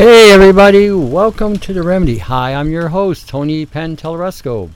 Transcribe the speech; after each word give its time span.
Hey 0.00 0.32
everybody, 0.32 0.88
welcome 0.90 1.58
to 1.58 1.74
the 1.74 1.82
Remedy. 1.82 2.16
Hi, 2.16 2.54
I'm 2.54 2.70
your 2.70 2.88
host 2.88 3.28
Tony 3.28 3.66
Pantalleresco, 3.66 4.70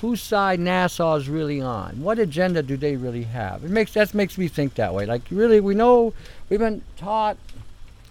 whose 0.00 0.20
side 0.20 0.58
NASA 0.58 1.18
is 1.18 1.28
really 1.28 1.60
on. 1.60 2.02
What 2.02 2.18
agenda 2.18 2.62
do 2.62 2.76
they 2.76 2.96
really 2.96 3.24
have? 3.24 3.64
It 3.64 3.70
makes 3.70 3.92
that 3.94 4.12
makes 4.12 4.38
me 4.38 4.48
think 4.48 4.74
that 4.74 4.92
way. 4.92 5.06
Like, 5.06 5.22
really, 5.30 5.60
we 5.60 5.74
know 5.74 6.14
we've 6.48 6.58
been 6.58 6.82
taught 6.96 7.36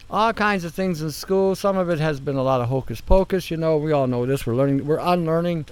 all 0.10 0.32
kinds 0.32 0.64
of 0.64 0.74
things 0.74 1.02
in 1.02 1.12
school. 1.12 1.56
Some 1.56 1.78
of 1.78 1.90
it 1.90 2.00
has 2.00 2.20
been 2.20 2.36
a 2.36 2.44
lot 2.44 2.62
of 2.62 2.70
hocus 2.70 3.02
pocus. 3.02 3.52
You 3.52 3.58
know, 3.58 3.78
we 3.78 3.92
all 3.92 4.08
know 4.08 4.26
this. 4.26 4.46
We're 4.46 4.56
learning. 4.56 4.86
We're 4.86 5.00
unlearning 5.00 5.66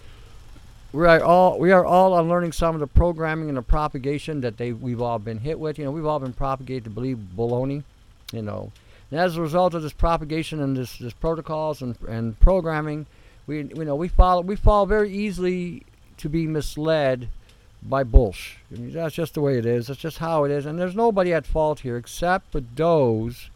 we 0.94 1.06
are 1.06 1.22
all 1.22 1.60
we 1.60 1.72
are 1.72 1.86
all 1.86 2.18
unlearning 2.18 2.52
some 2.52 2.76
of 2.76 2.80
the 2.80 2.88
programming 2.88 3.50
and 3.50 3.58
the 3.58 3.62
propagation 3.62 4.42
that 4.42 4.58
they 4.58 4.72
we've 4.72 5.02
all 5.02 5.20
been 5.20 5.40
hit 5.40 5.60
with. 5.60 5.78
You 5.78 5.86
know, 5.86 5.92
we've 5.92 6.06
all 6.06 6.20
been 6.20 6.34
propagated 6.34 6.86
to 6.86 6.90
believe 6.90 7.18
baloney. 7.36 7.84
You 8.32 8.42
know, 8.42 8.72
and 9.12 9.20
as 9.20 9.38
a 9.38 9.42
result 9.42 9.74
of 9.74 9.84
this 9.84 9.94
propagation 9.94 10.62
and 10.62 10.76
this, 10.76 10.98
this 10.98 11.14
protocols 11.14 11.82
and, 11.82 11.98
and 12.08 12.40
programming, 12.40 13.06
we 13.46 13.64
you 13.64 13.86
know 13.86 13.96
we 13.96 14.08
follow 14.08 14.42
we 14.42 14.56
fall 14.56 14.86
very 14.86 15.12
easily 15.12 15.84
to 16.18 16.30
be 16.30 16.48
misled 16.48 17.30
by 17.84 18.04
bullshit. 18.04 18.58
I 18.72 18.80
mean, 18.80 18.94
that's 18.94 19.16
just 19.16 19.34
the 19.34 19.42
way 19.42 19.58
it 19.58 19.66
is. 19.66 19.88
That's 19.88 20.00
just 20.00 20.18
how 20.18 20.44
it 20.44 20.52
is. 20.52 20.66
And 20.66 20.80
there's 20.80 20.96
nobody 20.96 21.34
at 21.34 21.46
fault 21.46 21.82
here 21.82 21.96
except 21.98 22.52
for 22.52 22.60
those 22.60 23.50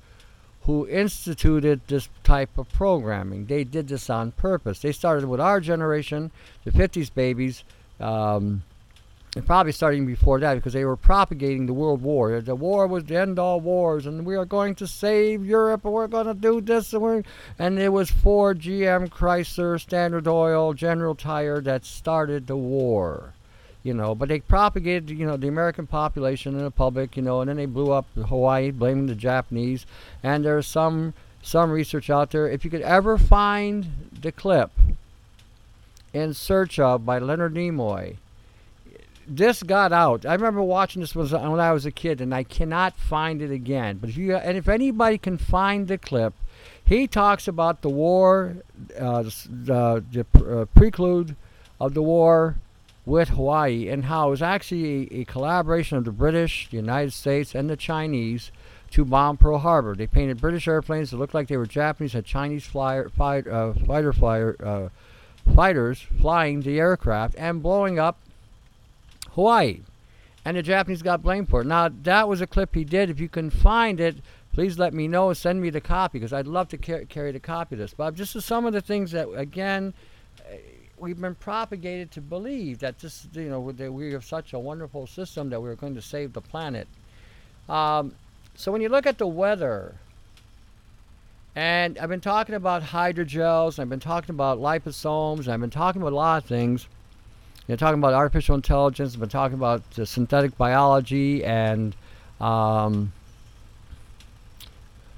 who 0.63 0.88
instituted 0.88 1.81
this 1.88 2.07
type 2.23 2.57
of 2.57 2.69
programming. 2.69 3.45
They 3.45 3.63
did 3.63 3.88
this 3.88 4.09
on 4.09 4.31
purpose. 4.31 4.79
They 4.79 4.91
started 4.91 5.27
with 5.27 5.39
our 5.39 5.59
generation, 5.59 6.31
the 6.63 6.72
50s 6.72 7.11
babies, 7.13 7.63
um, 7.99 8.63
and 9.35 9.45
probably 9.45 9.72
starting 9.72 10.05
before 10.05 10.39
that 10.41 10.55
because 10.55 10.73
they 10.73 10.85
were 10.85 10.97
propagating 10.97 11.66
the 11.66 11.73
world 11.73 12.01
war. 12.01 12.41
The 12.41 12.53
war 12.53 12.85
was 12.85 13.05
the 13.05 13.17
end 13.17 13.39
all 13.39 13.59
wars, 13.59 14.05
and 14.05 14.25
we 14.25 14.35
are 14.35 14.45
going 14.45 14.75
to 14.75 14.88
save 14.88 15.45
Europe, 15.45 15.85
and 15.85 15.94
we're 15.94 16.07
going 16.07 16.27
to 16.27 16.33
do 16.33 16.59
this, 16.61 16.93
and 16.93 17.01
we're 17.01 17.23
and 17.57 17.79
it 17.79 17.89
was 17.89 18.11
Ford, 18.11 18.59
GM, 18.59 19.09
Chrysler, 19.09 19.79
Standard 19.79 20.28
Oil, 20.28 20.73
General 20.73 21.16
Tire 21.16 21.61
that 21.61 21.85
started 21.85 22.47
the 22.47 22.57
war 22.57 23.33
you 23.84 23.94
know. 23.94 24.16
But 24.16 24.30
they 24.30 24.40
propagated, 24.40 25.09
you 25.09 25.25
know, 25.25 25.38
the 25.38 25.47
American 25.47 25.88
population 25.88 26.58
in 26.58 26.64
the 26.64 26.72
public, 26.72 27.16
you 27.16 27.24
know, 27.24 27.42
and 27.42 27.50
then 27.50 27.58
they 27.58 27.66
blew 27.66 27.92
up 27.92 28.06
Hawaii, 28.16 28.72
blaming 28.72 29.08
the 29.08 29.16
Japanese. 29.16 29.86
And 30.24 30.46
there's 30.46 30.68
some 30.68 31.14
some 31.42 31.72
research 31.72 32.09
out 32.09 32.31
there. 32.31 32.47
If 32.47 32.64
you 32.64 32.72
could 32.72 32.81
ever 32.81 33.18
find 33.18 34.09
the 34.22 34.31
clip 34.31 34.72
in 36.14 36.34
search 36.34 36.80
of 36.80 37.06
by 37.06 37.20
Leonard 37.20 37.56
Nimoy, 37.56 38.18
this 39.28 39.64
got 39.64 39.91
out. 39.91 40.25
I 40.25 40.34
remember 40.34 40.62
watching 40.62 41.02
this 41.02 41.16
was 41.16 41.31
when 41.31 41.59
I 41.59 41.72
was 41.72 41.86
a 41.86 41.91
kid, 41.91 42.22
and 42.22 42.34
I 42.34 42.44
cannot 42.44 42.97
find 42.97 43.41
it 43.41 43.52
again. 43.52 43.97
But 43.97 44.09
if 44.09 44.18
you 44.18 44.36
and 44.36 44.58
if 44.58 44.68
anybody 44.68 45.18
can 45.18 45.38
find 45.38 45.88
the 45.88 45.97
clip, 45.97 46.34
he 46.84 47.08
talks 47.08 47.47
about 47.47 47.81
the 47.81 47.90
war, 47.90 48.58
uh, 49.00 49.24
the, 49.24 50.03
the 50.12 50.25
uh, 50.40 50.66
prelude 50.66 51.36
of 51.80 51.94
the 51.94 52.02
war 52.02 52.58
with 53.06 53.29
Hawaii 53.29 53.88
and 53.89 54.06
how 54.06 54.28
it 54.28 54.31
was 54.31 54.41
actually 54.41 55.07
a, 55.12 55.22
a, 55.22 55.25
collaboration 55.25 55.97
of 55.97 56.06
the 56.06 56.12
British, 56.12 56.69
the 56.69 56.78
United 56.78 57.13
States, 57.13 57.56
and 57.56 57.69
the 57.69 57.75
Chinese 57.75 58.51
to 58.91 59.06
bomb 59.06 59.38
Pearl 59.38 59.59
Harbor. 59.59 59.95
They 59.95 60.07
painted 60.07 60.39
British 60.39 60.67
airplanes 60.67 61.11
that 61.11 61.17
looked 61.17 61.34
like 61.34 61.47
they 61.47 61.57
were 61.57 61.66
Japanese, 61.66 62.13
had 62.13 62.25
Chinese 62.25 62.66
flyer, 62.66 63.09
uh, 63.19 63.73
fighter 63.73 64.13
flyer, 64.13 64.56
uh, 64.63 64.90
fighters 65.56 66.06
flying 66.19 66.61
the 66.61 66.79
aircraft 66.79 67.35
and 67.38 67.63
blowing 67.63 67.97
up 67.97 68.17
Hawaii. 69.31 69.79
And 70.44 70.57
the 70.57 70.63
Japanese 70.63 71.01
got 71.01 71.22
blamed 71.22 71.50
for 71.50 71.61
it. 71.61 71.67
Now, 71.67 71.90
that 72.03 72.28
was 72.28 72.41
a 72.41 72.47
clip 72.47 72.75
he 72.75 72.84
did. 72.84 73.09
If 73.09 73.19
you 73.19 73.29
can 73.29 73.50
find 73.50 74.00
it, 74.00 74.17
please 74.53 74.78
let 74.79 74.94
me 74.94 75.07
know. 75.07 75.34
Send 75.34 75.61
me 75.61 75.69
the 75.69 75.81
copy 75.81 76.19
because 76.19 76.34
I'd 76.34 76.47
love 76.47 76.67
to 76.69 76.78
car- 76.78 77.06
carry 77.06 77.31
the 77.31 77.40
copy 77.40 77.75
of 77.75 77.79
this. 77.79 77.94
But 77.94 78.16
just 78.16 78.40
some 78.41 78.66
of 78.66 78.73
the 78.73 78.81
things 78.81 79.11
that, 79.11 79.29
again, 79.35 79.94
we've 81.01 81.19
been 81.19 81.35
propagated 81.35 82.12
to 82.12 82.22
believe 82.22 82.79
that 82.79 83.00
this, 83.00 83.28
you 83.34 83.50
know, 83.50 83.72
that 83.72 83.91
we 83.91 84.13
have 84.13 84.23
such 84.23 84.53
a 84.53 84.59
wonderful 84.59 85.07
system 85.07 85.50
that 85.50 85.59
we're 85.59 85.75
going 85.75 85.95
to 85.95 86.01
save 86.01 86.34
the 86.34 86.41
planet. 86.41 86.88
Um, 87.67 88.13
so 88.56 88.72
when 88.72 88.81
you 88.81 88.89
look 88.89 89.07
at 89.07 89.17
the 89.17 89.28
weather, 89.28 89.95
and 91.56 91.97
I've 91.97 92.09
been 92.09 92.22
talking 92.22 92.56
about 92.56 92.84
hydrogels, 92.84 93.79
I've 93.79 93.90
been 93.90 94.00
talking 94.00 94.29
about 94.29 94.59
liposomes, 94.59 95.47
I've 95.47 95.59
been 95.59 95.72
talking 95.72 96.01
about 96.01 96.13
a 96.13 96.16
lot 96.16 96.44
of 96.44 96.47
things. 96.47 96.88
You 97.67 97.73
know, 97.73 97.78
talking 97.78 98.00
about 98.00 98.13
artificial 98.13 98.55
intelligence, 98.55 99.14
I've 99.14 99.20
been 99.20 99.29
talking 99.29 99.55
about 99.55 99.84
synthetic 100.03 100.58
biology, 100.58 101.43
and 101.43 101.96
um, 102.40 103.11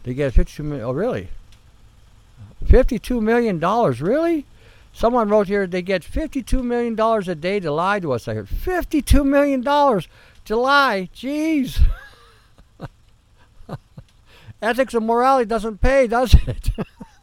they 0.04 0.14
get 0.14 0.34
52 0.34 0.64
million. 0.64 0.86
Oh, 0.86 0.92
really? 0.92 1.30
52 2.66 3.20
million 3.22 3.60
dollars, 3.60 4.02
really? 4.02 4.46
Someone 4.94 5.28
wrote 5.28 5.48
here 5.48 5.66
they 5.66 5.82
get 5.82 6.04
$52 6.04 6.64
million 6.64 6.98
a 7.00 7.36
day 7.36 7.60
to 7.60 7.72
lie 7.72 8.00
to 8.00 8.14
us. 8.14 8.28
I 8.28 8.36
heard 8.36 8.48
$52 8.48 9.26
million 9.26 9.64
to 9.64 10.56
lie. 10.56 11.10
Jeez. 11.14 11.82
Ethics 14.62 14.94
and 14.94 15.08
morality 15.08 15.46
doesn't 15.46 15.82
pay, 15.82 16.06
does 16.06 16.36
it? 16.48 16.70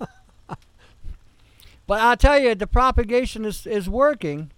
but 1.86 2.00
I'll 2.00 2.16
tell 2.16 2.40
you, 2.40 2.56
the 2.56 2.66
propagation 2.66 3.44
is, 3.44 3.66
is 3.66 3.88
working. 3.88 4.50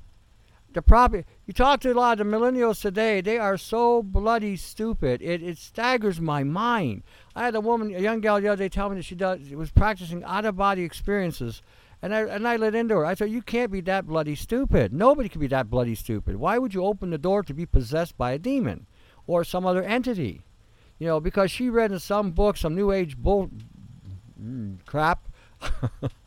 The 0.73 0.81
prop- 0.81 1.15
you 1.15 1.53
talk 1.53 1.81
to 1.81 1.93
a 1.93 1.94
lot 1.94 2.19
of 2.19 2.26
the 2.26 2.37
millennials 2.37 2.81
today, 2.81 3.20
they 3.20 3.37
are 3.37 3.58
so 3.58 4.03
bloody 4.03 4.56
stupid. 4.56 5.20
It, 5.20 5.43
it 5.43 5.58
staggers 5.58 6.19
my 6.19 6.44
mind. 6.44 7.03
I 7.37 7.44
had 7.44 7.55
a 7.55 7.61
woman, 7.61 7.94
a 7.94 7.99
young 7.99 8.20
gal 8.23 8.41
the 8.41 8.49
other 8.49 8.65
day 8.65 8.69
tell 8.70 8.88
me 8.88 8.97
that 8.97 9.05
she 9.05 9.15
does, 9.15 9.50
was 9.50 9.70
practicing 9.70 10.25
out 10.25 10.47
of 10.47 10.56
body 10.56 10.82
experiences 10.82 11.61
and 12.03 12.15
I 12.15 12.23
and 12.23 12.47
I 12.47 12.57
let 12.57 12.75
into 12.75 12.97
her. 12.97 13.07
I 13.07 13.15
said, 13.15 13.31
"You 13.31 13.41
can't 13.43 13.71
be 13.71 13.81
that 13.83 14.07
bloody 14.07 14.35
stupid. 14.35 14.93
Nobody 14.93 15.29
can 15.29 15.41
be 15.41 15.47
that 15.49 15.71
bloody 15.71 15.95
stupid. 15.95 16.37
Why 16.37 16.59
would 16.59 16.75
you 16.75 16.85
open 16.85 17.11
the 17.11 17.19
door 17.19 17.43
to 17.45 17.55
be 17.55 17.65
possessed 17.65 18.19
by 18.19 18.33
a 18.33 18.39
demon 18.39 18.87
or 19.27 19.45
some 19.45 19.65
other 19.65 19.83
entity? 19.83 20.43
You 20.99 21.07
know, 21.07 21.21
because 21.21 21.51
she 21.51 21.71
read 21.71 21.93
in 21.93 21.99
some 22.01 22.33
book 22.33 22.57
some 22.57 22.75
new 22.75 22.91
age 22.91 23.17
bull 23.17 23.51
mm, 24.41 24.79
crap 24.85 25.29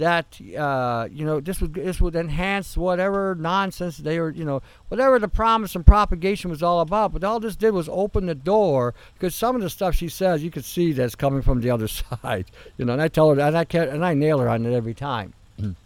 that 0.00 0.40
uh, 0.58 1.06
you 1.12 1.24
know 1.26 1.40
this 1.40 1.60
would 1.60 1.74
this 1.74 2.00
would 2.00 2.16
enhance 2.16 2.74
whatever 2.76 3.36
nonsense 3.38 3.98
they 3.98 4.18
were 4.18 4.30
you 4.30 4.46
know 4.46 4.62
whatever 4.88 5.18
the 5.18 5.28
promise 5.28 5.74
and 5.74 5.86
propagation 5.86 6.50
was 6.50 6.62
all 6.62 6.80
about. 6.80 7.12
But 7.12 7.22
all 7.22 7.38
this 7.38 7.54
did 7.54 7.72
was 7.72 7.88
open 7.90 8.26
the 8.26 8.34
door 8.34 8.94
because 9.14 9.34
some 9.34 9.54
of 9.54 9.62
the 9.62 9.68
stuff 9.68 9.94
she 9.94 10.08
says 10.08 10.42
you 10.42 10.50
could 10.50 10.64
see 10.64 10.92
that's 10.92 11.14
coming 11.14 11.42
from 11.42 11.60
the 11.60 11.70
other 11.70 11.86
side. 12.22 12.46
You 12.78 12.86
know, 12.86 12.94
and 12.94 13.02
I 13.02 13.08
tell 13.08 13.32
her 13.32 13.40
and 13.40 13.56
I 13.56 13.64
can 13.64 13.88
and 13.88 14.04
I 14.04 14.14
nail 14.14 14.38
her 14.38 14.48
on 14.48 14.64
it 14.64 14.72
every 14.72 14.94
time. 14.94 15.34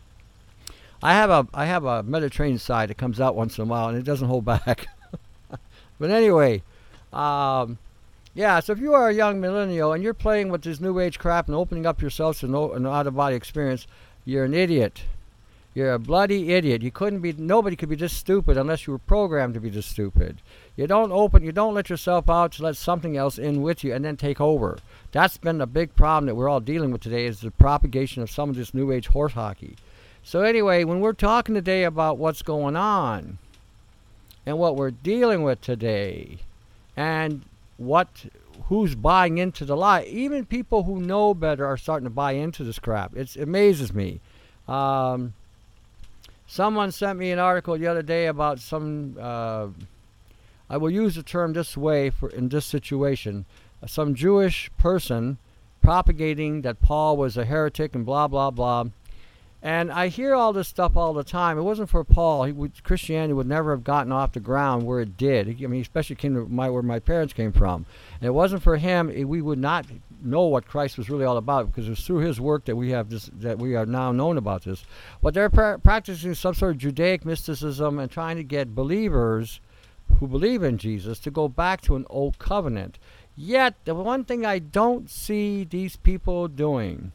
I 1.03 1.13
have 1.13 1.31
a 1.31 1.47
I 1.53 1.67
have 1.67 1.85
a 1.85 2.03
Mediterranean 2.05 2.59
side 2.59 2.91
that 2.91 2.97
comes 2.97 3.21
out 3.21 3.35
once 3.35 3.59
in 3.59 3.63
a 3.63 3.67
while 3.67 3.89
and 3.89 3.99
it 3.99 4.05
doesn't 4.05 4.29
hold 4.29 4.45
back. 4.45 4.87
but 5.99 6.11
anyway, 6.11 6.63
um, 7.13 7.79
yeah, 8.35 8.59
so 8.59 8.73
if 8.73 8.81
you 8.81 8.95
are 8.95 9.09
a 9.09 9.15
young 9.15 9.41
millennial 9.41 9.93
and 9.93 10.03
you're 10.03 10.13
playing 10.13 10.49
with 10.49 10.63
this 10.63 10.81
new 10.81 10.99
age 10.99 11.21
crap 11.21 11.47
and 11.47 11.55
opening 11.55 11.87
up 11.87 12.03
yourself 12.03 12.41
to 12.41 12.73
an 12.73 12.85
out 12.85 13.07
of 13.07 13.15
body 13.15 13.37
experience, 13.37 13.87
you're 14.25 14.45
an 14.45 14.55
idiot. 14.55 15.03
You're 15.75 15.93
a 15.93 15.99
bloody 15.99 16.53
idiot. 16.53 16.83
You 16.83 16.91
couldn't 16.91 17.21
be. 17.21 17.33
Nobody 17.33 17.75
could 17.75 17.89
be 17.89 17.97
this 17.97 18.13
stupid 18.13 18.57
unless 18.57 18.87
you 18.87 18.93
were 18.93 18.99
programmed 18.99 19.55
to 19.55 19.61
be 19.61 19.71
this 19.71 19.87
stupid. 19.87 20.39
You 20.77 20.87
don't 20.87 21.11
open. 21.11 21.43
You 21.43 21.51
don't 21.51 21.75
let 21.75 21.91
yourself 21.91 22.31
out 22.31 22.53
to 22.53 22.63
let 22.63 22.77
something 22.77 23.17
else 23.17 23.39
in 23.39 23.61
with 23.61 23.83
you 23.83 23.93
and 23.93 24.05
then 24.05 24.17
take 24.17 24.41
over. 24.41 24.79
That's 25.11 25.37
been 25.37 25.61
a 25.61 25.67
big 25.67 25.97
problem 25.97 26.27
that 26.27 26.37
we're 26.37 26.49
all 26.49 26.61
dealing 26.61 26.93
with 26.93 27.01
today. 27.01 27.27
Is 27.27 27.41
the 27.41 27.51
propagation 27.51 28.23
of 28.23 28.31
some 28.31 28.51
of 28.51 28.57
this 28.57 28.73
new 28.73 28.93
age 28.93 29.09
horse 29.09 29.33
hockey. 29.33 29.77
So 30.23 30.43
anyway, 30.43 30.85
when 30.85 31.01
we're 31.01 31.13
talking 31.13 31.55
today 31.55 31.83
about 31.83 32.19
what's 32.19 32.43
going 32.43 32.77
on 32.77 33.39
and 34.47 34.59
what 34.59 34.77
we're 34.77 34.91
dealing 34.93 35.43
with 35.43 35.61
today, 35.61 36.39
and 36.97 37.43
what 37.77 38.09
who's 38.69 38.95
buying 38.95 39.39
into 39.39 39.65
the 39.65 39.77
lie. 39.77 40.05
Even 40.05 40.45
people 40.45 40.85
who 40.85 41.01
know 41.01 41.35
better 41.35 41.67
are 41.67 41.77
starting 41.77 42.05
to 42.05 42.11
buy 42.11 42.33
into 42.33 42.65
this 42.65 42.79
crap. 42.79 43.15
It's, 43.15 43.37
it 43.37 43.43
amazes 43.43 43.93
me. 43.93 44.21
Um, 44.67 45.35
someone 46.47 46.91
sent 46.93 47.19
me 47.19 47.31
an 47.31 47.39
article 47.39 47.77
the 47.77 47.87
other 47.87 48.03
day 48.03 48.27
about 48.27 48.59
some. 48.61 49.17
Uh, 49.21 49.69
I 50.71 50.79
will 50.79 50.91
use 50.91 51.15
the 51.15 51.23
term 51.23 51.53
this 51.53 51.77
way 51.77 52.11
for 52.11 52.31
in 52.31 52.49
this 52.49 52.65
situation. 52.65 53.45
Some 53.87 54.15
Jewish 54.15 54.71
person 54.79 55.37
propagating 55.83 56.63
that 56.63 56.81
Paul 56.81 57.19
was 57.19 57.37
a 57.37 57.45
heretic 57.45 57.95
and 57.95 58.07
blah 58.07 58.29
blah 58.29 58.51
blah. 58.51 58.87
And 59.63 59.91
I 59.91 60.09
hear 60.09 60.35
all 60.35 60.53
this 60.53 60.69
stuff 60.69 60.95
all 60.95 61.15
the 61.15 61.25
time. 61.25 61.57
It 61.57 61.63
wasn't 61.63 61.89
for 61.89 62.05
Paul. 62.05 62.51
Would, 62.53 62.85
Christianity 62.85 63.33
would 63.33 63.47
never 63.47 63.71
have 63.71 63.83
gotten 63.83 64.13
off 64.13 64.33
the 64.33 64.41
ground 64.41 64.85
where 64.85 65.01
it 65.01 65.17
did. 65.17 65.49
I 65.49 65.67
mean, 65.67 65.81
especially 65.81 66.17
came 66.17 66.35
to 66.35 66.47
my, 66.47 66.69
where 66.69 66.83
my 66.83 66.99
parents 66.99 67.33
came 67.33 67.51
from. 67.51 67.87
And 68.25 68.31
it 68.31 68.33
wasn't 68.33 68.63
for 68.63 68.79
him. 68.79 69.11
It, 69.11 69.25
we 69.25 69.43
would 69.43 69.59
not 69.59 69.85
know 70.23 70.47
what 70.47 70.67
Christ 70.67 70.97
was 70.97 71.11
really 71.11 71.27
all 71.27 71.37
about 71.37 71.67
because 71.67 71.91
it's 71.91 72.07
through 72.07 72.21
his 72.21 72.41
work 72.41 72.65
that 72.65 72.75
we 72.75 72.89
have 72.89 73.11
this, 73.11 73.29
that 73.35 73.59
we 73.59 73.77
are 73.77 73.85
now 73.85 74.13
known 74.13 74.39
about 74.39 74.65
this. 74.65 74.83
But 75.21 75.35
they're 75.35 75.51
pra- 75.51 75.79
practicing 75.79 76.33
some 76.33 76.55
sort 76.55 76.71
of 76.71 76.79
Judaic 76.79 77.27
mysticism 77.27 77.99
and 77.99 78.11
trying 78.11 78.39
to 78.39 78.43
get 78.43 78.75
believers 78.75 79.61
who 80.19 80.27
believe 80.27 80.63
in 80.63 80.79
Jesus 80.79 81.19
to 81.19 81.31
go 81.31 81.49
back 81.49 81.83
to 81.83 81.97
an 81.97 82.07
old 82.09 82.39
covenant. 82.39 82.99
Yet, 83.37 83.75
the 83.85 83.95
one 83.95 84.25
thing 84.25 84.47
I 84.47 84.59
don't 84.59 85.11
see 85.11 85.65
these 85.65 85.97
people 85.97 86.49
doing 86.49 87.13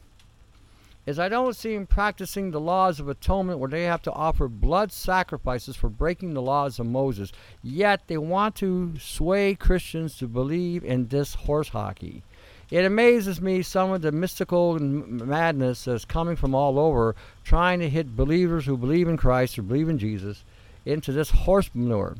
is 1.10 1.18
I 1.18 1.28
don't 1.28 1.56
see 1.56 1.74
them 1.74 1.86
practicing 1.86 2.50
the 2.50 2.60
laws 2.60 3.00
of 3.00 3.08
atonement 3.08 3.58
where 3.58 3.68
they 3.68 3.82
have 3.82 4.00
to 4.02 4.12
offer 4.12 4.46
blood 4.46 4.92
sacrifices 4.92 5.74
for 5.74 5.88
breaking 5.88 6.34
the 6.34 6.40
laws 6.40 6.78
of 6.78 6.86
Moses. 6.86 7.32
Yet 7.62 8.06
they 8.06 8.16
want 8.16 8.54
to 8.56 8.96
sway 8.98 9.56
Christians 9.56 10.16
to 10.18 10.28
believe 10.28 10.84
in 10.84 11.08
this 11.08 11.34
horse 11.34 11.70
hockey. 11.70 12.22
It 12.70 12.84
amazes 12.84 13.40
me 13.40 13.62
some 13.62 13.90
of 13.90 14.02
the 14.02 14.12
mystical 14.12 14.78
madness 14.78 15.84
that's 15.84 16.04
coming 16.04 16.36
from 16.36 16.54
all 16.54 16.78
over, 16.78 17.16
trying 17.42 17.80
to 17.80 17.90
hit 17.90 18.16
believers 18.16 18.64
who 18.66 18.76
believe 18.76 19.08
in 19.08 19.16
Christ 19.16 19.58
or 19.58 19.62
believe 19.62 19.88
in 19.88 19.98
Jesus 19.98 20.44
into 20.86 21.10
this 21.10 21.30
horse 21.30 21.68
manure. 21.74 22.16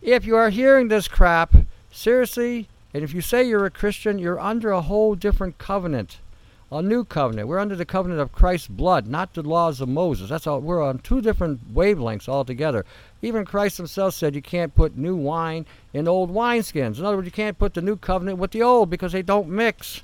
If 0.00 0.24
you 0.24 0.36
are 0.36 0.48
hearing 0.48 0.88
this 0.88 1.06
crap, 1.06 1.54
seriously, 1.92 2.68
and 2.94 3.04
if 3.04 3.12
you 3.12 3.20
say 3.20 3.44
you're 3.44 3.66
a 3.66 3.70
Christian, 3.70 4.18
you're 4.18 4.40
under 4.40 4.70
a 4.70 4.80
whole 4.80 5.14
different 5.14 5.58
covenant 5.58 6.18
a 6.72 6.82
new 6.82 7.04
covenant. 7.04 7.48
We're 7.48 7.58
under 7.58 7.76
the 7.76 7.84
covenant 7.84 8.20
of 8.20 8.32
Christ's 8.32 8.68
blood, 8.68 9.06
not 9.06 9.34
the 9.34 9.42
laws 9.42 9.80
of 9.80 9.88
Moses. 9.88 10.30
That's 10.30 10.46
all. 10.46 10.60
We're 10.60 10.82
on 10.82 10.98
two 10.98 11.20
different 11.20 11.74
wavelengths 11.74 12.28
altogether. 12.28 12.84
Even 13.22 13.44
Christ 13.44 13.76
himself 13.76 14.14
said 14.14 14.34
you 14.34 14.42
can't 14.42 14.74
put 14.74 14.96
new 14.96 15.16
wine 15.16 15.66
in 15.92 16.08
old 16.08 16.30
wineskins. 16.30 16.98
In 16.98 17.04
other 17.04 17.16
words, 17.16 17.26
you 17.26 17.32
can't 17.32 17.58
put 17.58 17.74
the 17.74 17.82
new 17.82 17.96
covenant 17.96 18.38
with 18.38 18.50
the 18.50 18.62
old 18.62 18.90
because 18.90 19.12
they 19.12 19.22
don't 19.22 19.48
mix. 19.48 20.02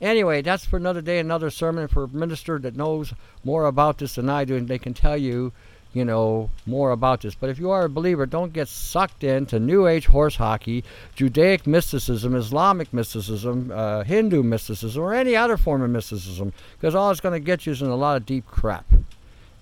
Anyway, 0.00 0.42
that's 0.42 0.66
for 0.66 0.76
another 0.76 1.00
day, 1.00 1.18
another 1.18 1.50
sermon 1.50 1.88
for 1.88 2.04
a 2.04 2.08
minister 2.08 2.58
that 2.58 2.76
knows 2.76 3.14
more 3.44 3.66
about 3.66 3.98
this 3.98 4.16
than 4.16 4.28
I 4.28 4.44
do, 4.44 4.56
and 4.56 4.68
they 4.68 4.78
can 4.78 4.92
tell 4.92 5.16
you 5.16 5.52
you 5.94 6.04
know, 6.04 6.50
more 6.66 6.90
about 6.90 7.22
this. 7.22 7.34
But 7.36 7.50
if 7.50 7.58
you 7.58 7.70
are 7.70 7.84
a 7.84 7.88
believer, 7.88 8.26
don't 8.26 8.52
get 8.52 8.68
sucked 8.68 9.22
into 9.22 9.60
New 9.60 9.86
Age 9.86 10.06
horse 10.06 10.36
hockey, 10.36 10.84
Judaic 11.14 11.66
mysticism, 11.66 12.34
Islamic 12.34 12.92
mysticism, 12.92 13.70
uh, 13.72 14.02
Hindu 14.02 14.42
mysticism, 14.42 15.02
or 15.02 15.14
any 15.14 15.36
other 15.36 15.56
form 15.56 15.82
of 15.82 15.90
mysticism, 15.90 16.52
because 16.76 16.94
all 16.94 17.10
it's 17.12 17.20
going 17.20 17.40
to 17.40 17.44
get 17.44 17.64
you 17.64 17.72
is 17.72 17.80
in 17.80 17.88
a 17.88 17.96
lot 17.96 18.16
of 18.16 18.26
deep 18.26 18.44
crap. 18.46 18.84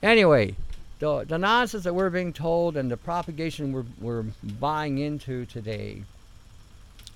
Anyway, 0.02 0.56
the, 0.98 1.24
the 1.24 1.38
nonsense 1.38 1.84
that 1.84 1.94
we're 1.94 2.10
being 2.10 2.32
told 2.32 2.76
and 2.76 2.90
the 2.90 2.96
propagation 2.96 3.72
we're, 3.72 3.84
we're 4.00 4.24
buying 4.58 4.98
into 4.98 5.44
today 5.44 6.02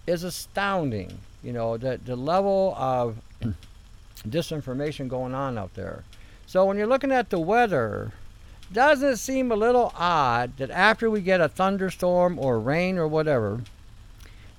is 0.06 0.24
astounding. 0.24 1.18
You 1.42 1.52
know, 1.52 1.78
the, 1.78 1.98
the 2.04 2.16
level 2.16 2.74
of 2.76 3.16
disinformation 4.28 5.08
going 5.08 5.34
on 5.34 5.56
out 5.56 5.74
there. 5.74 6.04
So 6.46 6.64
when 6.66 6.76
you're 6.76 6.86
looking 6.86 7.12
at 7.12 7.30
the 7.30 7.40
weather, 7.40 8.12
doesn't 8.72 9.08
it 9.08 9.16
seem 9.18 9.52
a 9.52 9.56
little 9.56 9.92
odd 9.96 10.56
that 10.56 10.70
after 10.70 11.08
we 11.08 11.20
get 11.20 11.40
a 11.40 11.48
thunderstorm 11.48 12.38
or 12.38 12.58
rain 12.58 12.98
or 12.98 13.06
whatever, 13.06 13.62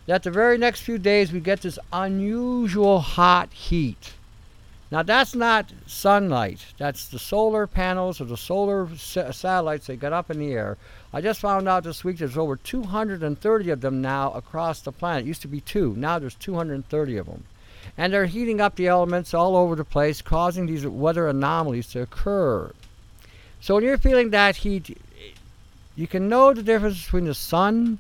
that 0.06 0.24
the 0.24 0.32
very 0.32 0.58
next 0.58 0.82
few 0.82 0.98
days 0.98 1.32
we 1.32 1.40
get 1.40 1.62
this 1.62 1.78
unusual 1.92 3.00
hot 3.00 3.52
heat? 3.52 4.14
Now, 4.90 5.04
that's 5.04 5.36
not 5.36 5.74
sunlight. 5.86 6.66
That's 6.78 7.10
the 7.10 7.20
solar 7.20 7.68
panels 7.68 8.22
or 8.22 8.26
the 8.26 8.38
solar 8.38 8.88
sa- 8.96 9.32
satellites 9.32 9.88
they 9.88 9.98
got 9.98 10.14
up 10.14 10.32
in 10.32 10.40
the 10.40 10.54
air. 10.54 10.78
I 11.12 11.20
just 11.20 11.42
found 11.42 11.68
out 11.68 11.84
this 11.84 12.06
week 12.06 12.20
there's 12.20 12.38
over 12.38 12.56
230 12.56 13.70
of 13.70 13.82
them 13.82 14.02
now 14.02 14.32
across 14.32 14.80
the 14.80 14.94
planet. 14.94 15.26
It 15.26 15.28
used 15.28 15.42
to 15.42 15.50
be 15.50 15.60
two. 15.60 15.94
Now 15.98 16.20
there's 16.20 16.36
230 16.36 17.18
of 17.18 17.26
them. 17.26 17.44
And 17.98 18.14
they're 18.14 18.28
heating 18.28 18.62
up 18.62 18.76
the 18.76 18.88
elements 18.88 19.34
all 19.34 19.58
over 19.58 19.76
the 19.76 19.84
place, 19.84 20.22
causing 20.22 20.68
these 20.68 20.88
weather 20.88 21.28
anomalies 21.28 21.88
to 21.88 22.04
occur. 22.04 22.72
So 23.68 23.76
when 23.76 23.84
you're 23.84 23.98
feeling 23.98 24.30
that 24.30 24.56
heat, 24.56 24.98
you 25.98 26.08
can 26.08 26.30
know 26.30 26.54
the 26.54 26.64
difference 26.64 27.04
between 27.04 27.26
the 27.26 27.34
sun 27.34 28.00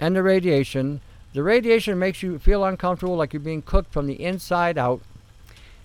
and 0.00 0.16
the 0.16 0.24
radiation. 0.24 1.00
The 1.34 1.44
radiation 1.44 2.00
makes 2.00 2.20
you 2.20 2.40
feel 2.40 2.64
uncomfortable, 2.64 3.14
like 3.14 3.32
you're 3.32 3.38
being 3.38 3.62
cooked 3.62 3.92
from 3.92 4.08
the 4.08 4.20
inside 4.20 4.76
out. 4.76 5.00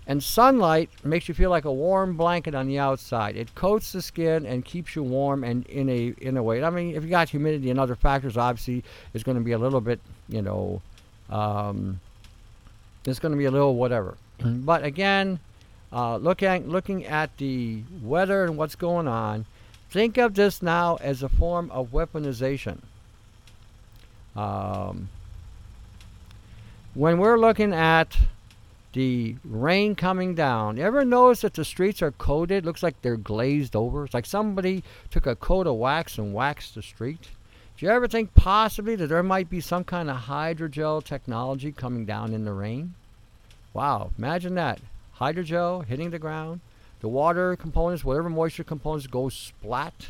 And 0.08 0.24
sunlight 0.24 0.90
makes 1.04 1.28
you 1.28 1.36
feel 1.36 1.52
like 1.52 1.66
a 1.66 1.72
warm 1.72 2.18
blanket 2.18 2.56
on 2.56 2.66
the 2.66 2.80
outside. 2.80 3.36
It 3.38 3.54
coats 3.54 3.92
the 3.92 4.02
skin 4.02 4.48
and 4.48 4.66
keeps 4.66 4.96
you 4.96 5.04
warm 5.04 5.44
and 5.44 5.64
in 5.68 5.90
a 5.90 6.16
in 6.20 6.36
a 6.36 6.42
way. 6.42 6.64
I 6.64 6.72
mean, 6.72 6.96
if 6.96 7.04
you 7.04 7.10
got 7.12 7.30
humidity 7.30 7.70
and 7.70 7.80
other 7.80 7.96
factors, 7.96 8.36
obviously 8.36 8.84
it's 9.14 9.24
going 9.24 9.38
to 9.38 9.44
be 9.44 9.52
a 9.52 9.60
little 9.60 9.80
bit, 9.80 10.00
you 10.28 10.42
know, 10.42 10.82
um, 11.30 12.00
it's 13.06 13.20
going 13.20 13.34
to 13.34 13.38
be 13.38 13.46
a 13.46 13.52
little 13.52 13.76
whatever. 13.76 14.18
but 14.44 14.84
again, 14.84 15.40
uh, 15.92 16.18
looking 16.18 16.70
looking 16.70 17.06
at 17.06 17.38
the 17.38 17.84
weather 18.02 18.44
and 18.44 18.58
what's 18.58 18.76
going 18.76 19.08
on, 19.08 19.46
think 19.90 20.18
of 20.18 20.36
this 20.36 20.62
now 20.62 20.98
as 21.02 21.24
a 21.24 21.30
form 21.30 21.72
of 21.72 21.92
weaponization. 21.92 22.80
Um, 24.36 25.10
when 26.94 27.18
we're 27.18 27.40
looking 27.40 27.74
at 27.74 28.18
the 28.94 29.36
rain 29.44 29.96
coming 29.96 30.36
down, 30.36 30.78
you 30.78 30.84
ever 30.84 31.04
notice 31.04 31.42
that 31.42 31.54
the 31.54 31.66
streets 31.66 32.02
are 32.02 32.12
coated? 32.12 32.66
Looks 32.66 32.84
like 32.84 33.02
they're 33.02 33.18
glazed 33.18 33.76
over. 33.76 34.06
It's 34.06 34.14
like 34.14 34.26
somebody 34.26 34.84
took 35.10 35.26
a 35.26 35.36
coat 35.36 35.68
of 35.68 35.76
wax 35.76 36.18
and 36.18 36.34
waxed 36.34 36.76
the 36.76 36.82
street. 36.82 37.30
Do 37.78 37.86
you 37.86 37.92
ever 37.92 38.08
think 38.08 38.34
possibly 38.34 38.96
that 38.96 39.08
there 39.08 39.24
might 39.24 39.50
be 39.50 39.62
some 39.62 39.84
kind 39.84 40.10
of 40.10 40.24
hydrogel 40.24 41.04
technology 41.04 41.72
coming 41.72 42.06
down 42.06 42.34
in 42.34 42.46
the 42.46 42.54
rain? 42.54 42.94
Wow, 43.74 44.12
imagine 44.18 44.56
that 44.56 44.80
hydrogel 45.20 45.86
hitting 45.86 46.10
the 46.10 46.20
ground. 46.20 46.62
The 47.02 47.08
water 47.08 47.56
components, 47.56 48.04
whatever 48.04 48.30
moisture 48.30 48.64
components, 48.64 49.08
go 49.08 49.30
splat, 49.30 50.10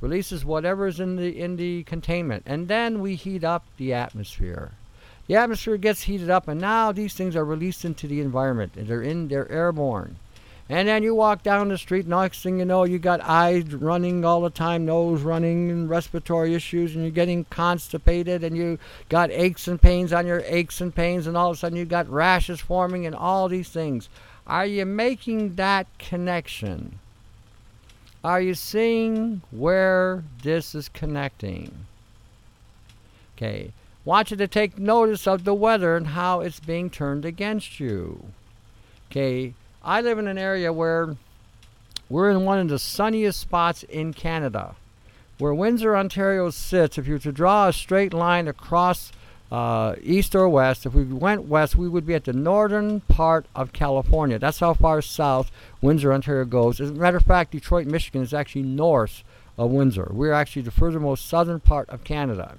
releases 0.00 0.44
whatever 0.44 0.86
is 0.86 0.98
in 0.98 1.16
the 1.16 1.38
in 1.38 1.56
the 1.56 1.82
containment, 1.84 2.42
and 2.46 2.68
then 2.68 3.00
we 3.00 3.14
heat 3.14 3.44
up 3.44 3.64
the 3.76 3.92
atmosphere. 3.92 4.72
The 5.28 5.36
atmosphere 5.36 5.76
gets 5.76 6.02
heated 6.02 6.30
up, 6.30 6.48
and 6.48 6.60
now 6.60 6.90
these 6.90 7.14
things 7.14 7.36
are 7.36 7.44
released 7.44 7.84
into 7.84 8.08
the 8.08 8.20
environment. 8.20 8.72
They're 8.74 9.02
in, 9.02 9.28
they're 9.28 9.50
airborne. 9.50 10.16
And 10.68 10.88
then 10.88 11.02
you 11.02 11.14
walk 11.14 11.42
down 11.42 11.68
the 11.68 11.76
street, 11.76 12.06
and 12.06 12.10
next 12.10 12.42
thing 12.42 12.58
you 12.58 12.64
know, 12.64 12.84
you 12.84 12.98
got 12.98 13.20
eyes 13.20 13.72
running 13.74 14.24
all 14.24 14.40
the 14.40 14.50
time, 14.50 14.86
nose 14.86 15.20
running, 15.20 15.70
and 15.70 15.90
respiratory 15.90 16.54
issues, 16.54 16.94
and 16.94 17.04
you're 17.04 17.12
getting 17.12 17.44
constipated, 17.50 18.42
and 18.42 18.56
you 18.56 18.78
got 19.08 19.30
aches 19.30 19.68
and 19.68 19.80
pains 19.80 20.12
on 20.12 20.26
your 20.26 20.42
aches 20.46 20.80
and 20.80 20.94
pains, 20.94 21.26
and 21.26 21.36
all 21.36 21.50
of 21.50 21.56
a 21.56 21.58
sudden 21.58 21.76
you 21.76 21.84
got 21.84 22.08
rashes 22.08 22.60
forming, 22.60 23.06
and 23.06 23.14
all 23.14 23.48
these 23.48 23.68
things. 23.68 24.08
Are 24.46 24.66
you 24.66 24.84
making 24.84 25.54
that 25.54 25.86
connection? 25.98 26.98
Are 28.24 28.40
you 28.40 28.54
seeing 28.54 29.42
where 29.50 30.24
this 30.42 30.74
is 30.74 30.88
connecting? 30.88 31.86
Okay. 33.36 33.72
Want 34.04 34.30
you 34.30 34.36
to 34.36 34.48
take 34.48 34.78
notice 34.78 35.26
of 35.26 35.44
the 35.44 35.54
weather 35.54 35.96
and 35.96 36.08
how 36.08 36.40
it's 36.40 36.60
being 36.60 36.90
turned 36.90 37.24
against 37.24 37.80
you. 37.80 38.26
Okay. 39.10 39.54
I 39.82 40.00
live 40.00 40.18
in 40.18 40.28
an 40.28 40.38
area 40.38 40.72
where 40.72 41.16
we're 42.08 42.30
in 42.30 42.44
one 42.44 42.58
of 42.58 42.68
the 42.68 42.78
sunniest 42.78 43.40
spots 43.40 43.82
in 43.84 44.12
Canada. 44.12 44.76
Where 45.38 45.54
Windsor, 45.54 45.96
Ontario 45.96 46.50
sits, 46.50 46.98
if 46.98 47.06
you 47.06 47.14
were 47.14 47.18
to 47.20 47.32
draw 47.32 47.68
a 47.68 47.72
straight 47.72 48.12
line 48.14 48.46
across 48.46 49.12
uh, 49.52 49.96
east 50.02 50.34
or 50.34 50.48
west, 50.48 50.86
if 50.86 50.94
we 50.94 51.04
went 51.04 51.44
west, 51.44 51.76
we 51.76 51.86
would 51.86 52.06
be 52.06 52.14
at 52.14 52.24
the 52.24 52.32
northern 52.32 53.00
part 53.00 53.44
of 53.54 53.74
California. 53.74 54.38
That's 54.38 54.60
how 54.60 54.72
far 54.72 55.02
south 55.02 55.50
Windsor, 55.82 56.10
Ontario 56.10 56.46
goes. 56.46 56.80
As 56.80 56.88
a 56.88 56.94
matter 56.94 57.18
of 57.18 57.26
fact, 57.26 57.50
Detroit, 57.50 57.86
Michigan 57.86 58.22
is 58.22 58.32
actually 58.32 58.62
north 58.62 59.22
of 59.58 59.70
Windsor. 59.70 60.10
We're 60.10 60.32
actually 60.32 60.62
the 60.62 60.70
furthermost 60.70 61.28
southern 61.28 61.60
part 61.60 61.90
of 61.90 62.02
Canada. 62.02 62.56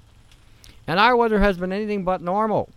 And 0.86 1.00
our 1.00 1.16
weather 1.16 1.40
has 1.40 1.58
been 1.58 1.72
anything 1.72 2.04
but 2.04 2.22
normal. 2.22 2.70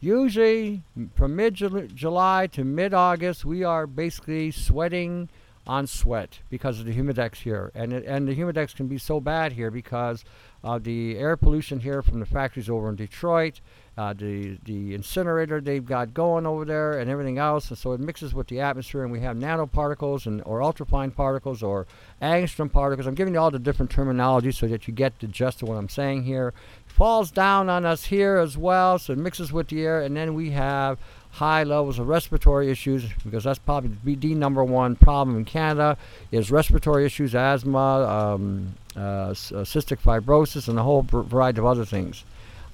Usually, 0.00 0.80
from 1.14 1.36
mid 1.36 1.54
July 1.54 2.46
to 2.52 2.64
mid 2.64 2.94
August, 2.94 3.44
we 3.44 3.64
are 3.64 3.86
basically 3.86 4.50
sweating 4.50 5.28
on 5.66 5.86
sweat 5.86 6.38
because 6.48 6.80
of 6.80 6.86
the 6.86 6.94
humidex 6.94 7.36
here. 7.36 7.70
And, 7.74 7.92
it, 7.92 8.04
and 8.06 8.26
the 8.26 8.34
humidex 8.34 8.74
can 8.74 8.88
be 8.88 8.96
so 8.96 9.20
bad 9.20 9.52
here 9.52 9.70
because 9.70 10.24
of 10.64 10.84
the 10.84 11.18
air 11.18 11.36
pollution 11.36 11.80
here 11.80 12.02
from 12.02 12.20
the 12.20 12.26
factories 12.26 12.70
over 12.70 12.88
in 12.88 12.96
Detroit, 12.96 13.60
uh, 13.98 14.12
the, 14.12 14.58
the 14.64 14.94
incinerator 14.94 15.60
they've 15.60 15.84
got 15.84 16.14
going 16.14 16.46
over 16.46 16.64
there, 16.64 16.98
and 16.98 17.10
everything 17.10 17.38
else. 17.38 17.68
And 17.68 17.76
so 17.76 17.92
it 17.92 18.00
mixes 18.00 18.32
with 18.32 18.46
the 18.46 18.60
atmosphere, 18.60 19.02
and 19.02 19.12
we 19.12 19.20
have 19.20 19.36
nanoparticles 19.36 20.26
and 20.26 20.40
or 20.46 20.60
ultrafine 20.60 21.14
particles 21.14 21.62
or 21.62 21.86
angstrom 22.22 22.72
particles. 22.72 23.06
I'm 23.06 23.14
giving 23.14 23.34
you 23.34 23.40
all 23.40 23.50
the 23.50 23.58
different 23.58 23.90
terminology 23.90 24.52
so 24.52 24.66
that 24.68 24.86
you 24.86 24.94
get 24.94 25.18
the 25.18 25.26
gist 25.26 25.62
of 25.62 25.68
what 25.68 25.76
I'm 25.76 25.88
saying 25.88 26.22
here. 26.22 26.54
falls 26.86 27.30
down 27.30 27.68
on 27.68 27.84
us 27.84 28.04
here 28.04 28.36
as 28.36 28.56
well, 28.56 28.98
so 28.98 29.12
it 29.14 29.18
mixes 29.18 29.52
with 29.52 29.68
the 29.68 29.84
air, 29.84 30.00
and 30.00 30.16
then 30.16 30.34
we 30.34 30.50
have 30.50 30.98
high 31.32 31.64
levels 31.64 31.98
of 31.98 32.06
respiratory 32.06 32.70
issues 32.70 33.04
because 33.24 33.44
that's 33.44 33.58
probably 33.58 34.14
the 34.14 34.34
number 34.34 34.62
one 34.62 34.94
problem 34.94 35.36
in 35.36 35.44
Canada 35.44 35.96
is 36.30 36.50
respiratory 36.50 37.06
issues, 37.06 37.34
asthma, 37.34 37.78
um, 37.78 38.74
uh, 38.76 38.81
uh, 38.81 38.81
cystic 38.94 40.00
fibrosis, 40.00 40.68
and 40.68 40.78
a 40.78 40.82
whole 40.82 41.02
variety 41.02 41.58
of 41.58 41.66
other 41.66 41.84
things. 41.84 42.24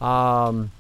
Um, 0.01 0.71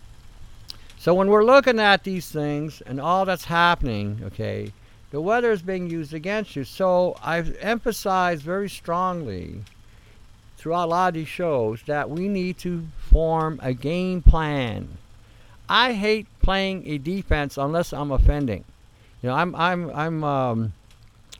so 0.99 1.15
when 1.15 1.29
we're 1.31 1.45
looking 1.45 1.79
at 1.79 2.05
these 2.05 2.31
things 2.31 2.81
and 2.83 3.01
all 3.01 3.25
that's 3.25 3.45
happening, 3.45 4.21
okay, 4.25 4.73
the 5.11 5.21
weather 5.21 5.53
is 5.53 5.63
being 5.63 5.89
used 5.89 6.13
against 6.13 6.57
you. 6.57 6.65
So 6.65 7.17
I've 7.23 7.57
emphasized 7.61 8.43
very 8.43 8.69
strongly 8.69 9.63
throughout 10.57 10.87
a 10.87 10.91
lot 10.91 11.09
of 11.09 11.15
these 11.15 11.29
shows 11.29 11.83
that 11.87 12.11
we 12.11 12.29
need 12.29 12.59
to 12.59 12.89
form 12.99 13.61
a 13.63 13.73
game 13.73 14.23
plan. 14.23 14.99
I 15.69 15.93
hate 15.93 16.27
playing 16.43 16.89
a 16.89 16.99
defense 16.99 17.57
unless 17.57 17.93
I'm 17.93 18.11
offending. 18.11 18.65
You 19.23 19.29
know, 19.29 19.35
I'm 19.35 19.55
I'm 19.55 19.91
I'm 19.91 20.25
um, 20.25 20.73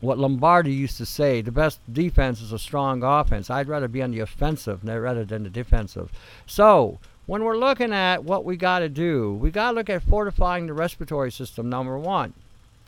what 0.01 0.19
Lombardi 0.19 0.73
used 0.73 0.97
to 0.99 1.07
say: 1.07 1.41
the 1.41 1.53
best 1.53 1.81
defense 1.93 2.41
is 2.41 2.53
a 2.53 2.59
strong 2.59 3.03
offense. 3.03 3.51
I'd 3.51 3.69
rather 3.69 3.89
be 3.89 4.03
on 4.03 4.11
the 4.11 4.21
offensive 4.21 4.85
rather 4.85 5.25
than 5.25 5.43
the 5.43 5.51
defensive. 5.51 6.11
So 6.47 6.99
when 7.27 7.45
we're 7.45 7.59
looking 7.59 7.93
at 7.93 8.25
what 8.25 8.45
we 8.45 8.57
got 8.57 8.79
to 8.79 8.89
do, 8.89 9.35
we 9.35 9.51
got 9.51 9.73
to 9.73 9.77
look 9.77 9.91
at 9.91 10.03
fortifying 10.03 10.67
the 10.67 10.73
respiratory 10.73 11.31
system. 11.31 11.69
Number 11.69 11.99
one, 11.99 12.33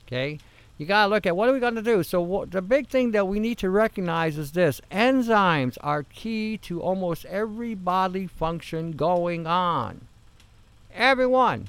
okay. 0.06 0.38
You 0.78 0.86
got 0.86 1.04
to 1.04 1.10
look 1.10 1.26
at 1.26 1.36
what 1.36 1.46
are 1.46 1.52
we 1.52 1.60
going 1.60 1.74
to 1.74 1.82
do. 1.82 2.02
So 2.02 2.46
the 2.48 2.62
big 2.62 2.88
thing 2.88 3.10
that 3.10 3.28
we 3.28 3.38
need 3.38 3.58
to 3.58 3.68
recognize 3.68 4.38
is 4.38 4.52
this: 4.52 4.80
enzymes 4.90 5.76
are 5.82 6.04
key 6.04 6.56
to 6.62 6.80
almost 6.80 7.26
every 7.26 7.74
bodily 7.74 8.26
function 8.26 8.92
going 8.92 9.46
on. 9.46 10.06
Everyone. 10.94 11.68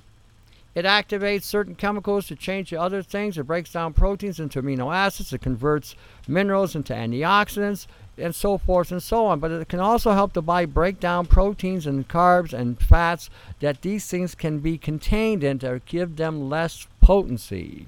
It 0.74 0.86
activates 0.86 1.44
certain 1.44 1.76
chemicals 1.76 2.28
to 2.28 2.36
change 2.36 2.70
to 2.70 2.80
other 2.80 3.04
things. 3.04 3.38
It 3.38 3.44
breaks 3.44 3.74
down 3.74 3.94
proteins 3.94 4.40
into 4.40 4.62
amino 4.62 4.94
acids. 4.94 5.34
It 5.34 5.42
converts 5.42 5.96
minerals 6.28 6.76
into 6.76 6.94
antioxidants 6.94 7.88
and 8.18 8.34
so 8.34 8.58
forth 8.58 8.92
and 8.92 9.04
so 9.04 9.26
on. 9.26 9.40
But 9.40 9.52
it 9.52 9.68
can 9.68 9.82
also 9.82 10.14
help 10.14 10.34
the 10.34 10.42
body 10.42 10.66
break 10.66 11.00
down 11.00 11.26
proteins 11.26 11.86
and 11.86 12.08
carbs 12.08 12.54
and 12.54 12.80
fats 12.80 13.30
that 13.60 13.82
these 13.82 14.08
things 14.08 14.34
can 14.34 14.60
be 14.60 14.78
contained 14.78 15.44
in 15.44 15.60
to 15.60 15.82
give 15.86 16.16
them 16.16 16.50
less 16.50 16.88
potency. 17.02 17.88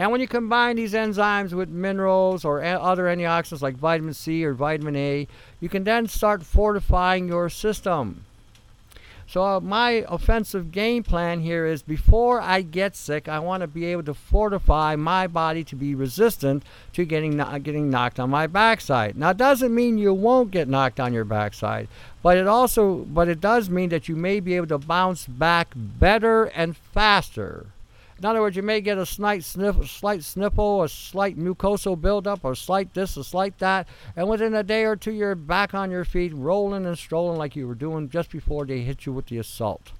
And 0.00 0.12
when 0.12 0.20
you 0.20 0.28
combine 0.28 0.76
these 0.76 0.94
enzymes 0.94 1.52
with 1.52 1.68
minerals 1.68 2.44
or 2.44 2.62
other 2.62 3.04
antioxidants 3.04 3.62
like 3.62 3.76
vitamin 3.76 4.14
C 4.14 4.44
or 4.44 4.54
vitamin 4.54 4.94
A, 4.94 5.26
you 5.60 5.68
can 5.68 5.84
then 5.84 6.06
start 6.06 6.44
fortifying 6.44 7.28
your 7.28 7.48
system. 7.48 8.24
So 9.28 9.44
uh, 9.44 9.60
my 9.60 10.06
offensive 10.08 10.72
game 10.72 11.02
plan 11.02 11.40
here 11.40 11.66
is 11.66 11.82
before 11.82 12.40
I 12.40 12.62
get 12.62 12.96
sick, 12.96 13.28
I 13.28 13.38
want 13.40 13.60
to 13.60 13.66
be 13.66 13.84
able 13.84 14.04
to 14.04 14.14
fortify 14.14 14.96
my 14.96 15.26
body 15.26 15.62
to 15.64 15.76
be 15.76 15.94
resistant 15.94 16.62
to 16.94 17.04
getting 17.04 17.36
getting 17.62 17.90
knocked 17.90 18.18
on 18.18 18.30
my 18.30 18.46
backside. 18.46 19.18
Now, 19.18 19.30
it 19.30 19.36
doesn't 19.36 19.74
mean 19.74 19.98
you 19.98 20.14
won't 20.14 20.50
get 20.50 20.66
knocked 20.66 20.98
on 20.98 21.12
your 21.12 21.26
backside, 21.26 21.88
but 22.22 22.38
it 22.38 22.46
also 22.46 23.04
but 23.04 23.28
it 23.28 23.38
does 23.38 23.68
mean 23.68 23.90
that 23.90 24.08
you 24.08 24.16
may 24.16 24.40
be 24.40 24.54
able 24.54 24.68
to 24.68 24.78
bounce 24.78 25.26
back 25.26 25.74
better 25.76 26.44
and 26.46 26.74
faster 26.74 27.66
in 28.18 28.24
other 28.24 28.40
words, 28.40 28.56
you 28.56 28.62
may 28.62 28.80
get 28.80 28.98
a 28.98 29.06
slight, 29.06 29.44
sniff, 29.44 29.88
slight 29.88 30.24
sniffle, 30.24 30.82
a 30.82 30.88
slight 30.88 31.38
mucosal 31.38 32.00
buildup, 32.00 32.40
or 32.42 32.54
slight 32.54 32.92
this, 32.94 33.16
a 33.16 33.22
slight 33.22 33.58
that, 33.58 33.86
and 34.16 34.28
within 34.28 34.54
a 34.54 34.64
day 34.64 34.84
or 34.84 34.96
two, 34.96 35.12
you're 35.12 35.36
back 35.36 35.72
on 35.72 35.90
your 35.90 36.04
feet, 36.04 36.32
rolling 36.34 36.84
and 36.84 36.98
strolling 36.98 37.38
like 37.38 37.54
you 37.54 37.68
were 37.68 37.76
doing 37.76 38.08
just 38.08 38.30
before 38.30 38.66
they 38.66 38.80
hit 38.80 39.06
you 39.06 39.12
with 39.12 39.26
the 39.26 39.38
assault. 39.38 39.92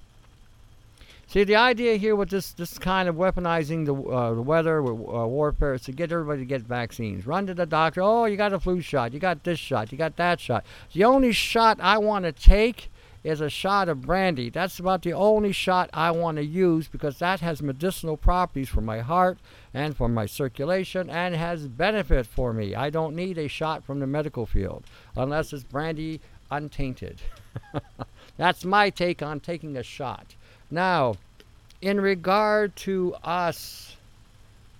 See, 1.27 1.43
the 1.43 1.55
idea 1.55 1.95
here 1.95 2.15
with 2.15 2.31
this, 2.31 2.51
this 2.53 2.79
kind 2.79 3.07
of 3.07 3.15
weaponizing 3.15 3.85
the, 3.85 3.93
uh, 3.93 4.33
the 4.33 4.41
weather 4.41 4.79
uh, 4.79 5.27
warfare 5.27 5.75
is 5.75 5.83
to 5.83 5.91
get 5.91 6.11
everybody 6.11 6.39
to 6.39 6.45
get 6.45 6.63
vaccines. 6.63 7.27
Run 7.27 7.45
to 7.45 7.53
the 7.53 7.67
doctor. 7.67 8.01
Oh, 8.01 8.25
you 8.25 8.35
got 8.35 8.51
a 8.51 8.59
flu 8.59 8.81
shot. 8.81 9.13
You 9.13 9.19
got 9.19 9.43
this 9.43 9.59
shot. 9.59 9.91
You 9.91 9.97
got 9.99 10.15
that 10.15 10.39
shot. 10.39 10.65
The 10.91 11.03
only 11.03 11.31
shot 11.31 11.77
I 11.79 11.99
want 11.99 12.25
to 12.25 12.31
take 12.31 12.89
is 13.23 13.41
a 13.41 13.49
shot 13.49 13.89
of 13.89 14.01
brandy. 14.01 14.49
That's 14.49 14.79
about 14.79 15.01
the 15.01 15.13
only 15.13 15.51
shot 15.51 15.89
I 15.93 16.11
want 16.11 16.37
to 16.37 16.45
use 16.45 16.87
because 16.87 17.19
that 17.19 17.41
has 17.41 17.61
medicinal 17.61 18.17
properties 18.17 18.69
for 18.69 18.81
my 18.81 18.99
heart 18.99 19.37
and 19.73 19.95
for 19.95 20.07
my 20.07 20.25
circulation 20.25 21.09
and 21.09 21.35
has 21.35 21.67
benefit 21.67 22.25
for 22.25 22.53
me. 22.53 22.75
I 22.75 22.89
don't 22.89 23.15
need 23.15 23.37
a 23.37 23.47
shot 23.47 23.83
from 23.83 23.99
the 23.99 24.07
medical 24.07 24.45
field 24.45 24.83
unless 25.15 25.51
it's 25.53 25.63
brandy 25.63 26.21
untainted. 26.49 27.21
That's 28.37 28.63
my 28.63 28.89
take 28.89 29.21
on 29.21 29.39
taking 29.39 29.75
a 29.75 29.83
shot. 29.83 30.35
Now, 30.71 31.15
in 31.81 31.99
regard 31.99 32.75
to 32.77 33.15
us, 33.23 33.95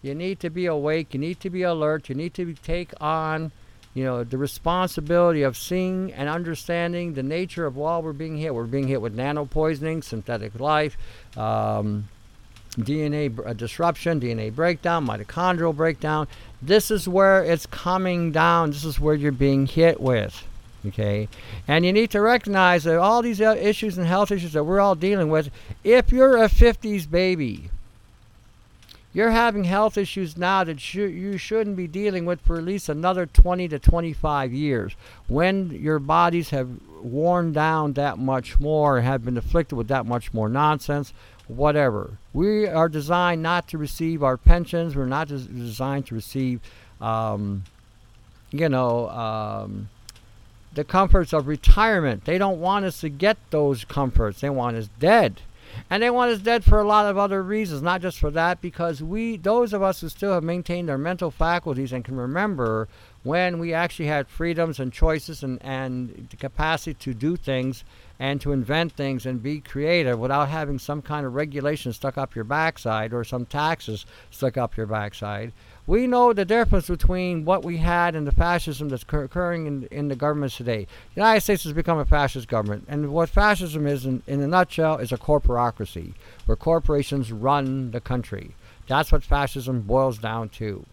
you 0.02 0.16
need 0.16 0.40
to 0.40 0.50
be 0.50 0.66
awake, 0.66 1.14
you 1.14 1.20
need 1.20 1.40
to 1.42 1.50
be 1.50 1.64
alert, 1.64 2.10
you 2.10 2.16
need 2.16 2.34
to 2.36 2.54
take 2.54 2.94
on 3.02 3.52
you 3.94 4.04
know, 4.04 4.24
the 4.24 4.38
responsibility 4.38 5.42
of 5.42 5.58
seeing 5.58 6.14
and 6.14 6.30
understanding 6.30 7.14
the 7.14 7.24
nature 7.24 7.66
of 7.66 7.76
why 7.76 7.98
we're 7.98 8.14
being 8.14 8.38
hit. 8.38 8.54
We're 8.54 8.66
being 8.66 8.88
hit 8.88 9.02
with 9.02 9.16
nano 9.16 9.46
poisoning, 9.46 10.02
synthetic 10.02 10.60
life, 10.60 10.96
um, 11.36 12.08
DNA 12.78 13.46
uh, 13.46 13.54
disruption, 13.54 14.20
DNA 14.20 14.54
breakdown, 14.54 15.08
mitochondrial 15.08 15.76
breakdown. 15.76 16.28
This 16.62 16.92
is 16.92 17.08
where 17.08 17.44
it's 17.44 17.66
coming 17.66 18.32
down. 18.32 18.72
This 18.72 18.86
is 18.86 19.00
where 19.00 19.16
you're 19.16 19.32
being 19.32 19.66
hit 19.66 20.00
with. 20.00 20.46
Okay, 20.86 21.28
and 21.68 21.86
you 21.86 21.92
need 21.92 22.12
to 22.12 22.22
recognize 22.22 22.86
that 22.86 22.98
all 22.98 23.22
these 23.22 23.42
uh, 23.42 23.58
issues 23.60 23.98
and 23.98 24.08
health 24.08 24.32
issues 24.32 24.54
that 24.54 24.64
we're 24.64 24.80
all 24.80 24.96
dealing 24.96 25.30
with. 25.30 25.50
If 25.84 26.12
you're 26.12 26.38
a 26.38 26.48
50s 26.48 27.10
baby, 27.10 27.70
you're 29.12 29.32
having 29.32 29.64
health 29.64 29.98
issues 29.98 30.38
now 30.38 30.64
that 30.64 30.80
sh- 30.80 30.96
you 30.96 31.38
shouldn't 31.38 31.76
be 31.76 31.88
dealing 31.88 32.26
with 32.26 32.42
for 32.42 32.58
at 32.58 32.64
least 32.64 32.90
another 32.90 33.26
20 33.26 33.68
to 33.70 33.80
25 33.80 34.54
years 34.54 34.94
when 35.28 35.72
your 35.72 36.00
bodies 36.00 36.52
have 36.52 36.70
worn 37.02 37.52
down 37.52 37.94
that 37.94 38.20
much 38.20 38.60
more, 38.60 39.02
have 39.02 39.26
been 39.26 39.38
afflicted 39.38 39.78
with 39.78 39.88
that 39.88 40.06
much 40.06 40.34
more 40.34 40.50
nonsense, 40.50 41.14
whatever. 41.48 42.18
We 42.34 42.68
are 42.68 42.90
designed 42.90 43.42
not 43.42 43.68
to 43.70 43.78
receive 43.78 44.22
our 44.22 44.38
pensions. 44.38 44.96
We're 44.96 45.06
not 45.06 45.30
des- 45.30 45.40
designed 45.40 46.06
to 46.08 46.16
receive, 46.16 46.60
um, 47.02 47.64
you 48.52 48.70
know, 48.70 49.10
um, 49.10 49.90
the 50.74 50.84
comforts 50.84 51.34
of 51.34 51.48
retirement. 51.48 52.26
They 52.26 52.38
don't 52.38 52.62
want 52.62 52.86
us 52.86 53.02
to 53.02 53.10
get 53.10 53.38
those 53.50 53.86
comforts. 53.86 54.42
They 54.42 54.52
want 54.52 54.78
us 54.78 54.90
dead. 55.00 55.42
And 55.90 56.04
they 56.04 56.10
want 56.10 56.32
us 56.32 56.40
dead 56.40 56.64
for 56.64 56.80
a 56.80 56.88
lot 56.88 57.06
of 57.06 57.18
other 57.18 57.42
reasons, 57.42 57.82
not 57.82 58.02
just 58.02 58.20
for 58.20 58.32
that, 58.32 58.62
because 58.62 59.02
we, 59.02 59.38
those 59.38 59.74
of 59.74 59.82
us 59.82 60.02
who 60.02 60.10
still 60.10 60.34
have 60.34 60.44
maintained 60.44 60.90
our 60.90 60.98
mental 60.98 61.32
faculties 61.32 61.92
and 61.92 62.06
can 62.06 62.16
remember 62.16 62.88
when 63.24 63.60
we 63.60 63.74
actually 63.74 64.08
had 64.08 64.28
freedoms 64.28 64.80
and 64.80 64.94
choices 64.94 65.44
and, 65.44 65.62
and 65.64 66.28
the 66.30 66.38
capacity 66.38 66.94
to 66.94 67.14
do 67.14 67.36
things 67.36 67.84
and 68.20 68.40
to 68.42 68.52
invent 68.52 68.92
things 68.94 69.26
and 69.26 69.42
be 69.42 69.60
creative 69.60 70.20
without 70.20 70.50
having 70.50 70.80
some 70.80 71.02
kind 71.02 71.26
of 71.26 71.36
regulation 71.36 71.92
stuck 71.94 72.18
up 72.18 72.36
your 72.36 72.44
backside 72.44 73.14
or 73.14 73.24
some 73.24 73.46
taxes 73.46 74.06
stuck 74.30 74.58
up 74.58 74.78
your 74.78 74.86
backside. 74.86 75.52
We 75.90 76.06
know 76.06 76.34
the 76.34 76.46
difference 76.46 76.88
between 76.88 77.46
what 77.46 77.66
we 77.66 77.78
had 77.78 78.14
and 78.14 78.28
the 78.28 78.32
fascism 78.32 78.90
that's 78.90 79.02
occurring 79.02 79.66
in, 79.66 79.88
in 79.90 80.08
the 80.08 80.16
governments 80.16 80.56
today. 80.56 80.86
The 81.16 81.22
United 81.22 81.42
States 81.42 81.64
has 81.64 81.74
become 81.74 81.98
a 81.98 82.06
fascist 82.06 82.48
government, 82.48 82.86
and 82.88 83.12
what 83.12 83.28
fascism 83.28 83.88
is, 83.88 84.06
in, 84.06 84.22
in 84.28 84.40
a 84.40 84.46
nutshell, 84.46 84.98
is 84.98 85.12
a 85.12 85.18
corporocracy, 85.18 86.14
where 86.46 86.56
corporations 86.56 87.32
run 87.32 87.90
the 87.90 88.00
country. 88.00 88.54
That's 88.86 89.12
what 89.12 89.24
fascism 89.24 89.82
boils 89.82 90.20
down 90.20 90.50
to. 90.50 90.86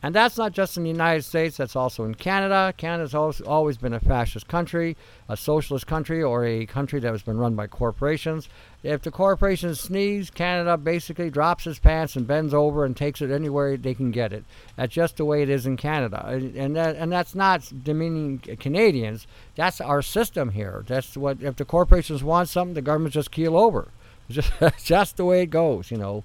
And 0.00 0.14
that's 0.14 0.38
not 0.38 0.52
just 0.52 0.76
in 0.76 0.84
the 0.84 0.90
United 0.90 1.22
States, 1.22 1.56
that's 1.56 1.74
also 1.74 2.04
in 2.04 2.14
Canada. 2.14 2.72
Canada's 2.76 3.14
always 3.14 3.78
been 3.78 3.92
a 3.92 3.98
fascist 3.98 4.46
country, 4.46 4.96
a 5.28 5.36
socialist 5.36 5.88
country, 5.88 6.22
or 6.22 6.44
a 6.44 6.66
country 6.66 7.00
that 7.00 7.10
has 7.10 7.22
been 7.22 7.36
run 7.36 7.56
by 7.56 7.66
corporations. 7.66 8.48
If 8.84 9.02
the 9.02 9.10
corporations 9.10 9.80
sneeze, 9.80 10.30
Canada 10.30 10.76
basically 10.76 11.30
drops 11.30 11.66
its 11.66 11.80
pants 11.80 12.14
and 12.14 12.28
bends 12.28 12.54
over 12.54 12.84
and 12.84 12.96
takes 12.96 13.20
it 13.20 13.32
anywhere 13.32 13.76
they 13.76 13.94
can 13.94 14.12
get 14.12 14.32
it. 14.32 14.44
That's 14.76 14.94
just 14.94 15.16
the 15.16 15.24
way 15.24 15.42
it 15.42 15.50
is 15.50 15.66
in 15.66 15.76
Canada. 15.76 16.24
And, 16.26 16.76
that, 16.76 16.94
and 16.94 17.10
that's 17.10 17.34
not 17.34 17.68
demeaning 17.82 18.38
Canadians, 18.60 19.26
that's 19.56 19.80
our 19.80 20.00
system 20.00 20.50
here. 20.50 20.84
That's 20.86 21.16
what, 21.16 21.42
if 21.42 21.56
the 21.56 21.64
corporations 21.64 22.22
want 22.22 22.48
something, 22.48 22.74
the 22.74 22.82
government 22.82 23.14
just 23.14 23.32
keel 23.32 23.56
over. 23.56 23.88
Just, 24.30 24.52
just 24.84 25.16
the 25.16 25.24
way 25.24 25.40
it 25.40 25.46
goes, 25.46 25.90
you 25.90 25.96
know. 25.96 26.22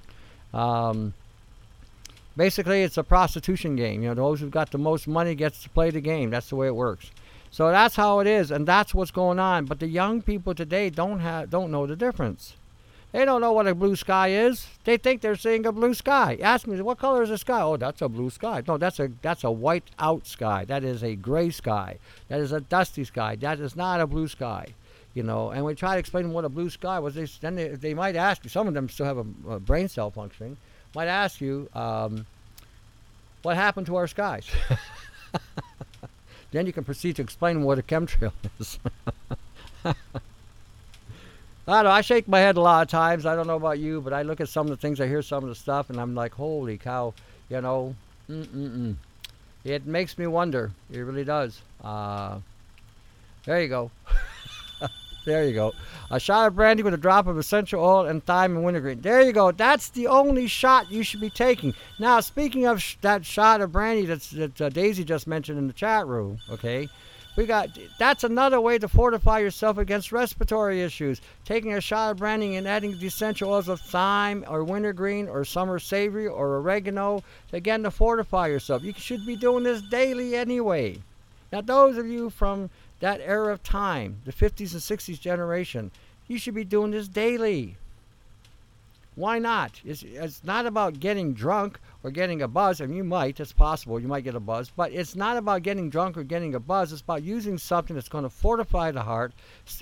Um, 0.54 1.14
basically 2.36 2.84
it's 2.84 2.98
a 2.98 3.04
prostitution 3.04 3.76
game. 3.76 4.02
You 4.04 4.10
know, 4.10 4.16
those 4.16 4.40
who've 4.40 4.52
got 4.52 4.72
the 4.72 4.78
most 4.78 5.08
money 5.08 5.36
gets 5.36 5.64
to 5.64 5.70
play 5.70 5.90
the 5.90 6.02
game. 6.02 6.30
That's 6.30 6.50
the 6.50 6.56
way 6.56 6.68
it 6.68 6.76
works. 6.76 7.12
So 7.52 7.70
that's 7.70 7.96
how 7.96 8.20
it 8.20 8.28
is, 8.28 8.50
and 8.50 8.68
that's 8.68 8.96
what's 8.96 9.12
going 9.12 9.38
on. 9.38 9.66
But 9.66 9.80
the 9.80 9.88
young 9.88 10.22
people 10.22 10.56
today 10.56 10.90
don't 10.90 11.20
have 11.20 11.50
don't 11.50 11.72
know 11.72 11.86
the 11.86 11.96
difference. 11.96 12.56
They 13.12 13.26
don't 13.26 13.42
know 13.42 13.54
what 13.54 13.68
a 13.68 13.76
blue 13.76 13.96
sky 13.96 14.30
is. 14.30 14.66
They 14.86 14.98
think 14.98 15.22
they're 15.22 15.36
seeing 15.36 15.68
a 15.68 15.72
blue 15.72 15.94
sky. 15.94 16.40
Ask 16.42 16.66
me, 16.66 16.82
what 16.82 16.98
color 16.98 17.22
is 17.22 17.30
the 17.30 17.38
sky? 17.38 17.62
Oh, 17.62 17.78
that's 17.78 18.02
a 18.02 18.10
blue 18.10 18.32
sky. 18.32 18.64
No, 18.68 18.80
that's 18.80 19.00
a 19.00 19.12
that's 19.22 19.44
a 19.44 19.52
white 19.52 19.92
out 20.00 20.26
sky. 20.26 20.66
That 20.66 20.84
is 20.84 21.04
a 21.04 21.16
gray 21.16 21.52
sky. 21.52 22.00
That 22.28 22.40
is 22.40 22.52
a 22.52 22.62
dusty 22.62 23.04
sky. 23.04 23.36
That 23.36 23.60
is 23.60 23.76
not 23.76 24.02
a 24.02 24.08
blue 24.08 24.28
sky. 24.28 24.74
You 25.14 25.22
know, 25.22 25.52
and 25.52 25.64
we 25.64 25.76
try 25.76 25.94
to 25.94 26.00
explain 26.00 26.34
what 26.34 26.44
a 26.44 26.50
blue 26.50 26.72
sky 26.72 26.98
was. 26.98 27.14
They, 27.14 27.26
then 27.40 27.54
they, 27.54 27.68
they 27.68 27.94
might 27.94 28.16
ask 28.16 28.44
you. 28.44 28.50
Some 28.50 28.68
of 28.68 28.74
them 28.74 28.90
still 28.90 29.06
have 29.06 29.20
a, 29.20 29.26
a 29.48 29.60
brain 29.60 29.88
cell 29.88 30.10
functioning 30.10 30.58
might 30.96 31.08
ask 31.08 31.42
you, 31.42 31.70
um, 31.74 32.26
what 33.42 33.56
happened 33.56 33.88
to 33.88 33.96
our 33.96 34.08
skies? 34.08 34.48
then 36.52 36.66
you 36.66 36.74
can 36.74 36.84
proceed 36.84 37.16
to 37.18 37.22
explain 37.22 37.64
what 37.64 37.80
a 37.80 37.84
chemtrail 37.84 38.32
is. 38.60 38.80
I 39.86 39.94
don't 41.66 41.84
know. 41.86 41.92
I 41.92 42.02
shake 42.02 42.28
my 42.28 42.40
head 42.40 42.58
a 42.58 42.62
lot 42.62 42.84
of 42.84 42.90
times. 42.90 43.26
I 43.26 43.36
don't 43.36 43.48
know 43.48 43.56
about 43.56 43.80
you, 43.80 44.02
but 44.02 44.14
I 44.14 44.22
look 44.24 44.42
at 44.42 44.50
some 44.50 44.68
of 44.68 44.72
the 44.72 44.78
things, 44.78 45.00
I 45.00 45.08
hear 45.08 45.22
some 45.22 45.44
of 45.44 45.50
the 45.50 45.56
stuff, 45.56 45.90
and 45.90 46.00
I'm 46.00 46.14
like, 46.14 46.34
holy 46.34 46.78
cow, 46.78 47.14
you 47.50 47.62
know, 47.62 47.96
mm-mm-mm. 48.30 48.96
It 49.64 49.86
makes 49.86 50.18
me 50.18 50.28
wonder. 50.28 50.72
It 50.92 51.00
really 51.00 51.24
does. 51.24 51.62
Uh, 51.82 52.40
there 53.46 53.62
you 53.62 53.70
go. 53.70 53.92
There 55.26 55.46
you 55.46 55.54
go. 55.54 55.74
A 56.12 56.20
shot 56.20 56.48
of 56.48 56.56
brandy 56.56 56.84
with 56.84 56.94
a 56.94 56.98
drop 56.98 57.28
of 57.28 57.38
essential 57.38 57.84
oil 57.84 58.06
and 58.06 58.24
thyme 58.24 58.56
and 58.56 58.66
wintergreen. 58.66 59.02
There 59.02 59.22
you 59.22 59.32
go. 59.32 59.52
That's 59.52 59.90
the 59.90 60.08
only 60.08 60.48
shot 60.48 60.92
you 60.92 61.04
should 61.04 61.22
be 61.22 61.30
taking. 61.30 61.74
Now, 61.98 62.20
speaking 62.20 62.66
of 62.66 62.82
sh- 62.82 62.98
that 63.02 63.26
shot 63.26 63.62
of 63.62 63.72
brandy 63.72 64.06
that's, 64.06 64.32
that 64.32 64.62
uh, 64.62 64.70
Daisy 64.70 65.04
just 65.04 65.26
mentioned 65.26 65.58
in 65.58 65.68
the 65.68 65.74
chat 65.74 66.08
room, 66.08 66.40
okay, 66.50 66.90
we 67.36 67.46
got 67.48 67.70
that's 67.98 68.24
another 68.24 68.62
way 68.62 68.78
to 68.78 68.88
fortify 68.88 69.40
yourself 69.40 69.78
against 69.78 70.12
respiratory 70.12 70.82
issues. 70.82 71.20
Taking 71.46 71.74
a 71.74 71.82
shot 71.82 72.12
of 72.12 72.18
brandy 72.18 72.56
and 72.58 72.68
adding 72.68 72.98
the 72.98 73.08
essential 73.08 73.50
oils 73.50 73.70
of 73.70 73.82
thyme 73.82 74.46
or 74.48 74.64
wintergreen 74.64 75.28
or 75.28 75.44
summer 75.44 75.80
savory 75.80 76.28
or 76.28 76.58
oregano, 76.58 77.24
again 77.52 77.82
to 77.84 77.92
fortify 77.92 78.48
yourself. 78.48 78.84
You 78.84 78.94
should 78.96 79.26
be 79.26 79.36
doing 79.36 79.64
this 79.64 79.82
daily 79.82 80.36
anyway. 80.36 81.00
Now, 81.52 81.62
those 81.62 81.98
of 81.98 82.08
you 82.08 82.30
from 82.32 82.70
that 83.04 83.20
era 83.20 83.52
of 83.52 83.62
time, 83.62 84.22
the 84.24 84.32
50s 84.32 84.72
and 84.72 84.82
60s 84.82 85.20
generation, 85.20 85.92
you 86.30 86.38
should 86.38 86.56
be 86.56 86.64
doing 86.64 86.92
this 86.92 87.10
daily. 87.10 87.76
Why 89.16 89.40
not? 89.40 89.82
It's, 89.84 90.04
it's 90.04 90.42
not 90.46 90.66
about 90.66 91.02
getting 91.02 91.34
drunk 91.34 91.82
or 92.02 92.12
getting 92.12 92.42
a 92.42 92.48
buzz. 92.48 92.80
Mean, 92.80 92.94
you 92.94 93.04
might, 93.04 93.42
it's 93.42 93.52
possible, 93.52 94.00
you 94.00 94.08
might 94.08 94.24
get 94.24 94.36
a 94.36 94.40
buzz, 94.40 94.70
but 94.70 94.94
it's 94.94 95.18
not 95.18 95.36
about 95.36 95.64
getting 95.64 95.90
drunk 95.90 96.18
or 96.18 96.24
getting 96.24 96.56
a 96.56 96.62
buzz. 96.62 96.94
It's 96.94 97.02
about 97.02 97.24
using 97.24 97.58
something 97.58 97.94
that's 97.94 98.08
going 98.08 98.24
to 98.24 98.30
fortify 98.30 98.92
the 98.92 99.04
heart, 99.04 99.34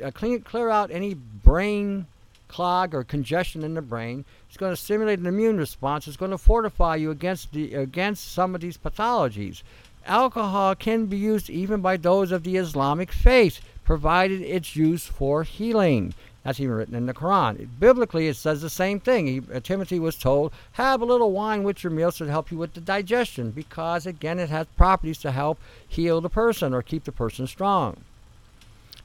uh, 0.04 0.10
clean, 0.10 0.42
clear 0.42 0.72
out 0.72 0.90
any 0.90 1.14
brain 1.14 2.08
clog 2.48 2.96
or 2.96 3.04
congestion 3.04 3.64
in 3.64 3.76
the 3.76 3.84
brain. 3.84 4.26
It's 4.48 4.58
going 4.58 4.72
to 4.72 4.82
stimulate 4.82 5.20
an 5.20 5.28
immune 5.28 5.60
response. 5.60 6.08
It's 6.08 6.18
going 6.18 6.32
to 6.32 6.40
fortify 6.40 6.96
you 6.96 7.12
against 7.12 7.54
the 7.54 7.76
against 7.76 8.32
some 8.34 8.56
of 8.56 8.62
these 8.62 8.78
pathologies. 8.78 9.62
Alcohol 10.06 10.76
can 10.76 11.06
be 11.06 11.18
used 11.18 11.50
even 11.50 11.82
by 11.82 11.98
those 11.98 12.32
of 12.32 12.44
the 12.44 12.58
Islamic 12.58 13.12
faith, 13.12 13.60
provided 13.84 14.42
it's 14.42 14.76
used 14.76 15.08
for 15.08 15.44
healing. 15.44 16.14
That's 16.44 16.60
even 16.60 16.74
written 16.74 16.96
in 16.96 17.06
the 17.06 17.14
Quran. 17.14 17.68
Biblically, 17.80 18.28
it 18.28 18.36
says 18.36 18.62
the 18.62 18.70
same 18.70 19.00
thing. 19.00 19.28
He, 19.28 19.42
uh, 19.54 19.60
Timothy 19.60 20.00
was 20.00 20.16
told, 20.16 20.52
have 20.74 21.02
a 21.02 21.06
little 21.06 21.32
wine 21.32 21.62
with 21.62 21.84
your 21.84 21.92
meals 21.92 22.18
to 22.18 22.26
help 22.26 22.52
you 22.52 22.58
with 22.58 22.74
the 22.74 22.82
digestion, 22.82 23.52
because 23.52 24.08
again, 24.08 24.40
it 24.40 24.50
has 24.50 24.66
properties 24.76 25.20
to 25.20 25.32
help 25.32 25.60
heal 25.88 26.20
the 26.20 26.30
person 26.30 26.74
or 26.74 26.82
keep 26.82 27.04
the 27.04 27.12
person 27.12 27.46
strong. 27.46 27.98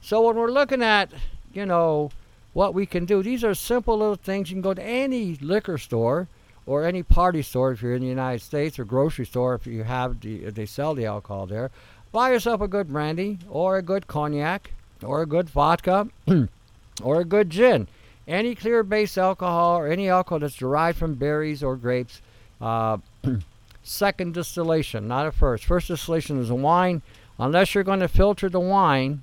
So 0.01 0.25
when 0.25 0.35
we're 0.35 0.49
looking 0.49 0.81
at, 0.81 1.11
you 1.53 1.65
know, 1.65 2.09
what 2.53 2.73
we 2.73 2.87
can 2.87 3.05
do, 3.05 3.21
these 3.21 3.43
are 3.43 3.53
simple 3.53 3.99
little 3.99 4.15
things. 4.15 4.49
You 4.49 4.55
can 4.55 4.61
go 4.63 4.73
to 4.73 4.83
any 4.83 5.35
liquor 5.35 5.77
store 5.77 6.27
or 6.67 6.83
any 6.83 7.01
party 7.01 7.41
store 7.41 7.71
if 7.71 7.81
you're 7.81 7.95
in 7.95 8.01
the 8.01 8.07
United 8.07 8.43
States 8.43 8.77
or 8.77 8.85
grocery 8.85 9.25
store 9.25 9.55
if 9.55 9.65
you 9.65 9.83
have 9.83 10.19
the, 10.19 10.43
if 10.43 10.53
they 10.53 10.65
sell 10.65 10.93
the 10.93 11.05
alcohol 11.05 11.47
there. 11.47 11.71
Buy 12.11 12.31
yourself 12.31 12.61
a 12.61 12.67
good 12.67 12.89
brandy 12.89 13.39
or 13.49 13.77
a 13.77 13.81
good 13.81 14.05
cognac 14.05 14.71
or 15.03 15.21
a 15.21 15.25
good 15.25 15.49
vodka 15.49 16.09
or 17.03 17.21
a 17.21 17.25
good 17.25 17.49
gin. 17.49 17.87
Any 18.27 18.53
clear 18.53 18.83
base 18.83 19.17
alcohol 19.17 19.77
or 19.77 19.87
any 19.87 20.09
alcohol 20.09 20.39
that's 20.39 20.55
derived 20.55 20.99
from 20.99 21.15
berries 21.15 21.63
or 21.63 21.77
grapes. 21.77 22.21
Uh, 22.59 22.97
second 23.83 24.33
distillation, 24.33 25.07
not 25.07 25.25
a 25.25 25.31
first. 25.31 25.63
First 25.63 25.87
distillation 25.87 26.39
is 26.39 26.49
a 26.49 26.55
wine. 26.55 27.01
Unless 27.39 27.75
you're 27.75 27.83
going 27.83 27.99
to 27.99 28.07
filter 28.07 28.49
the 28.49 28.59
wine, 28.59 29.21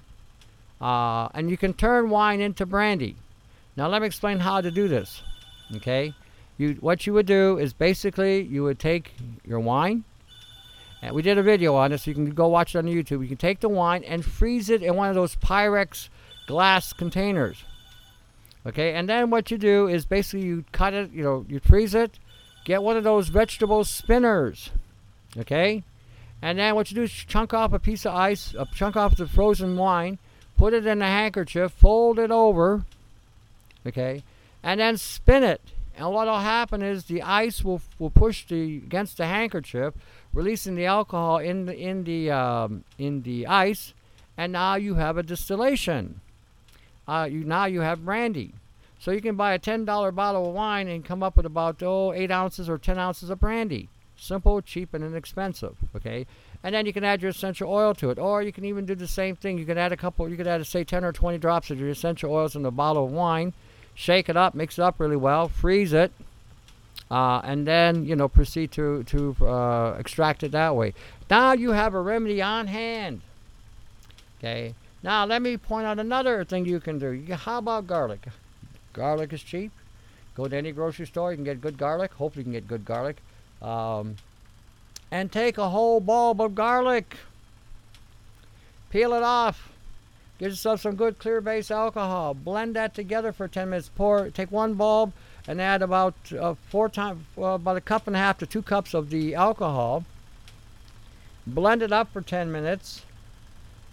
uh, 0.80 1.28
and 1.34 1.50
you 1.50 1.56
can 1.56 1.74
turn 1.74 2.10
wine 2.10 2.40
into 2.40 2.64
brandy. 2.64 3.16
Now 3.76 3.88
let 3.88 4.00
me 4.00 4.06
explain 4.06 4.38
how 4.38 4.60
to 4.60 4.70
do 4.70 4.86
this. 4.86 5.22
Okay, 5.76 6.14
you 6.56 6.74
what 6.80 7.06
you 7.06 7.12
would 7.12 7.26
do 7.26 7.58
is 7.58 7.72
basically 7.72 8.42
you 8.42 8.62
would 8.62 8.78
take 8.78 9.14
your 9.44 9.60
wine 9.60 10.04
and 11.04 11.14
we 11.14 11.20
did 11.20 11.36
a 11.36 11.42
video 11.42 11.74
on 11.74 11.90
this 11.90 12.04
so 12.04 12.10
you 12.10 12.14
can 12.14 12.30
go 12.30 12.48
watch 12.48 12.74
it 12.74 12.78
on 12.78 12.86
YouTube. 12.86 13.20
You 13.20 13.28
can 13.28 13.36
take 13.36 13.60
the 13.60 13.68
wine 13.68 14.02
and 14.04 14.24
freeze 14.24 14.70
it 14.70 14.82
in 14.82 14.96
one 14.96 15.10
of 15.10 15.14
those 15.14 15.36
Pyrex 15.36 16.08
glass 16.46 16.94
containers. 16.94 17.62
Okay, 18.66 18.94
and 18.94 19.06
then 19.06 19.28
what 19.28 19.50
you 19.50 19.58
do 19.58 19.86
is 19.86 20.06
basically 20.06 20.46
you 20.46 20.64
cut 20.72 20.94
it, 20.94 21.12
you 21.12 21.22
know, 21.22 21.44
you 21.46 21.60
freeze 21.60 21.94
it, 21.94 22.18
get 22.64 22.82
one 22.82 22.96
of 22.96 23.04
those 23.04 23.28
vegetable 23.28 23.84
spinners. 23.84 24.70
Okay? 25.36 25.84
And 26.40 26.58
then 26.58 26.74
what 26.74 26.90
you 26.90 26.94
do 26.94 27.02
is 27.02 27.12
chunk 27.12 27.52
off 27.52 27.74
a 27.74 27.78
piece 27.78 28.06
of 28.06 28.14
ice, 28.14 28.54
a 28.58 28.66
chunk 28.74 28.96
off 28.96 29.16
the 29.16 29.26
frozen 29.26 29.76
wine, 29.76 30.18
put 30.56 30.72
it 30.72 30.86
in 30.86 31.02
a 31.02 31.06
handkerchief, 31.06 31.72
fold 31.72 32.18
it 32.18 32.30
over, 32.30 32.86
okay, 33.86 34.22
and 34.62 34.80
then 34.80 34.96
spin 34.96 35.42
it 35.42 35.60
and 35.96 36.10
what 36.10 36.26
will 36.26 36.38
happen 36.38 36.82
is 36.82 37.04
the 37.04 37.22
ice 37.22 37.64
will, 37.64 37.80
will 37.98 38.10
push 38.10 38.46
the 38.46 38.78
against 38.78 39.16
the 39.16 39.26
handkerchief, 39.26 39.94
releasing 40.32 40.74
the 40.74 40.86
alcohol 40.86 41.38
in 41.38 41.66
the 41.66 41.76
in 41.76 42.04
the 42.04 42.30
um, 42.30 42.84
in 42.98 43.22
the 43.22 43.46
ice, 43.46 43.94
and 44.36 44.52
now 44.52 44.74
you 44.74 44.94
have 44.94 45.16
a 45.16 45.22
distillation. 45.22 46.20
Uh, 47.06 47.28
you 47.30 47.44
now 47.44 47.66
you 47.66 47.80
have 47.80 48.04
brandy. 48.04 48.54
So 48.98 49.10
you 49.10 49.20
can 49.20 49.36
buy 49.36 49.52
a 49.52 49.58
ten 49.58 49.84
dollar 49.84 50.10
bottle 50.10 50.48
of 50.48 50.54
wine 50.54 50.88
and 50.88 51.04
come 51.04 51.22
up 51.22 51.36
with 51.36 51.46
about 51.46 51.82
oh 51.82 52.12
eight 52.12 52.30
ounces 52.30 52.68
or 52.68 52.78
ten 52.78 52.98
ounces 52.98 53.30
of 53.30 53.38
brandy. 53.38 53.88
Simple, 54.16 54.62
cheap, 54.62 54.94
and 54.94 55.04
inexpensive. 55.04 55.76
Okay, 55.94 56.26
and 56.62 56.74
then 56.74 56.86
you 56.86 56.92
can 56.92 57.04
add 57.04 57.20
your 57.20 57.30
essential 57.30 57.70
oil 57.70 57.94
to 57.94 58.10
it, 58.10 58.18
or 58.18 58.42
you 58.42 58.52
can 58.52 58.64
even 58.64 58.86
do 58.86 58.94
the 58.94 59.06
same 59.06 59.36
thing. 59.36 59.58
You 59.58 59.66
can 59.66 59.78
add 59.78 59.92
a 59.92 59.96
couple. 59.96 60.28
You 60.28 60.36
could 60.36 60.46
add 60.46 60.66
say 60.66 60.82
ten 60.82 61.04
or 61.04 61.12
twenty 61.12 61.38
drops 61.38 61.70
of 61.70 61.78
your 61.78 61.90
essential 61.90 62.32
oils 62.32 62.56
in 62.56 62.64
a 62.64 62.70
bottle 62.70 63.04
of 63.04 63.12
wine 63.12 63.52
shake 63.94 64.28
it 64.28 64.36
up, 64.36 64.54
mix 64.54 64.78
it 64.78 64.82
up 64.82 64.98
really 64.98 65.16
well, 65.16 65.48
freeze 65.48 65.92
it, 65.92 66.12
uh, 67.10 67.40
and 67.44 67.66
then 67.66 68.04
you 68.04 68.16
know 68.16 68.28
proceed 68.28 68.72
to 68.72 69.02
to 69.04 69.36
uh, 69.46 69.96
extract 69.98 70.42
it 70.42 70.52
that 70.52 70.74
way. 70.76 70.94
Now 71.30 71.52
you 71.52 71.70
have 71.70 71.94
a 71.94 72.00
remedy 72.00 72.42
on 72.42 72.66
hand. 72.66 73.20
Okay. 74.38 74.74
Now 75.02 75.26
let 75.26 75.42
me 75.42 75.56
point 75.56 75.86
out 75.86 75.98
another 75.98 76.44
thing 76.44 76.64
you 76.64 76.80
can 76.80 76.98
do. 76.98 77.34
How 77.34 77.58
about 77.58 77.86
garlic? 77.86 78.26
Garlic 78.92 79.32
is 79.32 79.42
cheap. 79.42 79.70
Go 80.34 80.48
to 80.48 80.56
any 80.56 80.72
grocery 80.72 81.06
store, 81.06 81.30
you 81.30 81.36
can 81.36 81.44
get 81.44 81.60
good 81.60 81.78
garlic. 81.78 82.12
Hopefully, 82.14 82.40
you 82.40 82.44
can 82.44 82.52
get 82.52 82.66
good 82.66 82.84
garlic. 82.84 83.18
Um, 83.62 84.16
and 85.10 85.30
take 85.30 85.58
a 85.58 85.68
whole 85.68 86.00
bulb 86.00 86.40
of 86.40 86.54
garlic, 86.54 87.16
peel 88.90 89.14
it 89.14 89.22
off, 89.22 89.73
get 90.38 90.50
yourself 90.50 90.80
some 90.80 90.96
good 90.96 91.18
clear 91.18 91.40
base 91.40 91.70
alcohol, 91.70 92.34
blend 92.34 92.74
that 92.76 92.94
together 92.94 93.32
for 93.32 93.48
10 93.48 93.70
minutes. 93.70 93.90
Pour, 93.94 94.30
take 94.30 94.50
one 94.50 94.74
bulb 94.74 95.12
and 95.46 95.60
add 95.60 95.82
about 95.82 96.14
uh, 96.38 96.54
four 96.68 96.88
times, 96.88 97.24
about 97.36 97.76
a 97.76 97.80
cup 97.80 98.06
and 98.06 98.16
a 98.16 98.18
half 98.18 98.38
to 98.38 98.46
two 98.46 98.62
cups 98.62 98.94
of 98.94 99.10
the 99.10 99.34
alcohol. 99.34 100.04
Blend 101.46 101.82
it 101.82 101.92
up 101.92 102.12
for 102.12 102.22
10 102.22 102.50
minutes 102.50 103.02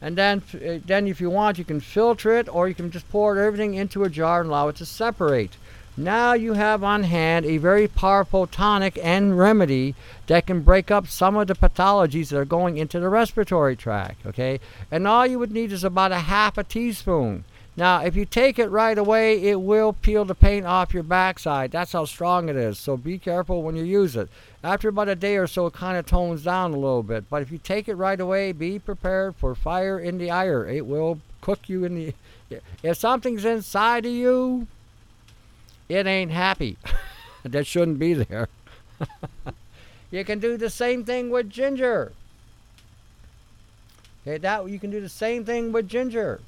and 0.02 0.18
then 0.18 0.42
uh, 0.56 0.80
then 0.86 1.08
if 1.08 1.22
you 1.22 1.30
want 1.30 1.58
you 1.58 1.64
can 1.64 1.80
filter 1.80 2.36
it 2.36 2.50
or 2.54 2.68
you 2.68 2.74
can 2.74 2.90
just 2.90 3.08
pour 3.10 3.38
everything 3.38 3.76
into 3.76 4.04
a 4.04 4.10
jar 4.10 4.42
and 4.42 4.50
allow 4.50 4.68
it 4.68 4.76
to 4.76 4.86
separate 4.86 5.56
now 6.04 6.34
you 6.34 6.54
have 6.54 6.84
on 6.84 7.04
hand 7.04 7.46
a 7.46 7.58
very 7.58 7.88
powerful 7.88 8.48
tonic 8.48 9.00
and 9.04 9.38
remedy 9.38 9.96
that 10.28 10.48
can 10.48 10.62
break 10.62 10.90
up 10.92 11.08
some 11.08 11.36
of 11.36 11.48
the 11.48 11.56
pathologies 11.56 12.30
that 12.30 12.40
are 12.40 12.46
going 12.46 12.78
into 12.78 13.00
the 13.00 13.10
respiratory 13.10 13.76
tract 13.76 14.26
okay 14.26 14.60
and 14.92 15.08
all 15.08 15.26
you 15.26 15.40
would 15.40 15.52
need 15.52 15.72
is 15.72 15.84
about 15.84 16.12
a 16.12 16.20
half 16.20 16.58
a 16.58 16.64
teaspoon 16.64 17.44
now, 17.78 18.04
if 18.04 18.18
you 18.18 18.26
take 18.26 18.60
it 18.60 18.68
right 18.68 18.98
away, 18.98 19.42
it 19.42 19.62
will 19.62 19.94
peel 19.94 20.26
the 20.26 20.36
paint 20.36 20.66
off 20.66 20.94
your 20.94 21.04
backside. 21.04 21.72
That's 21.72 21.94
how 21.94 22.04
strong 22.04 22.50
it 22.50 22.58
is. 22.58 22.78
So 22.78 22.98
be 22.98 23.18
careful 23.18 23.64
when 23.64 23.78
you 23.78 23.84
use 23.84 24.18
it. 24.18 24.30
After 24.62 24.90
about 24.90 25.08
a 25.08 25.16
day 25.16 25.38
or 25.38 25.48
so, 25.48 25.68
it 25.68 25.74
kind 25.74 25.98
of 25.98 26.06
tones 26.06 26.44
down 26.44 26.74
a 26.74 26.78
little 26.78 27.02
bit. 27.02 27.30
But 27.30 27.42
if 27.42 27.52
you 27.52 27.58
take 27.58 27.88
it 27.88 27.96
right 27.96 28.20
away, 28.20 28.52
be 28.52 28.78
prepared 28.78 29.38
for 29.38 29.56
fire 29.56 29.98
in 29.98 30.18
the 30.18 30.30
ire. 30.30 30.68
It 30.68 30.86
will 30.86 31.22
cook 31.40 31.70
you 31.70 31.86
in 31.86 31.96
the. 31.96 32.14
If 32.84 32.98
something's 32.98 33.46
inside 33.46 34.06
of 34.06 34.12
you, 34.12 34.68
it 35.92 36.08
ain't 36.08 36.32
happy. 36.32 36.78
that 37.44 37.68
shouldn't 37.68 38.00
be 38.00 38.14
there. 38.14 38.48
you 40.12 40.24
can 40.24 40.40
do 40.40 40.58
the 40.58 40.70
same 40.70 41.04
thing 41.04 41.30
with 41.30 41.50
ginger. 41.50 42.14
Okay, 44.22 44.38
that 44.38 44.70
you 44.70 44.80
can 44.80 44.92
do 44.92 45.02
the 45.02 45.10
same 45.10 45.44
thing 45.44 45.72
with 45.72 45.88
ginger. 45.88 46.40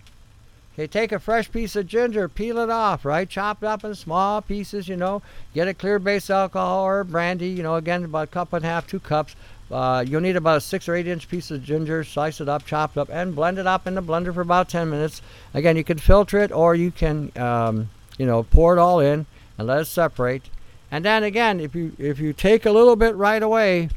Okay, 0.74 0.88
take 0.88 1.12
a 1.12 1.20
fresh 1.20 1.52
piece 1.52 1.76
of 1.76 1.88
ginger, 1.88 2.28
peel 2.28 2.58
it 2.58 2.70
off, 2.70 3.06
right? 3.06 3.30
Chop 3.30 3.62
it 3.62 3.68
up 3.68 3.84
in 3.84 3.94
small 3.96 4.42
pieces, 4.42 4.88
you 4.88 4.96
know. 4.96 5.22
Get 5.54 5.68
a 5.68 5.74
clear 5.74 6.00
base 6.00 6.30
alcohol 6.30 6.84
or 6.84 7.04
brandy, 7.04 7.50
you 7.50 7.64
know, 7.64 7.76
again, 7.76 8.04
about 8.06 8.24
a 8.24 8.28
cup 8.28 8.54
and 8.54 8.64
a 8.64 8.68
half, 8.68 8.88
two 8.88 9.00
cups. 9.00 9.36
Uh, 9.72 10.04
you'll 10.08 10.22
need 10.22 10.36
about 10.36 10.58
a 10.58 10.62
six 10.62 10.88
or 10.88 10.96
eight 10.96 11.08
inch 11.08 11.28
piece 11.28 11.52
of 11.52 11.64
ginger, 11.64 12.04
slice 12.04 12.40
it 12.40 12.50
up, 12.50 12.66
chop 12.66 12.96
it 12.96 13.00
up, 13.00 13.10
and 13.12 13.36
blend 13.36 13.58
it 13.58 13.68
up 13.68 13.88
in 13.88 13.96
the 13.96 14.02
blender 14.02 14.34
for 14.34 14.42
about 14.42 14.70
10 14.70 14.90
minutes. 14.90 15.22
Again, 15.54 15.76
you 15.78 15.84
can 15.84 15.98
filter 15.98 16.40
it 16.40 16.52
or 16.52 16.76
you 16.76 16.92
can, 16.92 17.32
um, 17.38 17.90
you 18.18 18.26
know, 18.26 18.44
pour 18.44 18.76
it 18.76 18.80
all 18.80 19.00
in 19.00 19.26
and 19.58 19.68
let 19.68 19.82
it 19.82 19.86
separate. 19.86 20.50
And 20.92 21.04
then 21.06 21.24
again, 21.24 21.60
if 21.60 21.76
you 21.76 21.94
if 21.98 22.20
you 22.20 22.34
take 22.34 22.66
a 22.66 22.72
little 22.72 22.96
bit 22.96 23.16
right 23.16 23.42
away, 23.42 23.90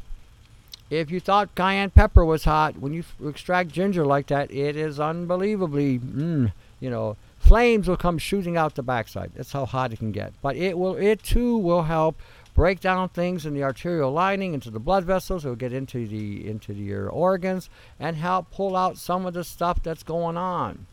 if 0.89 1.11
you 1.11 1.21
thought 1.21 1.55
cayenne 1.55 1.91
pepper 1.91 2.25
was 2.25 2.45
hot, 2.45 2.79
when 2.79 2.93
you 2.93 3.05
extract 3.25 3.71
ginger 3.71 4.07
like 4.07 4.29
that, 4.29 4.51
it 4.51 4.77
is 4.77 5.01
unbelievably. 5.01 5.99
Mm, 5.99 6.53
you 6.81 6.91
know, 6.91 7.17
flames 7.39 7.89
will 7.89 7.97
come 7.97 8.19
shooting 8.19 8.57
out 8.57 8.75
the 8.75 8.83
backside. 8.83 9.33
That's 9.35 9.53
how 9.53 9.67
hot 9.67 9.93
it 9.93 9.99
can 9.99 10.13
get. 10.13 10.33
But 10.41 10.57
it 10.57 10.79
will, 10.79 10.97
it 10.97 11.23
too 11.23 11.59
will 11.59 11.83
help 11.83 12.17
break 12.55 12.81
down 12.81 13.09
things 13.11 13.45
in 13.45 13.53
the 13.53 13.63
arterial 13.63 14.11
lining 14.11 14.55
into 14.55 14.71
the 14.71 14.79
blood 14.79 15.05
vessels. 15.05 15.45
It 15.45 15.49
will 15.49 15.57
get 15.57 15.73
into 15.73 16.07
the 16.07 16.49
into 16.49 16.73
your 16.73 17.09
organs 17.09 17.69
and 18.01 18.17
help 18.17 18.51
pull 18.51 18.77
out 18.77 18.97
some 18.97 19.27
of 19.27 19.35
the 19.35 19.45
stuff 19.45 19.83
that's 19.83 20.03
going 20.03 20.37
on. 20.37 20.87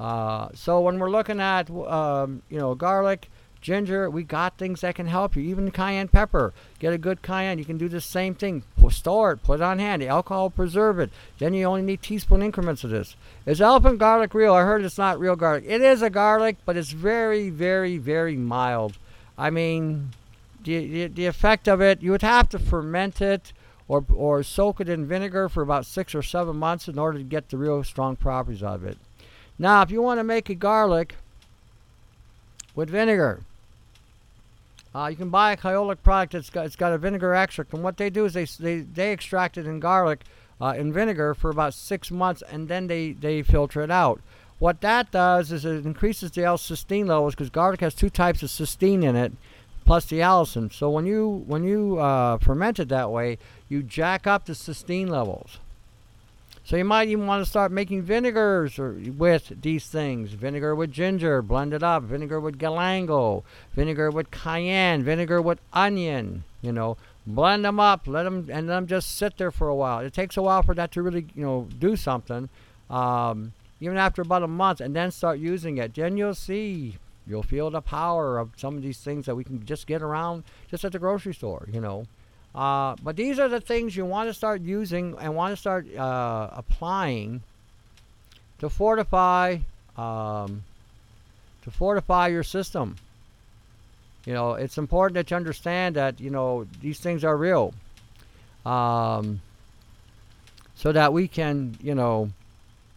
Uh, 0.00 0.48
so 0.54 0.80
when 0.80 0.98
we're 0.98 1.10
looking 1.10 1.40
at 1.40 1.70
um, 1.70 2.42
you 2.48 2.58
know 2.58 2.74
garlic, 2.74 3.28
ginger, 3.60 4.08
we 4.08 4.22
got 4.22 4.56
things 4.56 4.80
that 4.80 4.94
can 4.94 5.06
help 5.06 5.36
you. 5.36 5.42
Even 5.42 5.70
cayenne 5.70 6.08
pepper. 6.08 6.54
Get 6.78 6.94
a 6.94 6.98
good 6.98 7.20
cayenne. 7.20 7.58
You 7.58 7.66
can 7.66 7.76
do 7.76 7.86
the 7.86 8.00
same 8.00 8.34
thing. 8.34 8.62
Store 8.88 9.32
it. 9.32 9.42
Put 9.42 9.60
it 9.60 9.62
on 9.62 9.78
hand. 9.78 10.00
The 10.00 10.08
alcohol 10.08 10.48
preserve 10.48 10.98
it. 10.98 11.10
Then 11.38 11.52
you 11.52 11.66
only 11.66 11.82
need 11.82 12.00
teaspoon 12.00 12.42
increments 12.42 12.82
of 12.82 12.88
this. 12.88 13.14
Is 13.44 13.60
elephant 13.60 13.98
garlic 13.98 14.32
real? 14.32 14.54
I 14.54 14.62
heard 14.62 14.82
it's 14.82 14.96
not 14.96 15.20
real 15.20 15.36
garlic. 15.36 15.64
It 15.66 15.82
is 15.82 16.00
a 16.00 16.08
garlic, 16.08 16.56
but 16.64 16.78
it's 16.78 16.92
very, 16.92 17.50
very, 17.50 17.98
very 17.98 18.36
mild. 18.36 18.96
I 19.36 19.50
mean, 19.50 20.12
the, 20.64 20.86
the, 20.86 21.06
the 21.08 21.26
effect 21.26 21.68
of 21.68 21.82
it, 21.82 22.00
you 22.00 22.10
would 22.10 22.22
have 22.22 22.48
to 22.50 22.58
ferment 22.58 23.20
it 23.20 23.52
or, 23.86 24.04
or 24.14 24.42
soak 24.42 24.80
it 24.80 24.88
in 24.88 25.06
vinegar 25.06 25.50
for 25.50 25.62
about 25.62 25.84
six 25.84 26.14
or 26.14 26.22
seven 26.22 26.56
months 26.56 26.88
in 26.88 26.98
order 26.98 27.18
to 27.18 27.24
get 27.24 27.50
the 27.50 27.58
real 27.58 27.84
strong 27.84 28.16
properties 28.16 28.62
of 28.62 28.82
it. 28.82 28.96
Now, 29.60 29.82
if 29.82 29.90
you 29.90 30.00
want 30.00 30.18
to 30.18 30.24
make 30.24 30.48
a 30.48 30.54
garlic 30.54 31.16
with 32.74 32.88
vinegar, 32.88 33.42
uh, 34.94 35.08
you 35.10 35.16
can 35.16 35.28
buy 35.28 35.52
a 35.52 35.56
Kyolic 35.58 36.02
product. 36.02 36.34
It's 36.34 36.48
got, 36.48 36.64
it's 36.64 36.76
got 36.76 36.94
a 36.94 36.98
vinegar 36.98 37.34
extract, 37.34 37.74
and 37.74 37.82
what 37.82 37.98
they 37.98 38.08
do 38.08 38.24
is 38.24 38.32
they 38.32 38.46
they, 38.46 38.80
they 38.80 39.12
extract 39.12 39.58
it 39.58 39.66
in 39.66 39.78
garlic 39.78 40.22
uh, 40.62 40.72
in 40.78 40.94
vinegar 40.94 41.34
for 41.34 41.50
about 41.50 41.74
six 41.74 42.10
months, 42.10 42.42
and 42.50 42.68
then 42.68 42.86
they 42.86 43.12
they 43.12 43.42
filter 43.42 43.82
it 43.82 43.90
out. 43.90 44.22
What 44.60 44.80
that 44.80 45.10
does 45.10 45.52
is 45.52 45.66
it 45.66 45.84
increases 45.84 46.30
the 46.30 46.44
L-cysteine 46.44 47.06
levels 47.06 47.34
because 47.34 47.50
garlic 47.50 47.80
has 47.80 47.94
two 47.94 48.08
types 48.08 48.42
of 48.42 48.48
cysteine 48.48 49.04
in 49.04 49.14
it, 49.14 49.32
plus 49.84 50.06
the 50.06 50.20
allicin. 50.20 50.72
So 50.72 50.88
when 50.88 51.04
you 51.04 51.44
when 51.46 51.64
you 51.64 51.98
uh, 51.98 52.38
ferment 52.38 52.78
it 52.78 52.88
that 52.88 53.10
way, 53.10 53.36
you 53.68 53.82
jack 53.82 54.26
up 54.26 54.46
the 54.46 54.54
cysteine 54.54 55.10
levels. 55.10 55.58
So 56.64 56.76
you 56.76 56.84
might 56.84 57.08
even 57.08 57.26
want 57.26 57.42
to 57.42 57.50
start 57.50 57.72
making 57.72 58.02
vinegars 58.02 58.78
or, 58.78 58.92
with 58.92 59.60
these 59.62 59.86
things. 59.86 60.32
Vinegar 60.32 60.74
with 60.74 60.92
ginger, 60.92 61.42
blend 61.42 61.74
it 61.74 61.82
up. 61.82 62.04
Vinegar 62.04 62.38
with 62.40 62.58
galangal. 62.58 63.42
Vinegar 63.74 64.10
with 64.10 64.30
cayenne. 64.30 65.02
Vinegar 65.02 65.42
with 65.42 65.58
onion. 65.72 66.44
You 66.62 66.72
know, 66.72 66.96
blend 67.26 67.64
them 67.64 67.80
up. 67.80 68.06
Let 68.06 68.24
them 68.24 68.48
and 68.52 68.68
let 68.68 68.74
them 68.74 68.86
just 68.86 69.16
sit 69.16 69.38
there 69.38 69.50
for 69.50 69.68
a 69.68 69.74
while. 69.74 70.00
It 70.00 70.12
takes 70.12 70.36
a 70.36 70.42
while 70.42 70.62
for 70.62 70.74
that 70.74 70.92
to 70.92 71.02
really, 71.02 71.26
you 71.34 71.44
know, 71.44 71.68
do 71.78 71.96
something. 71.96 72.48
Um, 72.88 73.52
even 73.80 73.96
after 73.96 74.20
about 74.20 74.42
a 74.42 74.48
month, 74.48 74.80
and 74.80 74.94
then 74.94 75.10
start 75.10 75.38
using 75.38 75.78
it. 75.78 75.94
Then 75.94 76.16
you'll 76.16 76.34
see. 76.34 76.98
You'll 77.26 77.42
feel 77.42 77.70
the 77.70 77.80
power 77.80 78.38
of 78.38 78.50
some 78.56 78.76
of 78.76 78.82
these 78.82 78.98
things 78.98 79.26
that 79.26 79.34
we 79.34 79.44
can 79.44 79.64
just 79.64 79.86
get 79.86 80.02
around 80.02 80.44
just 80.70 80.84
at 80.84 80.92
the 80.92 80.98
grocery 80.98 81.34
store. 81.34 81.66
You 81.72 81.80
know. 81.80 82.06
Uh, 82.54 82.96
but 83.02 83.16
these 83.16 83.38
are 83.38 83.48
the 83.48 83.60
things 83.60 83.96
you 83.96 84.04
want 84.04 84.28
to 84.28 84.34
start 84.34 84.60
using 84.60 85.16
and 85.20 85.34
want 85.36 85.52
to 85.52 85.56
start 85.56 85.86
uh, 85.94 86.48
applying 86.52 87.42
to 88.58 88.68
fortify 88.68 89.58
um, 89.96 90.64
to 91.62 91.70
fortify 91.70 92.28
your 92.28 92.42
system. 92.42 92.96
You 94.26 94.34
know, 94.34 94.54
it's 94.54 94.78
important 94.78 95.14
that 95.14 95.30
you 95.30 95.36
understand 95.36 95.96
that 95.96 96.20
you 96.20 96.30
know 96.30 96.66
these 96.80 97.00
things 97.00 97.24
are 97.24 97.36
real, 97.36 97.72
um, 98.66 99.40
so 100.74 100.92
that 100.92 101.12
we 101.12 101.28
can 101.28 101.76
you 101.80 101.94
know 101.94 102.30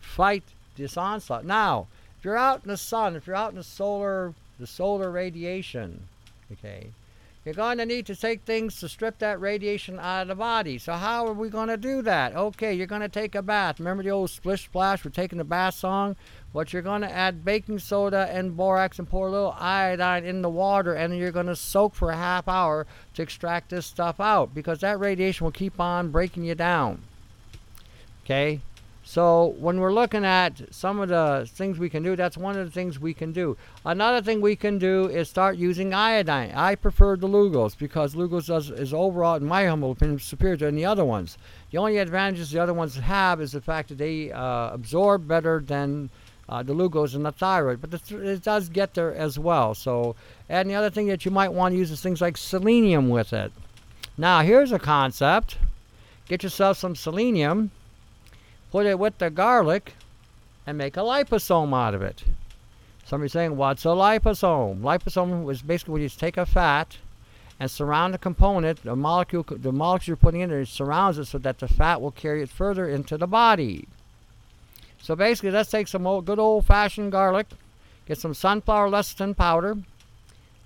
fight 0.02 0.44
this 0.76 0.98
onslaught. 0.98 1.46
Now, 1.46 1.88
if 2.18 2.26
you're 2.26 2.38
out 2.38 2.62
in 2.64 2.70
the 2.70 2.78
sun, 2.78 3.16
if 3.16 3.28
you're 3.28 3.36
out 3.36 3.52
in 3.52 3.58
the 3.58 3.64
solar 3.64 4.34
the 4.60 4.68
solar 4.68 5.12
radiation, 5.12 6.08
okay, 6.52 6.88
you're 7.46 7.54
going 7.54 7.78
to 7.78 7.86
need 7.86 8.06
to 8.06 8.16
take 8.16 8.44
things 8.44 8.80
to 8.80 8.88
strip 8.88 9.20
that 9.20 9.42
radiation 9.42 10.00
out 10.00 10.24
of 10.24 10.28
the 10.30 10.36
body. 10.36 10.78
So 10.78 10.94
how 10.94 11.28
are 11.28 11.34
we 11.34 11.50
going 11.50 11.68
to 11.68 11.78
do 11.78 12.02
that? 12.04 12.36
Okay, 12.36 12.74
you're 12.74 12.88
going 12.88 13.02
to 13.02 13.10
take 13.10 13.36
a 13.36 13.42
bath. 13.42 13.80
Remember 13.80 14.02
the 14.02 14.12
old 14.12 14.30
splish 14.30 14.64
splash? 14.64 15.04
We're 15.04 15.12
taking 15.12 15.40
the 15.40 15.44
bath 15.44 15.74
song. 15.74 16.16
What 16.54 16.72
you're 16.72 16.82
going 16.82 17.02
to 17.02 17.12
add 17.12 17.44
baking 17.44 17.80
soda 17.80 18.30
and 18.32 18.56
borax 18.56 18.98
and 19.00 19.10
pour 19.10 19.28
a 19.28 19.32
little 19.32 19.56
iodine 19.60 20.24
in 20.24 20.42
the 20.42 20.50
water, 20.50 20.94
and 20.94 21.18
you're 21.18 21.32
going 21.32 21.48
to 21.48 21.56
soak 21.56 21.96
for 21.96 22.12
a 22.12 22.16
half 22.16 22.48
hour 22.48 22.86
to 23.16 23.22
extract 23.22 23.72
this 23.72 23.88
stuff 23.88 24.20
out 24.20 24.54
because 24.54 24.80
that 24.80 25.00
radiation 25.00 25.44
will 25.44 25.52
keep 25.52 25.80
on 25.80 26.12
breaking 26.12 26.44
you 26.44 26.56
down. 26.56 27.02
Okay, 28.24 28.62
so 29.06 29.54
when 29.60 29.82
we're 29.82 29.94
looking 29.94 30.24
at 30.24 30.62
some 30.74 31.02
of 31.02 31.10
the 31.10 31.46
things 31.52 31.78
we 31.78 31.90
can 31.90 32.04
do, 32.04 32.16
that's 32.16 32.38
one 32.38 32.58
of 32.58 32.66
the 32.66 32.72
things 32.72 33.00
we 33.00 33.14
can 33.14 33.34
do. 33.34 33.58
Another 33.86 34.22
thing 34.22 34.40
we 34.40 34.56
can 34.56 34.78
do 34.78 35.08
is 35.08 35.30
start 35.30 35.58
using 35.58 35.94
iodine. 35.94 36.52
I 36.56 36.76
prefer 36.76 37.18
the 37.18 37.28
Lugol's 37.28 37.76
because 37.76 38.16
Lugol's 38.16 38.48
does, 38.48 38.70
is 38.70 38.94
overall, 38.94 39.36
in 39.36 39.46
my 39.46 39.66
humble 39.66 39.92
opinion, 39.92 40.20
superior 40.20 40.56
to 40.58 40.68
any 40.68 40.86
other 40.86 41.04
ones. 41.04 41.38
The 41.72 41.80
only 41.80 41.98
advantages 41.98 42.52
the 42.52 42.60
other 42.60 42.74
ones 42.74 42.96
have 42.96 43.42
is 43.42 43.52
the 43.52 43.62
fact 43.62 43.90
that 43.90 43.98
they 43.98 44.32
uh, 44.32 44.70
absorb 44.72 45.28
better 45.28 45.60
than 45.60 46.10
uh, 46.48 46.64
the 46.64 46.74
Lugol's 46.74 47.14
in 47.14 47.24
the 47.24 47.32
thyroid, 47.34 47.82
but 47.82 47.92
the 47.92 48.00
th- 48.00 48.22
it 48.22 48.44
does 48.44 48.70
get 48.70 48.94
there 48.94 49.14
as 49.14 49.38
well. 49.38 49.76
So, 49.76 50.16
and 50.48 50.70
the 50.70 50.76
other 50.76 50.90
thing 50.90 51.08
that 51.08 51.26
you 51.26 51.32
might 51.32 51.52
want 51.52 51.74
to 51.74 51.78
use 51.78 51.92
is 51.92 52.02
things 52.02 52.22
like 52.22 52.38
selenium 52.38 53.10
with 53.10 53.34
it. 53.34 53.52
Now, 54.18 54.42
here's 54.42 54.72
a 54.72 54.80
concept: 54.80 55.58
get 56.28 56.44
yourself 56.44 56.78
some 56.78 56.96
selenium 56.96 57.72
put 58.74 58.88
it 58.88 58.98
with 58.98 59.16
the 59.20 59.30
garlic, 59.30 59.94
and 60.66 60.80
make 60.80 60.98
a 60.98 61.02
liposome 61.02 61.78
out 61.78 61.94
of 61.94 62.02
it. 62.02 62.24
Somebody's 63.06 63.34
saying, 63.34 63.56
what's 63.56 63.86
a 63.86 63.90
liposome? 63.90 64.82
Liposome 64.82 65.52
is 65.52 65.62
basically 65.62 65.92
when 65.92 66.02
you 66.02 66.10
take 66.10 66.38
a 66.38 66.46
fat 66.48 66.98
and 67.60 67.70
surround 67.70 68.16
the 68.16 68.18
component, 68.18 68.82
the 68.82 68.96
molecule, 68.96 69.46
the 69.48 69.72
molecule 69.72 70.14
you're 70.14 70.18
putting 70.18 70.42
in 70.42 70.50
there, 70.50 70.66
surrounds 70.66 71.20
it 71.20 71.26
so 71.26 71.38
that 71.38 71.60
the 71.60 71.68
fat 71.68 72.02
will 72.02 72.10
carry 72.10 72.42
it 72.42 72.50
further 72.50 72.90
into 72.90 73.16
the 73.16 73.28
body. 73.28 73.88
So 75.00 75.16
basically, 75.16 75.52
let's 75.52 75.70
take 75.70 75.88
some 75.88 76.08
old, 76.08 76.26
good 76.26 76.40
old-fashioned 76.40 77.12
garlic, 77.12 77.50
get 78.08 78.18
some 78.18 78.34
sunflower 78.34 78.90
lecithin 78.90 79.38
powder, 79.38 79.78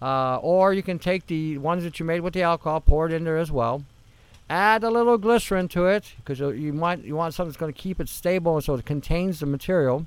uh, 0.02 0.38
or 0.38 0.74
you 0.74 0.82
can 0.82 0.98
take 0.98 1.28
the 1.28 1.58
ones 1.58 1.84
that 1.84 2.00
you 2.00 2.06
made 2.06 2.22
with 2.22 2.36
the 2.36 2.44
alcohol, 2.44 2.80
pour 2.80 3.08
it 3.08 3.12
in 3.12 3.26
there 3.26 3.38
as 3.38 3.52
well 3.52 3.84
Add 4.50 4.84
a 4.84 4.90
little 4.90 5.18
glycerin 5.18 5.68
to 5.70 5.88
it 5.88 6.14
because 6.18 6.40
you 6.40 6.72
might 6.72 7.04
you 7.04 7.16
want 7.16 7.34
something 7.34 7.50
that's 7.50 7.60
going 7.60 7.74
to 7.74 7.80
keep 7.80 8.00
it 8.00 8.08
stable 8.08 8.62
so 8.62 8.76
it 8.76 8.86
contains 8.86 9.42
the 9.42 9.46
material. 9.46 10.06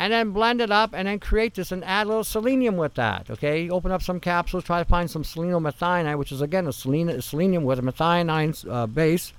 And 0.00 0.12
then 0.12 0.30
blend 0.30 0.60
it 0.60 0.70
up 0.70 0.90
and 0.92 1.08
then 1.08 1.18
create 1.18 1.54
this 1.54 1.72
and 1.72 1.84
add 1.84 2.06
a 2.06 2.08
little 2.08 2.24
selenium 2.24 2.76
with 2.76 2.94
that. 2.94 3.30
Okay, 3.30 3.68
open 3.68 3.90
up 3.90 4.02
some 4.02 4.20
capsules, 4.20 4.62
try 4.64 4.80
to 4.80 4.88
find 4.88 5.10
some 5.10 5.24
selenomethionine, 5.24 6.16
which 6.18 6.30
is 6.30 6.40
again 6.40 6.68
a 6.68 6.72
selenium 6.72 7.64
with 7.64 7.78
a 7.78 7.82
methionine 7.82 8.70
uh, 8.70 8.86
base. 8.86 9.32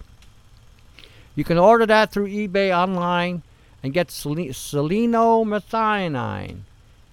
You 1.36 1.46
can 1.46 1.58
order 1.58 1.86
that 1.86 2.12
through 2.12 2.28
eBay 2.28 2.76
online 2.76 3.44
and 3.84 3.94
get 3.94 4.10
selenomethionine. 4.10 6.58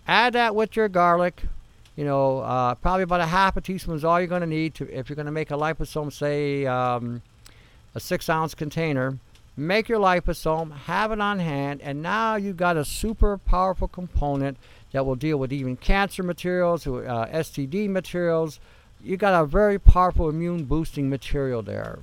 Add 0.09 0.33
that 0.33 0.55
with 0.55 0.77
your 0.77 0.89
garlic, 0.89 1.43
you 1.97 2.05
know, 2.05 2.41
uh, 2.41 2.75
probably 2.75 3.05
about 3.05 3.21
a 3.21 3.27
half 3.27 3.57
a 3.57 3.61
teaspoon 3.61 3.97
is 3.97 4.05
all 4.05 4.21
you're 4.21 4.29
going 4.29 4.43
to 4.43 4.47
need 4.47 4.75
to 4.75 4.85
if 4.97 5.09
you're 5.09 5.17
going 5.17 5.27
to 5.27 5.33
make 5.33 5.51
a 5.51 5.55
liposome, 5.55 6.13
say 6.13 6.67
um, 6.67 7.23
a 7.95 8.01
six 8.01 8.29
ounce 8.29 8.55
container. 8.55 9.19
Make 9.59 9.89
your 9.89 9.99
liposome, 9.99 10.77
have 10.81 11.13
it 11.13 11.21
on 11.21 11.39
hand, 11.39 11.81
and 11.81 12.03
now 12.03 12.37
you've 12.37 12.59
got 12.59 12.77
a 12.77 12.85
super 12.85 13.39
powerful 13.39 13.89
component 13.89 14.59
that 14.93 15.07
will 15.07 15.15
deal 15.15 15.39
with 15.39 15.51
even 15.51 15.79
cancer 15.79 16.23
materials, 16.23 16.87
uh, 16.87 16.91
STD 17.33 17.89
materials. 17.89 18.61
You've 19.03 19.21
got 19.21 19.43
a 19.43 19.47
very 19.47 19.79
powerful 19.79 20.29
immune 20.29 20.65
boosting 20.65 21.09
material 21.09 21.63
there. 21.63 22.01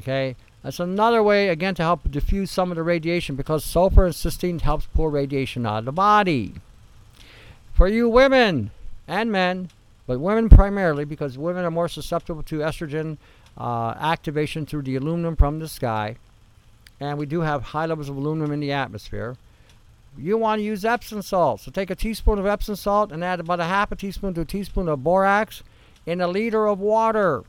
Okay, 0.00 0.34
that's 0.64 0.80
another 0.80 1.22
way 1.22 1.50
again 1.50 1.76
to 1.76 1.82
help 1.84 2.10
diffuse 2.10 2.50
some 2.50 2.72
of 2.72 2.76
the 2.76 2.82
radiation 2.82 3.36
because 3.36 3.64
sulfur 3.64 4.06
and 4.06 4.14
cysteine 4.14 4.60
helps 4.60 4.86
pull 4.86 5.08
radiation 5.10 5.64
out 5.66 5.78
of 5.78 5.84
the 5.84 5.92
body 5.92 6.54
for 7.78 7.86
you 7.86 8.08
women 8.08 8.72
and 9.06 9.30
men, 9.30 9.70
but 10.08 10.18
women 10.18 10.48
primarily 10.48 11.04
because 11.04 11.38
women 11.38 11.64
are 11.64 11.70
more 11.70 11.86
susceptible 11.86 12.42
to 12.42 12.58
estrogen 12.58 13.18
uh, 13.56 13.94
activation 14.00 14.66
through 14.66 14.82
the 14.82 14.96
aluminum 14.96 15.36
from 15.36 15.60
the 15.60 15.68
sky. 15.68 16.16
And 16.98 17.16
we 17.16 17.24
do 17.24 17.42
have 17.42 17.62
high 17.62 17.86
levels 17.86 18.08
of 18.08 18.16
aluminum 18.16 18.50
in 18.50 18.58
the 18.58 18.72
atmosphere. 18.72 19.36
You 20.18 20.36
want 20.36 20.58
to 20.58 20.64
use 20.64 20.84
Epsom 20.84 21.22
salt. 21.22 21.60
So 21.60 21.70
take 21.70 21.88
a 21.88 21.94
teaspoon 21.94 22.40
of 22.40 22.46
Epsom 22.46 22.74
salt 22.74 23.12
and 23.12 23.22
add 23.22 23.38
about 23.38 23.60
a 23.60 23.64
half 23.64 23.92
a 23.92 23.96
teaspoon 23.96 24.34
to 24.34 24.40
a 24.40 24.44
teaspoon 24.44 24.88
of 24.88 25.04
borax 25.04 25.62
in 26.04 26.20
a 26.20 26.26
liter 26.26 26.66
of 26.66 26.80
water. 26.80 27.44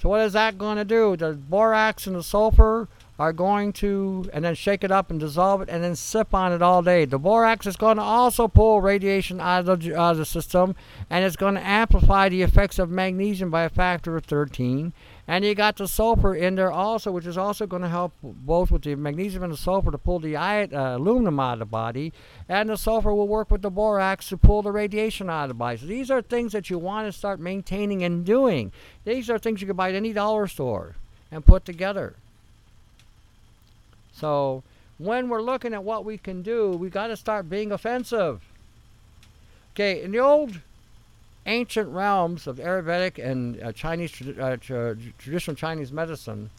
So 0.00 0.08
what 0.08 0.22
is 0.22 0.32
that 0.32 0.56
going 0.56 0.78
to 0.78 0.84
do? 0.86 1.14
The 1.14 1.34
borax 1.34 2.06
and 2.06 2.16
the 2.16 2.22
sulfur 2.22 2.88
are 3.18 3.32
going 3.32 3.72
to, 3.72 4.28
and 4.32 4.44
then 4.44 4.54
shake 4.54 4.84
it 4.84 4.90
up 4.90 5.10
and 5.10 5.18
dissolve 5.18 5.62
it 5.62 5.68
and 5.68 5.82
then 5.82 5.96
sip 5.96 6.34
on 6.34 6.52
it 6.52 6.60
all 6.60 6.82
day. 6.82 7.04
The 7.04 7.18
borax 7.18 7.66
is 7.66 7.76
going 7.76 7.96
to 7.96 8.02
also 8.02 8.46
pull 8.46 8.80
radiation 8.80 9.40
out 9.40 9.68
of 9.68 9.80
the, 9.80 9.90
the 9.90 10.24
system 10.24 10.74
and 11.08 11.24
it's 11.24 11.36
going 11.36 11.54
to 11.54 11.66
amplify 11.66 12.28
the 12.28 12.42
effects 12.42 12.78
of 12.78 12.90
magnesium 12.90 13.50
by 13.50 13.62
a 13.62 13.70
factor 13.70 14.16
of 14.16 14.26
13. 14.26 14.92
And 15.28 15.44
you 15.44 15.54
got 15.56 15.76
the 15.76 15.88
sulfur 15.88 16.36
in 16.36 16.54
there 16.54 16.70
also, 16.70 17.10
which 17.10 17.26
is 17.26 17.36
also 17.36 17.66
going 17.66 17.82
to 17.82 17.88
help 17.88 18.12
both 18.22 18.70
with 18.70 18.82
the 18.82 18.94
magnesium 18.94 19.42
and 19.42 19.52
the 19.52 19.56
sulfur 19.56 19.90
to 19.90 19.98
pull 19.98 20.20
the 20.20 20.36
uh, 20.36 20.96
aluminum 20.96 21.40
out 21.40 21.54
of 21.54 21.58
the 21.60 21.64
body. 21.64 22.12
And 22.48 22.68
the 22.68 22.76
sulfur 22.76 23.12
will 23.12 23.26
work 23.26 23.50
with 23.50 23.62
the 23.62 23.70
borax 23.70 24.28
to 24.28 24.36
pull 24.36 24.62
the 24.62 24.70
radiation 24.70 25.28
out 25.28 25.44
of 25.44 25.48
the 25.48 25.54
body. 25.54 25.78
So 25.78 25.86
these 25.86 26.10
are 26.10 26.22
things 26.22 26.52
that 26.52 26.70
you 26.70 26.78
want 26.78 27.08
to 27.08 27.12
start 27.12 27.40
maintaining 27.40 28.04
and 28.04 28.24
doing. 28.24 28.72
These 29.04 29.28
are 29.28 29.38
things 29.38 29.60
you 29.60 29.66
can 29.66 29.76
buy 29.76 29.88
at 29.88 29.96
any 29.96 30.12
dollar 30.12 30.46
store 30.46 30.94
and 31.32 31.44
put 31.44 31.64
together. 31.64 32.16
So 34.16 34.62
when 34.98 35.28
we're 35.28 35.42
looking 35.42 35.74
at 35.74 35.84
what 35.84 36.04
we 36.04 36.16
can 36.16 36.42
do, 36.42 36.70
we 36.70 36.88
got 36.88 37.08
to 37.08 37.16
start 37.16 37.50
being 37.50 37.70
offensive. 37.70 38.42
Okay, 39.74 40.02
in 40.02 40.12
the 40.12 40.18
old 40.18 40.60
ancient 41.44 41.88
realms 41.90 42.46
of 42.46 42.56
Ayurvedic 42.56 43.22
and 43.22 43.62
uh, 43.62 43.72
Chinese 43.72 44.10
uh, 44.40 44.56
tra- 44.58 44.96
traditional 45.18 45.54
Chinese 45.54 45.92
medicine, 45.92 46.50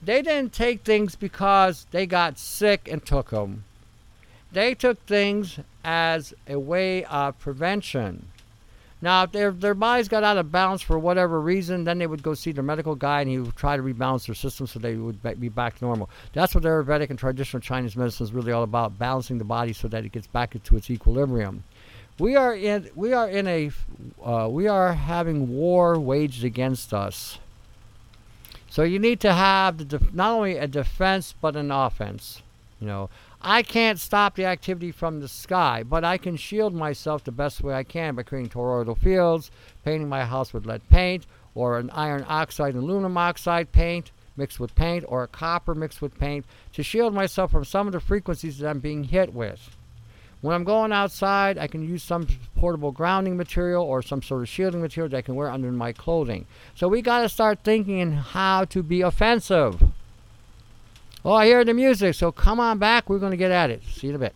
they 0.00 0.22
didn't 0.22 0.52
take 0.52 0.82
things 0.84 1.16
because 1.16 1.86
they 1.90 2.06
got 2.06 2.38
sick 2.38 2.88
and 2.90 3.04
took 3.04 3.30
them. 3.30 3.64
They 4.52 4.74
took 4.74 5.04
things 5.06 5.58
as 5.84 6.34
a 6.46 6.58
way 6.58 7.04
of 7.04 7.38
prevention. 7.40 8.28
Now, 9.02 9.24
if 9.24 9.32
their, 9.32 9.50
their 9.50 9.74
bodies 9.74 10.06
got 10.06 10.22
out 10.22 10.38
of 10.38 10.52
balance 10.52 10.80
for 10.80 10.96
whatever 10.96 11.40
reason, 11.40 11.82
then 11.82 11.98
they 11.98 12.06
would 12.06 12.22
go 12.22 12.34
see 12.34 12.52
their 12.52 12.62
medical 12.62 12.94
guy 12.94 13.20
and 13.20 13.28
he 13.28 13.38
would 13.40 13.56
try 13.56 13.76
to 13.76 13.82
rebalance 13.82 14.26
their 14.26 14.36
system 14.36 14.68
so 14.68 14.78
they 14.78 14.94
would 14.94 15.20
be 15.40 15.48
back 15.48 15.76
to 15.78 15.84
normal. 15.84 16.08
That's 16.32 16.54
what 16.54 16.62
Ayurvedic 16.62 17.10
and 17.10 17.18
traditional 17.18 17.60
Chinese 17.60 17.96
medicine 17.96 18.24
is 18.24 18.32
really 18.32 18.52
all 18.52 18.62
about, 18.62 19.00
balancing 19.00 19.38
the 19.38 19.44
body 19.44 19.72
so 19.72 19.88
that 19.88 20.04
it 20.04 20.12
gets 20.12 20.28
back 20.28 20.54
into 20.54 20.76
its 20.76 20.88
equilibrium. 20.88 21.64
We 22.20 22.36
are 22.36 22.54
in 22.54 22.90
we 22.94 23.12
are 23.12 23.28
in 23.28 23.48
a 23.48 23.70
uh, 24.22 24.46
we 24.48 24.68
are 24.68 24.92
having 24.92 25.48
war 25.48 25.98
waged 25.98 26.44
against 26.44 26.94
us. 26.94 27.38
So 28.68 28.84
you 28.84 28.98
need 28.98 29.18
to 29.20 29.32
have 29.32 29.88
def- 29.88 30.12
not 30.14 30.30
only 30.32 30.56
a 30.56 30.68
defense 30.68 31.34
but 31.40 31.56
an 31.56 31.72
offense. 31.72 32.42
You 32.80 32.86
know, 32.86 33.10
I 33.44 33.64
can't 33.64 33.98
stop 33.98 34.36
the 34.36 34.44
activity 34.44 34.92
from 34.92 35.18
the 35.18 35.26
sky, 35.26 35.82
but 35.82 36.04
I 36.04 36.16
can 36.16 36.36
shield 36.36 36.74
myself 36.74 37.24
the 37.24 37.32
best 37.32 37.60
way 37.60 37.74
I 37.74 37.82
can 37.82 38.14
by 38.14 38.22
creating 38.22 38.50
toroidal 38.50 38.96
fields, 38.96 39.50
painting 39.84 40.08
my 40.08 40.24
house 40.24 40.52
with 40.52 40.64
lead 40.64 40.88
paint, 40.88 41.26
or 41.54 41.78
an 41.78 41.90
iron 41.90 42.24
oxide 42.28 42.74
and 42.74 42.84
aluminum 42.84 43.18
oxide 43.18 43.72
paint 43.72 44.12
mixed 44.36 44.60
with 44.60 44.74
paint, 44.74 45.04
or 45.08 45.24
a 45.24 45.28
copper 45.28 45.74
mixed 45.74 46.00
with 46.00 46.18
paint 46.18 46.46
to 46.72 46.82
shield 46.82 47.12
myself 47.12 47.50
from 47.50 47.64
some 47.64 47.86
of 47.86 47.92
the 47.92 48.00
frequencies 48.00 48.58
that 48.58 48.68
I'm 48.68 48.78
being 48.78 49.04
hit 49.04 49.34
with. 49.34 49.76
When 50.40 50.54
I'm 50.54 50.64
going 50.64 50.92
outside, 50.92 51.58
I 51.58 51.66
can 51.66 51.86
use 51.86 52.02
some 52.02 52.26
portable 52.56 52.90
grounding 52.92 53.36
material 53.36 53.84
or 53.84 54.02
some 54.02 54.22
sort 54.22 54.42
of 54.42 54.48
shielding 54.48 54.80
material 54.80 55.10
that 55.10 55.18
I 55.18 55.22
can 55.22 55.34
wear 55.36 55.50
under 55.50 55.70
my 55.70 55.92
clothing. 55.92 56.46
So 56.74 56.88
we 56.88 57.02
got 57.02 57.22
to 57.22 57.28
start 57.28 57.60
thinking 57.62 58.12
how 58.12 58.64
to 58.66 58.82
be 58.82 59.02
offensive. 59.02 59.91
Oh, 61.24 61.32
I 61.32 61.46
hear 61.46 61.64
the 61.64 61.74
music, 61.74 62.14
so 62.14 62.32
come 62.32 62.58
on 62.58 62.78
back. 62.78 63.08
We're 63.08 63.18
going 63.18 63.30
to 63.30 63.36
get 63.36 63.50
at 63.50 63.70
it. 63.70 63.82
See 63.84 64.08
you 64.08 64.10
in 64.10 64.16
a 64.16 64.18
bit. 64.18 64.34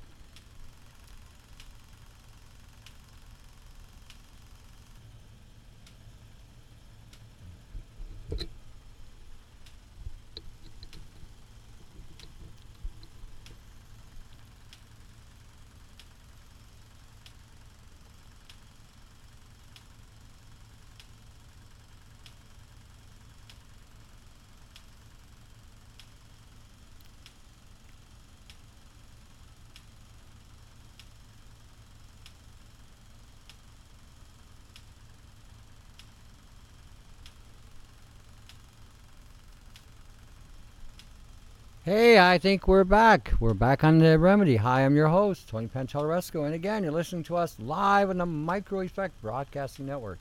Hey, 41.87 42.19
I 42.19 42.39
think 42.39 42.67
we're 42.67 42.83
back. 42.83 43.33
We're 43.39 43.55
back 43.55 43.85
on 43.85 43.99
the 43.99 44.19
remedy. 44.19 44.57
Hi, 44.57 44.85
I'm 44.85 44.97
your 44.97 45.07
host, 45.07 45.49
Tony 45.49 45.69
Pantalleresco, 45.69 46.43
and 46.43 46.53
again, 46.53 46.83
you're 46.83 46.91
listening 46.91 47.23
to 47.23 47.37
us 47.37 47.55
live 47.61 48.11
on 48.11 48.19
the 48.19 48.27
Micro 48.27 48.81
Effect 48.81 49.15
Broadcasting 49.23 49.87
Network. 49.87 50.19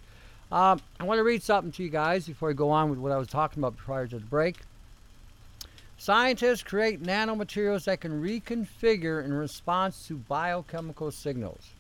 Um, 0.51 0.80
I 0.99 1.06
want 1.06 1.17
to 1.17 1.23
read 1.23 1.41
something 1.41 1.71
to 1.71 1.82
you 1.82 1.89
guys 1.89 2.28
before 2.28 2.51
I 2.51 2.54
go 2.54 2.69
on 2.69 2.91
with 2.91 2.99
what 2.99 3.12
I 3.12 3.17
was 3.17 3.30
talking 3.30 3.62
about 3.63 3.78
prior 3.78 4.06
to 4.06 4.19
the 4.19 4.25
break. 4.25 4.58
Scientists 5.97 6.62
create 6.62 7.01
nanomaterials 7.01 7.86
that 7.86 7.99
can 7.99 8.21
reconfigure 8.21 9.25
in 9.25 9.34
response 9.34 10.08
to 10.08 10.17
biochemical 10.17 11.10
signals. 11.10 11.71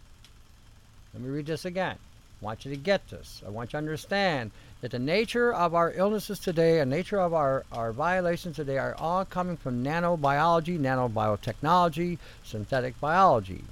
Let 1.13 1.21
me 1.21 1.29
read 1.29 1.45
this 1.45 1.65
again. 1.65 1.97
I 2.41 2.43
want 2.43 2.65
you 2.65 2.71
to 2.71 2.77
get 2.77 3.07
this. 3.09 3.43
I 3.45 3.51
want 3.51 3.67
you 3.67 3.71
to 3.73 3.77
understand 3.77 4.49
that 4.85 4.91
the 4.91 4.99
nature 4.99 5.51
of 5.51 5.73
our 5.73 5.91
illnesses 5.93 6.37
today 6.37 6.79
and 6.79 6.91
nature 6.91 7.19
of 7.19 7.33
our, 7.33 7.65
our 7.71 7.91
violations 7.91 8.55
today 8.55 8.77
are 8.77 8.93
all 8.99 9.25
coming 9.25 9.57
from 9.57 9.83
nanobiology, 9.83 10.79
nanobiotechnology, 10.79 12.19
synthetic 12.43 12.99
biology. 13.01 13.63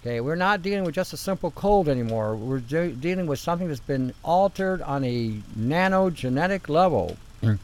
Okay, 0.00 0.20
we're 0.20 0.36
not 0.36 0.62
dealing 0.62 0.84
with 0.84 0.94
just 0.94 1.12
a 1.12 1.16
simple 1.16 1.50
cold 1.50 1.88
anymore. 1.88 2.36
We're 2.36 2.60
de- 2.60 2.92
dealing 2.92 3.26
with 3.26 3.40
something 3.40 3.66
that's 3.66 3.80
been 3.80 4.14
altered 4.22 4.82
on 4.82 5.02
a 5.02 5.32
nanogenetic 5.58 6.68
level 6.68 7.16
mm. 7.42 7.58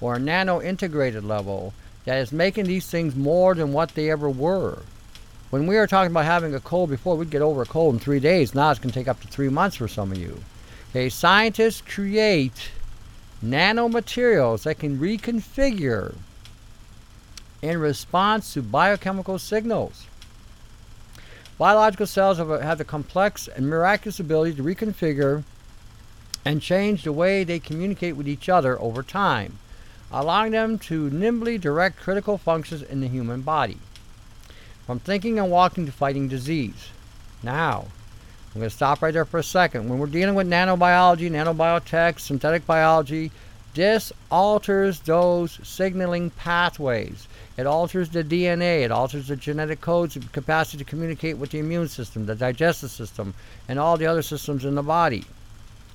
or 0.00 0.16
a 0.16 0.18
nano 0.18 0.60
integrated 0.60 1.22
level 1.22 1.74
that 2.06 2.18
is 2.18 2.32
making 2.32 2.64
these 2.64 2.90
things 2.90 3.14
more 3.14 3.54
than 3.54 3.72
what 3.72 3.90
they 3.90 4.10
ever 4.10 4.28
were. 4.28 4.80
When 5.50 5.68
we 5.68 5.76
were 5.76 5.86
talking 5.86 6.10
about 6.10 6.24
having 6.24 6.56
a 6.56 6.60
cold 6.60 6.90
before, 6.90 7.14
we'd 7.16 7.30
get 7.30 7.40
over 7.40 7.62
a 7.62 7.66
cold 7.66 7.94
in 7.94 8.00
three 8.00 8.18
days. 8.18 8.52
Now 8.52 8.72
it's 8.72 8.80
going 8.80 8.90
to 8.90 8.98
take 8.98 9.06
up 9.06 9.20
to 9.20 9.28
three 9.28 9.48
months 9.48 9.76
for 9.76 9.86
some 9.86 10.10
of 10.10 10.18
you. 10.18 10.42
Okay, 10.96 11.10
scientists 11.10 11.82
create 11.82 12.70
nanomaterials 13.44 14.62
that 14.62 14.78
can 14.78 14.98
reconfigure 14.98 16.14
in 17.60 17.78
response 17.78 18.54
to 18.54 18.62
biochemical 18.62 19.38
signals. 19.38 20.06
Biological 21.58 22.06
cells 22.06 22.38
have, 22.38 22.48
a, 22.48 22.64
have 22.64 22.78
the 22.78 22.84
complex 22.86 23.46
and 23.46 23.68
miraculous 23.68 24.18
ability 24.18 24.54
to 24.54 24.62
reconfigure 24.62 25.44
and 26.46 26.62
change 26.62 27.02
the 27.04 27.12
way 27.12 27.44
they 27.44 27.58
communicate 27.58 28.16
with 28.16 28.26
each 28.26 28.48
other 28.48 28.80
over 28.80 29.02
time, 29.02 29.58
allowing 30.10 30.52
them 30.52 30.78
to 30.78 31.10
nimbly 31.10 31.58
direct 31.58 32.00
critical 32.00 32.38
functions 32.38 32.80
in 32.80 33.02
the 33.02 33.08
human 33.08 33.42
body. 33.42 33.76
From 34.86 35.00
thinking 35.00 35.38
and 35.38 35.50
walking 35.50 35.84
to 35.84 35.92
fighting 35.92 36.26
disease. 36.26 36.88
Now, 37.42 37.88
I'm 38.56 38.60
going 38.60 38.70
to 38.70 38.74
stop 38.74 39.02
right 39.02 39.12
there 39.12 39.26
for 39.26 39.36
a 39.36 39.44
second. 39.44 39.86
When 39.86 39.98
we're 39.98 40.06
dealing 40.06 40.34
with 40.34 40.48
nanobiology, 40.48 41.30
nanobiotech, 41.30 42.18
synthetic 42.18 42.66
biology, 42.66 43.30
this 43.74 44.14
alters 44.30 45.00
those 45.00 45.60
signaling 45.62 46.30
pathways. 46.30 47.28
It 47.58 47.66
alters 47.66 48.08
the 48.08 48.24
DNA, 48.24 48.82
it 48.82 48.90
alters 48.90 49.28
the 49.28 49.36
genetic 49.36 49.82
codes, 49.82 50.14
the 50.14 50.20
capacity 50.20 50.78
to 50.78 50.84
communicate 50.84 51.36
with 51.36 51.50
the 51.50 51.58
immune 51.58 51.88
system, 51.88 52.24
the 52.24 52.34
digestive 52.34 52.90
system, 52.90 53.34
and 53.68 53.78
all 53.78 53.98
the 53.98 54.06
other 54.06 54.22
systems 54.22 54.64
in 54.64 54.74
the 54.74 54.82
body. 54.82 55.26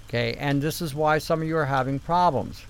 Okay, 0.07 0.35
and 0.35 0.61
this 0.61 0.83
is 0.83 0.93
why 0.93 1.17
some 1.17 1.41
of 1.41 1.47
you 1.47 1.57
are 1.57 1.65
having 1.65 1.97
problems. 1.97 2.63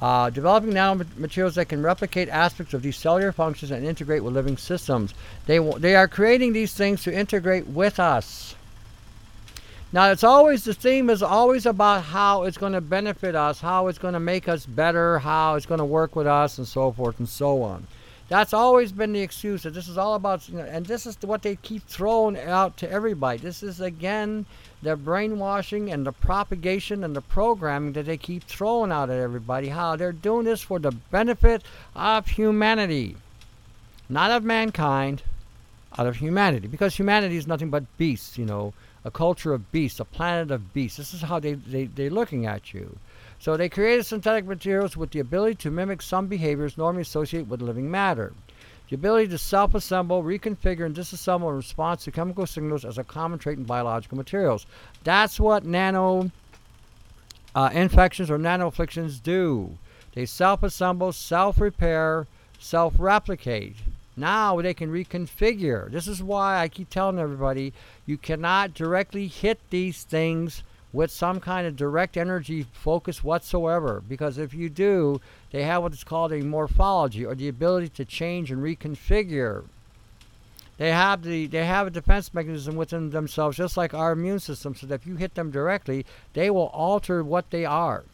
Uh, 0.00 0.30
developing 0.30 0.70
nanomaterials 0.70 1.54
that 1.54 1.68
can 1.68 1.82
replicate 1.82 2.28
aspects 2.28 2.72
of 2.72 2.82
these 2.82 2.96
cellular 2.96 3.32
functions 3.32 3.72
and 3.72 3.84
integrate 3.84 4.22
with 4.22 4.32
living 4.32 4.56
systems. 4.56 5.12
They, 5.46 5.58
they 5.58 5.96
are 5.96 6.06
creating 6.06 6.52
these 6.52 6.72
things 6.72 7.02
to 7.02 7.12
integrate 7.12 7.66
with 7.66 7.98
us. 7.98 8.54
Now, 9.94 10.10
it's 10.10 10.24
always 10.24 10.64
the 10.64 10.72
theme 10.72 11.10
is 11.10 11.22
always 11.22 11.66
about 11.66 12.04
how 12.04 12.44
it's 12.44 12.56
going 12.56 12.72
to 12.72 12.80
benefit 12.80 13.34
us, 13.34 13.60
how 13.60 13.88
it's 13.88 13.98
going 13.98 14.14
to 14.14 14.20
make 14.20 14.48
us 14.48 14.64
better, 14.64 15.18
how 15.18 15.54
it's 15.56 15.66
going 15.66 15.80
to 15.80 15.84
work 15.84 16.16
with 16.16 16.26
us, 16.26 16.56
and 16.56 16.66
so 16.66 16.92
forth 16.92 17.18
and 17.18 17.28
so 17.28 17.62
on. 17.62 17.86
That's 18.30 18.54
always 18.54 18.90
been 18.90 19.12
the 19.12 19.20
excuse 19.20 19.64
that 19.64 19.74
this 19.74 19.88
is 19.88 19.98
all 19.98 20.14
about, 20.14 20.48
you 20.48 20.56
know, 20.56 20.64
and 20.64 20.86
this 20.86 21.04
is 21.04 21.18
what 21.20 21.42
they 21.42 21.56
keep 21.56 21.86
throwing 21.86 22.38
out 22.38 22.78
to 22.78 22.90
everybody. 22.90 23.36
This 23.36 23.62
is 23.62 23.82
again 23.82 24.46
the 24.82 24.96
brainwashing 24.96 25.92
and 25.92 26.06
the 26.06 26.12
propagation 26.12 27.04
and 27.04 27.14
the 27.14 27.20
programming 27.20 27.92
that 27.92 28.06
they 28.06 28.16
keep 28.16 28.44
throwing 28.44 28.90
out 28.90 29.10
at 29.10 29.18
everybody. 29.18 29.68
How 29.68 29.96
they're 29.96 30.12
doing 30.12 30.46
this 30.46 30.62
for 30.62 30.78
the 30.78 30.92
benefit 30.92 31.64
of 31.94 32.28
humanity, 32.28 33.16
not 34.08 34.30
of 34.30 34.42
mankind, 34.42 35.22
out 35.98 36.06
of 36.06 36.16
humanity, 36.16 36.68
because 36.68 36.96
humanity 36.96 37.36
is 37.36 37.46
nothing 37.46 37.68
but 37.68 37.98
beasts, 37.98 38.38
you 38.38 38.46
know 38.46 38.72
a 39.04 39.10
culture 39.10 39.52
of 39.52 39.72
beasts, 39.72 40.00
a 40.00 40.04
planet 40.04 40.50
of 40.50 40.72
beasts. 40.72 40.98
This 40.98 41.14
is 41.14 41.22
how 41.22 41.40
they, 41.40 41.54
they, 41.54 41.84
they're 41.84 42.10
looking 42.10 42.46
at 42.46 42.72
you. 42.72 42.98
So 43.38 43.56
they 43.56 43.68
created 43.68 44.06
synthetic 44.06 44.44
materials 44.44 44.96
with 44.96 45.10
the 45.10 45.18
ability 45.18 45.56
to 45.56 45.70
mimic 45.70 46.00
some 46.00 46.28
behaviors 46.28 46.78
normally 46.78 47.02
associated 47.02 47.50
with 47.50 47.60
living 47.60 47.90
matter. 47.90 48.32
The 48.88 48.94
ability 48.94 49.28
to 49.28 49.38
self 49.38 49.74
assemble, 49.74 50.22
reconfigure, 50.22 50.84
and 50.84 50.94
disassemble 50.94 51.48
in 51.48 51.56
response 51.56 52.04
to 52.04 52.12
chemical 52.12 52.46
signals 52.46 52.84
as 52.84 52.98
a 52.98 53.04
common 53.04 53.38
trait 53.38 53.58
in 53.58 53.64
biological 53.64 54.18
materials. 54.18 54.66
That's 55.02 55.40
what 55.40 55.64
nano 55.64 56.30
uh, 57.54 57.70
infections 57.72 58.30
or 58.30 58.38
nano 58.38 58.66
afflictions 58.66 59.18
do. 59.18 59.78
They 60.14 60.26
self 60.26 60.62
assemble, 60.62 61.12
self 61.12 61.60
repair, 61.60 62.26
self 62.58 62.94
replicate. 62.98 63.76
Now 64.16 64.60
they 64.60 64.74
can 64.74 64.90
reconfigure. 64.90 65.90
This 65.90 66.06
is 66.06 66.22
why 66.22 66.58
I 66.58 66.68
keep 66.68 66.90
telling 66.90 67.18
everybody 67.18 67.72
you 68.04 68.18
cannot 68.18 68.74
directly 68.74 69.26
hit 69.26 69.58
these 69.70 70.04
things 70.04 70.62
with 70.92 71.10
some 71.10 71.40
kind 71.40 71.66
of 71.66 71.76
direct 71.76 72.16
energy 72.16 72.66
focus 72.72 73.24
whatsoever. 73.24 74.02
Because 74.06 74.36
if 74.36 74.52
you 74.52 74.68
do, 74.68 75.20
they 75.50 75.62
have 75.62 75.82
what's 75.82 76.04
called 76.04 76.32
a 76.32 76.42
morphology 76.42 77.24
or 77.24 77.34
the 77.34 77.48
ability 77.48 77.88
to 77.88 78.04
change 78.04 78.50
and 78.50 78.62
reconfigure. 78.62 79.64
They 80.76 80.90
have 80.90 81.22
the 81.22 81.46
they 81.46 81.64
have 81.64 81.86
a 81.86 81.90
defense 81.90 82.34
mechanism 82.34 82.76
within 82.76 83.10
themselves, 83.10 83.56
just 83.56 83.76
like 83.76 83.94
our 83.94 84.12
immune 84.12 84.40
system, 84.40 84.74
so 84.74 84.86
that 84.86 85.02
if 85.02 85.06
you 85.06 85.16
hit 85.16 85.34
them 85.34 85.50
directly, 85.50 86.04
they 86.32 86.50
will 86.50 86.68
alter 86.68 87.22
what 87.22 87.50
they 87.50 87.64
are. 87.64 88.04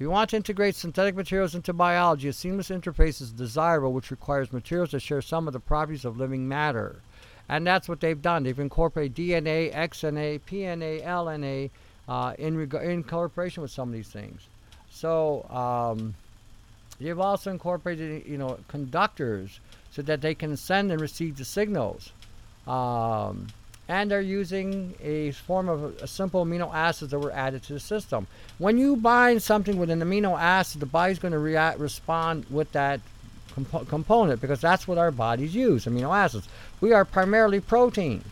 If 0.00 0.04
you 0.04 0.10
want 0.10 0.30
to 0.30 0.36
integrate 0.36 0.76
synthetic 0.76 1.14
materials 1.14 1.54
into 1.54 1.74
biology, 1.74 2.28
a 2.28 2.32
seamless 2.32 2.70
interface 2.70 3.20
is 3.20 3.32
desirable, 3.32 3.92
which 3.92 4.10
requires 4.10 4.50
materials 4.50 4.92
that 4.92 5.00
share 5.00 5.20
some 5.20 5.46
of 5.46 5.52
the 5.52 5.60
properties 5.60 6.06
of 6.06 6.16
living 6.16 6.48
matter. 6.48 7.02
And 7.50 7.66
that's 7.66 7.86
what 7.86 8.00
they've 8.00 8.22
done. 8.22 8.44
They've 8.44 8.58
incorporated 8.58 9.14
DNA, 9.14 9.74
XNA, 9.74 10.40
PNA, 10.48 11.04
LNA 11.04 11.70
uh, 12.08 12.32
in, 12.38 12.56
reg- 12.56 12.82
in 12.82 13.04
cooperation 13.04 13.60
with 13.60 13.72
some 13.72 13.90
of 13.90 13.92
these 13.92 14.08
things. 14.08 14.40
So 14.90 15.42
um, 15.50 16.14
they've 16.98 17.20
also 17.20 17.50
incorporated, 17.50 18.24
you 18.24 18.38
know, 18.38 18.58
conductors 18.68 19.60
so 19.90 20.00
that 20.00 20.22
they 20.22 20.34
can 20.34 20.56
send 20.56 20.90
and 20.90 20.98
receive 20.98 21.36
the 21.36 21.44
signals. 21.44 22.10
Um, 22.66 23.48
and 23.90 24.08
they're 24.08 24.20
using 24.20 24.94
a 25.02 25.32
form 25.32 25.68
of 25.68 26.00
a, 26.00 26.06
simple 26.06 26.46
amino 26.46 26.72
acids 26.72 27.10
that 27.10 27.18
were 27.18 27.32
added 27.32 27.64
to 27.64 27.72
the 27.72 27.80
system. 27.80 28.28
When 28.58 28.78
you 28.78 28.94
bind 28.94 29.42
something 29.42 29.78
with 29.78 29.90
an 29.90 30.00
amino 30.00 30.38
acid, 30.40 30.80
the 30.80 30.86
body's 30.86 31.18
going 31.18 31.32
to 31.32 31.40
react, 31.40 31.80
respond 31.80 32.46
with 32.50 32.70
that 32.70 33.00
comp- 33.52 33.88
component 33.88 34.40
because 34.40 34.60
that's 34.60 34.86
what 34.86 34.96
our 34.96 35.10
bodies 35.10 35.56
use 35.56 35.86
amino 35.86 36.16
acids. 36.16 36.48
We 36.80 36.92
are 36.92 37.04
primarily 37.04 37.58
protein. 37.58 38.22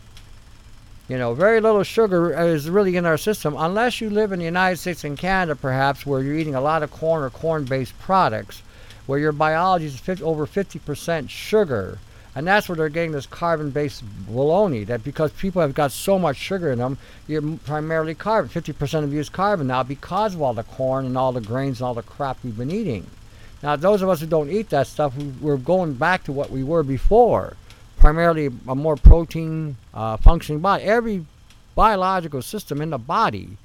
You 1.09 1.19
know, 1.19 1.35
very 1.35 1.61
little 1.61 1.83
sugar 1.83 2.39
is 2.39 2.71
really 2.71 2.97
in 2.97 3.05
our 3.05 3.19
system 3.19 3.57
unless 3.59 4.01
you 4.01 4.11
live 4.11 4.31
in 4.31 4.39
the 4.39 4.45
United 4.45 4.77
States 4.77 5.03
and 5.03 5.19
Canada, 5.19 5.57
perhaps, 5.57 6.07
where 6.07 6.23
you're 6.23 6.37
eating 6.37 6.55
a 6.55 6.61
lot 6.61 6.85
of 6.85 6.93
corn 6.93 7.25
or 7.25 7.31
corn 7.31 7.65
based 7.65 7.99
products, 7.99 8.63
where 9.07 9.19
your 9.19 9.33
biology 9.33 9.87
is 9.87 9.99
50, 9.99 10.23
over 10.23 10.47
50% 10.47 11.29
sugar 11.29 11.99
and 12.39 12.47
that's 12.47 12.69
where 12.69 12.77
they're 12.77 12.89
getting 12.89 13.11
this 13.11 13.27
carbon-based 13.27 14.05
bologna. 14.29 14.85
That 14.85 15.03
because 15.03 15.33
people 15.33 15.61
have 15.61 15.75
got 15.75 15.91
so 15.91 16.21
much 16.21 16.37
sugar 16.37 16.71
in 16.71 16.79
them, 16.79 16.97
you're 17.27 17.43
primarily 17.65 18.15
carbon. 18.15 18.49
50% 18.49 19.03
of 19.03 19.13
you 19.13 19.19
is 19.19 19.29
carbon 19.29 19.67
now 19.67 19.83
because 19.83 20.37
of 20.37 20.43
all 20.43 20.55
the 20.55 20.63
corn 20.63 21.05
and 21.05 21.19
all 21.19 21.33
the 21.33 21.41
grains 21.41 21.81
and 21.81 21.87
all 21.89 21.95
the 21.95 22.03
crap 22.03 22.39
we've 22.45 22.57
been 22.57 22.71
eating. 22.71 23.09
Now, 23.61 23.75
those 23.75 24.03
of 24.03 24.09
us 24.09 24.21
who 24.21 24.29
don't 24.29 24.51
eat 24.51 24.71
that 24.71 24.87
stuff, 24.87 25.17
we're 25.41 25.57
going 25.57 25.95
back 25.95 26.23
to 26.25 26.33
what 26.33 26.53
we 26.53 26.63
were 26.63 26.85
before, 26.85 27.57
primarily 27.97 28.51
a 28.69 28.75
more 28.77 28.95
protein 28.95 29.77
uh, 29.93 30.17
functioning 30.17 30.61
body. 30.61 30.85
Every 30.85 31.27
biological 31.75 32.41
system 32.41 32.81
in 32.81 32.91
the 32.91 32.99
body 32.99 33.57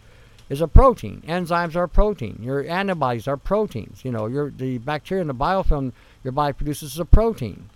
is 0.49 0.61
a 0.61 0.67
protein. 0.67 1.21
Enzymes 1.27 1.75
are 1.75 1.87
protein. 1.87 2.39
Your 2.41 2.67
antibodies 2.67 3.27
are 3.27 3.37
proteins. 3.37 4.03
You 4.03 4.11
know, 4.11 4.25
your 4.25 4.49
the 4.49 4.79
bacteria 4.79 5.21
in 5.21 5.27
the 5.27 5.35
biofilm 5.35 5.91
your 6.23 6.31
body 6.31 6.53
produces 6.53 6.93
is 6.93 6.99
a 6.99 7.05
protein. 7.05 7.69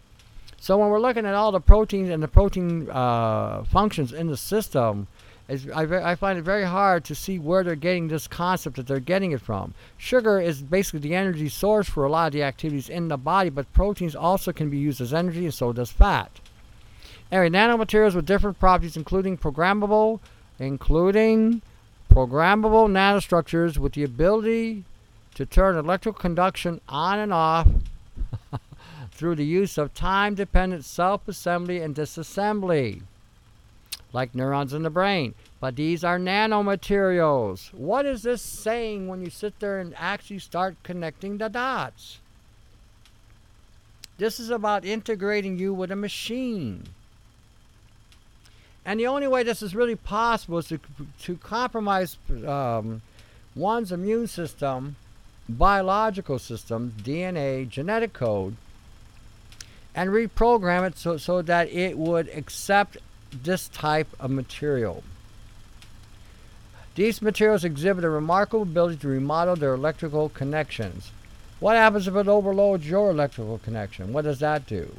So 0.59 0.77
when 0.77 0.89
we're 0.89 0.99
looking 0.99 1.25
at 1.25 1.33
all 1.33 1.51
the 1.51 1.61
proteins 1.61 2.09
and 2.09 2.21
the 2.21 2.27
protein 2.27 2.89
uh, 2.89 3.63
functions 3.63 4.11
in 4.11 4.27
the 4.27 4.37
system, 4.37 5.07
I, 5.49 6.11
I, 6.11 6.15
find 6.15 6.37
it 6.37 6.41
very 6.41 6.65
hard 6.65 7.05
to 7.05 7.15
see 7.15 7.39
where 7.39 7.63
they're 7.63 7.75
getting 7.75 8.09
this 8.09 8.27
concept 8.27 8.75
that 8.75 8.85
they're 8.87 8.99
getting 8.99 9.31
it 9.31 9.39
from. 9.39 9.73
Sugar 9.97 10.41
is 10.41 10.61
basically 10.61 10.99
the 10.99 11.15
energy 11.15 11.47
source 11.47 11.87
for 11.87 12.03
a 12.03 12.09
lot 12.09 12.27
of 12.27 12.33
the 12.33 12.43
activities 12.43 12.89
in 12.89 13.07
the 13.07 13.17
body, 13.17 13.49
but 13.49 13.71
proteins 13.71 14.13
also 14.13 14.51
can 14.51 14.69
be 14.69 14.77
used 14.77 14.99
as 14.99 15.13
energy, 15.13 15.45
and 15.45 15.53
so 15.53 15.71
does 15.71 15.89
fat. 15.89 16.41
Anyway, 17.31 17.49
nanomaterials 17.49 18.13
with 18.13 18.25
different 18.25 18.59
properties, 18.59 18.97
including 18.97 19.37
programmable, 19.37 20.19
including 20.59 21.61
programmable 22.11 22.89
nanostructures 22.89 23.77
with 23.77 23.93
the 23.93 24.03
ability 24.03 24.83
to 25.35 25.45
turn 25.45 25.77
electrical 25.77 26.19
conduction 26.19 26.81
on 26.89 27.19
and 27.19 27.31
off 27.31 27.67
through 29.17 29.35
the 29.35 29.45
use 29.45 29.79
of 29.79 29.93
time 29.95 30.35
dependent 30.35 30.85
self 30.85 31.27
assembly 31.27 31.81
and 31.81 31.95
disassembly, 31.95 33.01
like 34.13 34.35
neurons 34.35 34.73
in 34.73 34.83
the 34.83 34.89
brain. 34.91 35.33
But 35.59 35.75
these 35.75 36.03
are 36.03 36.19
nanomaterials. 36.19 37.73
What 37.73 38.05
is 38.05 38.21
this 38.21 38.43
saying 38.43 39.07
when 39.07 39.23
you 39.23 39.31
sit 39.31 39.59
there 39.59 39.79
and 39.79 39.95
actually 39.97 40.39
start 40.39 40.75
connecting 40.83 41.39
the 41.39 41.49
dots? 41.49 42.19
This 44.19 44.39
is 44.39 44.51
about 44.51 44.85
integrating 44.85 45.57
you 45.57 45.73
with 45.73 45.91
a 45.91 45.95
machine. 45.95 46.83
And 48.85 48.99
the 48.99 49.07
only 49.07 49.27
way 49.27 49.43
this 49.43 49.61
is 49.61 49.75
really 49.75 49.95
possible 49.95 50.59
is 50.59 50.67
to, 50.67 50.79
to 51.23 51.35
compromise 51.37 52.17
um, 52.45 53.01
one's 53.55 53.91
immune 53.91 54.27
system, 54.27 54.95
biological 55.49 56.39
system, 56.39 56.93
DNA, 57.03 57.67
genetic 57.67 58.13
code, 58.13 58.55
and 59.97 60.11
reprogram 60.11 60.87
it 60.87 60.95
so, 60.95 61.17
so 61.17 61.41
that 61.41 61.71
it 61.71 61.97
would 61.97 62.29
accept 62.29 62.97
this 63.31 63.67
type 63.67 64.07
of 64.19 64.29
material. 64.29 65.03
These 66.93 67.19
materials 67.19 67.63
exhibit 67.63 68.03
a 68.03 68.09
remarkable 68.09 68.61
ability 68.61 68.97
to 68.97 69.07
remodel 69.07 69.55
their 69.55 69.73
electrical 69.73 70.29
connections. 70.29 71.11
What 71.59 71.75
happens 71.75 72.07
if 72.07 72.15
it 72.15 72.27
overloads 72.27 72.87
your 72.87 73.09
electrical 73.09 73.57
connection? 73.57 74.13
What 74.13 74.25
does 74.25 74.39
that 74.39 74.67
do? 74.67 74.95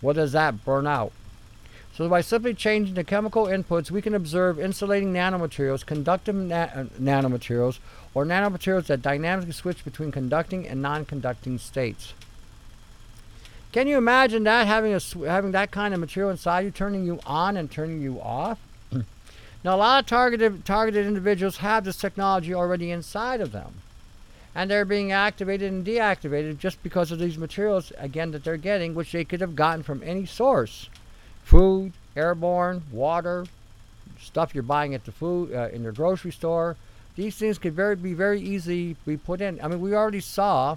What 0.00 0.16
does 0.16 0.32
that 0.32 0.64
burn 0.64 0.88
out? 0.88 1.12
So 1.94 2.08
by 2.08 2.22
simply 2.22 2.54
changing 2.54 2.96
the 2.96 3.04
chemical 3.04 3.46
inputs, 3.46 3.92
we 3.92 4.02
can 4.02 4.14
observe 4.14 4.58
insulating 4.58 5.12
nanomaterials, 5.12 5.86
conductive 5.86 6.34
na- 6.34 6.68
uh, 6.74 6.84
nanomaterials, 7.00 7.78
or 8.14 8.24
nanomaterials 8.24 8.86
that 8.86 9.00
dynamically 9.00 9.52
switch 9.52 9.84
between 9.84 10.10
conducting 10.10 10.66
and 10.66 10.82
non-conducting 10.82 11.58
states. 11.58 12.14
Can 13.72 13.86
you 13.86 13.98
imagine 13.98 14.44
that 14.44 14.66
having 14.66 14.94
a 14.94 15.00
having 15.28 15.52
that 15.52 15.70
kind 15.70 15.92
of 15.92 16.00
material 16.00 16.30
inside 16.30 16.60
you, 16.60 16.70
turning 16.70 17.04
you 17.04 17.20
on 17.26 17.56
and 17.56 17.70
turning 17.70 18.00
you 18.00 18.20
off? 18.20 18.58
Now, 19.66 19.74
a 19.74 19.78
lot 19.78 20.04
of 20.04 20.08
targeted, 20.08 20.64
targeted 20.64 21.06
individuals 21.06 21.56
have 21.56 21.84
this 21.84 21.96
technology 21.96 22.54
already 22.54 22.92
inside 22.92 23.40
of 23.40 23.50
them. 23.50 23.74
And 24.54 24.70
they're 24.70 24.84
being 24.84 25.10
activated 25.10 25.72
and 25.72 25.84
deactivated 25.84 26.58
just 26.58 26.80
because 26.84 27.10
of 27.10 27.18
these 27.18 27.36
materials, 27.36 27.92
again, 27.98 28.30
that 28.30 28.44
they're 28.44 28.56
getting, 28.56 28.94
which 28.94 29.10
they 29.10 29.24
could 29.24 29.40
have 29.40 29.56
gotten 29.56 29.82
from 29.82 30.04
any 30.04 30.24
source 30.24 30.88
food, 31.42 31.92
airborne, 32.16 32.84
water, 32.92 33.44
stuff 34.20 34.54
you're 34.54 34.62
buying 34.62 34.94
at 34.94 35.04
the 35.04 35.10
food 35.10 35.52
uh, 35.52 35.68
in 35.72 35.82
your 35.82 35.90
grocery 35.90 36.30
store. 36.30 36.76
These 37.16 37.34
things 37.34 37.58
could 37.58 37.74
very 37.74 37.96
be 37.96 38.14
very 38.14 38.40
easily 38.40 38.94
be 39.04 39.16
put 39.16 39.40
in. 39.40 39.60
I 39.60 39.66
mean, 39.66 39.80
we 39.80 39.96
already 39.96 40.20
saw 40.20 40.76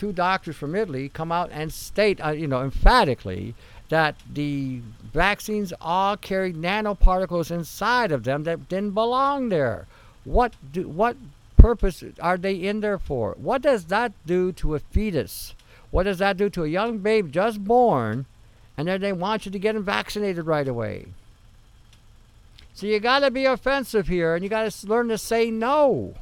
two 0.00 0.12
doctors 0.14 0.56
from 0.56 0.74
Italy 0.74 1.10
come 1.10 1.30
out 1.30 1.50
and 1.52 1.70
state, 1.70 2.24
uh, 2.24 2.30
you 2.30 2.46
know, 2.46 2.62
emphatically 2.62 3.54
that 3.90 4.14
the 4.32 4.80
vaccines 5.12 5.74
all 5.78 6.16
carried 6.16 6.56
nanoparticles 6.56 7.50
inside 7.50 8.10
of 8.10 8.24
them 8.24 8.44
that 8.44 8.66
didn't 8.66 8.92
belong 8.92 9.50
there. 9.50 9.86
What 10.24 10.54
do 10.72 10.88
what 10.88 11.18
purpose 11.58 12.02
are 12.18 12.38
they 12.38 12.54
in 12.54 12.80
there 12.80 12.98
for? 12.98 13.34
What 13.36 13.60
does 13.60 13.84
that 13.86 14.12
do 14.24 14.52
to 14.52 14.74
a 14.74 14.78
fetus? 14.78 15.54
What 15.90 16.04
does 16.04 16.16
that 16.18 16.38
do 16.38 16.48
to 16.48 16.64
a 16.64 16.68
young 16.68 16.98
babe 16.98 17.30
just 17.30 17.62
born? 17.62 18.24
And 18.78 18.88
then 18.88 19.02
they 19.02 19.12
want 19.12 19.44
you 19.44 19.52
to 19.52 19.58
get 19.58 19.76
him 19.76 19.84
vaccinated 19.84 20.46
right 20.46 20.66
away. 20.66 21.08
So 22.72 22.86
you 22.86 23.00
got 23.00 23.18
to 23.18 23.30
be 23.30 23.44
offensive 23.44 24.08
here, 24.08 24.34
and 24.34 24.42
you 24.42 24.48
got 24.48 24.70
to 24.70 24.86
learn 24.86 25.08
to 25.08 25.18
say 25.18 25.50
no. 25.50 26.14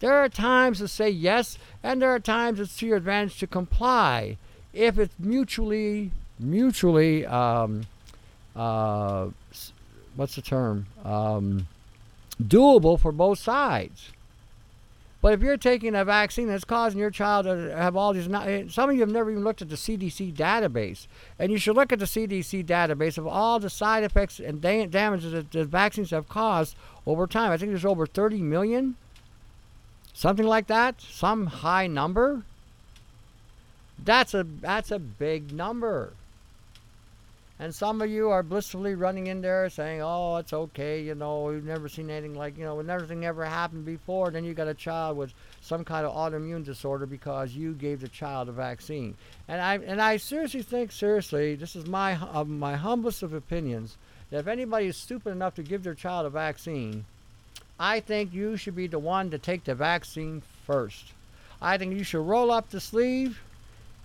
There 0.00 0.14
are 0.14 0.28
times 0.28 0.78
to 0.78 0.88
say 0.88 1.08
yes, 1.08 1.58
and 1.82 2.02
there 2.02 2.10
are 2.10 2.20
times 2.20 2.60
it's 2.60 2.76
to 2.78 2.86
your 2.86 2.96
advantage 2.98 3.38
to 3.38 3.46
comply 3.46 4.36
if 4.72 4.98
it's 4.98 5.14
mutually 5.18 6.10
mutually 6.38 7.24
um, 7.24 7.86
uh, 8.54 9.28
what's 10.16 10.36
the 10.36 10.42
term 10.42 10.86
um, 11.04 11.66
doable 12.42 13.00
for 13.00 13.12
both 13.12 13.38
sides. 13.38 14.10
But 15.22 15.32
if 15.32 15.40
you're 15.40 15.56
taking 15.56 15.96
a 15.96 16.04
vaccine 16.04 16.46
that's 16.46 16.64
causing 16.64 17.00
your 17.00 17.10
child 17.10 17.46
to 17.46 17.74
have 17.74 17.96
all 17.96 18.12
these, 18.12 18.28
eh, 18.28 18.64
some 18.68 18.90
of 18.90 18.94
you 18.94 19.00
have 19.00 19.10
never 19.10 19.30
even 19.30 19.42
looked 19.42 19.62
at 19.62 19.70
the 19.70 19.76
CDC 19.76 20.32
database, 20.34 21.06
and 21.38 21.50
you 21.50 21.58
should 21.58 21.74
look 21.74 21.90
at 21.90 21.98
the 21.98 22.04
CDC 22.04 22.64
database 22.64 23.18
of 23.18 23.26
all 23.26 23.58
the 23.58 23.70
side 23.70 24.04
effects 24.04 24.38
and 24.38 24.60
damages 24.60 25.32
that 25.32 25.50
the 25.50 25.64
vaccines 25.64 26.10
have 26.10 26.28
caused 26.28 26.76
over 27.06 27.26
time. 27.26 27.50
I 27.50 27.56
think 27.56 27.72
there's 27.72 27.84
over 27.84 28.06
30 28.06 28.42
million, 28.42 28.96
something 30.16 30.46
like 30.46 30.66
that, 30.66 31.00
some 31.02 31.46
high 31.46 31.86
number. 31.86 32.42
That's 34.02 34.34
a 34.34 34.44
that's 34.44 34.90
a 34.90 34.98
big 34.98 35.52
number. 35.52 36.14
And 37.58 37.74
some 37.74 38.02
of 38.02 38.10
you 38.10 38.28
are 38.28 38.42
blissfully 38.42 38.94
running 38.94 39.28
in 39.28 39.40
there 39.40 39.70
saying, 39.70 40.02
oh, 40.02 40.36
it's 40.36 40.52
okay, 40.52 41.00
you 41.00 41.14
know, 41.14 41.44
we've 41.44 41.64
never 41.64 41.88
seen 41.88 42.10
anything 42.10 42.34
like, 42.36 42.58
you 42.58 42.64
know, 42.64 42.82
nothing 42.82 43.24
ever 43.24 43.46
happened 43.46 43.86
before. 43.86 44.30
Then 44.30 44.44
you 44.44 44.52
got 44.52 44.68
a 44.68 44.74
child 44.74 45.16
with 45.16 45.32
some 45.62 45.82
kind 45.82 46.04
of 46.04 46.14
autoimmune 46.14 46.66
disorder 46.66 47.06
because 47.06 47.54
you 47.54 47.72
gave 47.72 48.02
the 48.02 48.08
child 48.08 48.50
a 48.50 48.52
vaccine. 48.52 49.16
And 49.48 49.62
I, 49.62 49.76
and 49.76 50.02
I 50.02 50.18
seriously 50.18 50.60
think, 50.60 50.92
seriously, 50.92 51.54
this 51.54 51.74
is 51.74 51.86
my, 51.86 52.12
uh, 52.12 52.44
my 52.44 52.76
humblest 52.76 53.22
of 53.22 53.32
opinions, 53.32 53.96
that 54.28 54.40
if 54.40 54.48
anybody 54.48 54.88
is 54.88 54.98
stupid 54.98 55.30
enough 55.30 55.54
to 55.54 55.62
give 55.62 55.82
their 55.82 55.94
child 55.94 56.26
a 56.26 56.30
vaccine, 56.30 57.06
I 57.78 58.00
think 58.00 58.32
you 58.32 58.56
should 58.56 58.76
be 58.76 58.86
the 58.86 58.98
one 58.98 59.30
to 59.30 59.38
take 59.38 59.64
the 59.64 59.74
vaccine 59.74 60.42
first. 60.66 61.12
I 61.60 61.78
think 61.78 61.94
you 61.94 62.04
should 62.04 62.26
roll 62.26 62.50
up 62.50 62.70
the 62.70 62.80
sleeve 62.80 63.40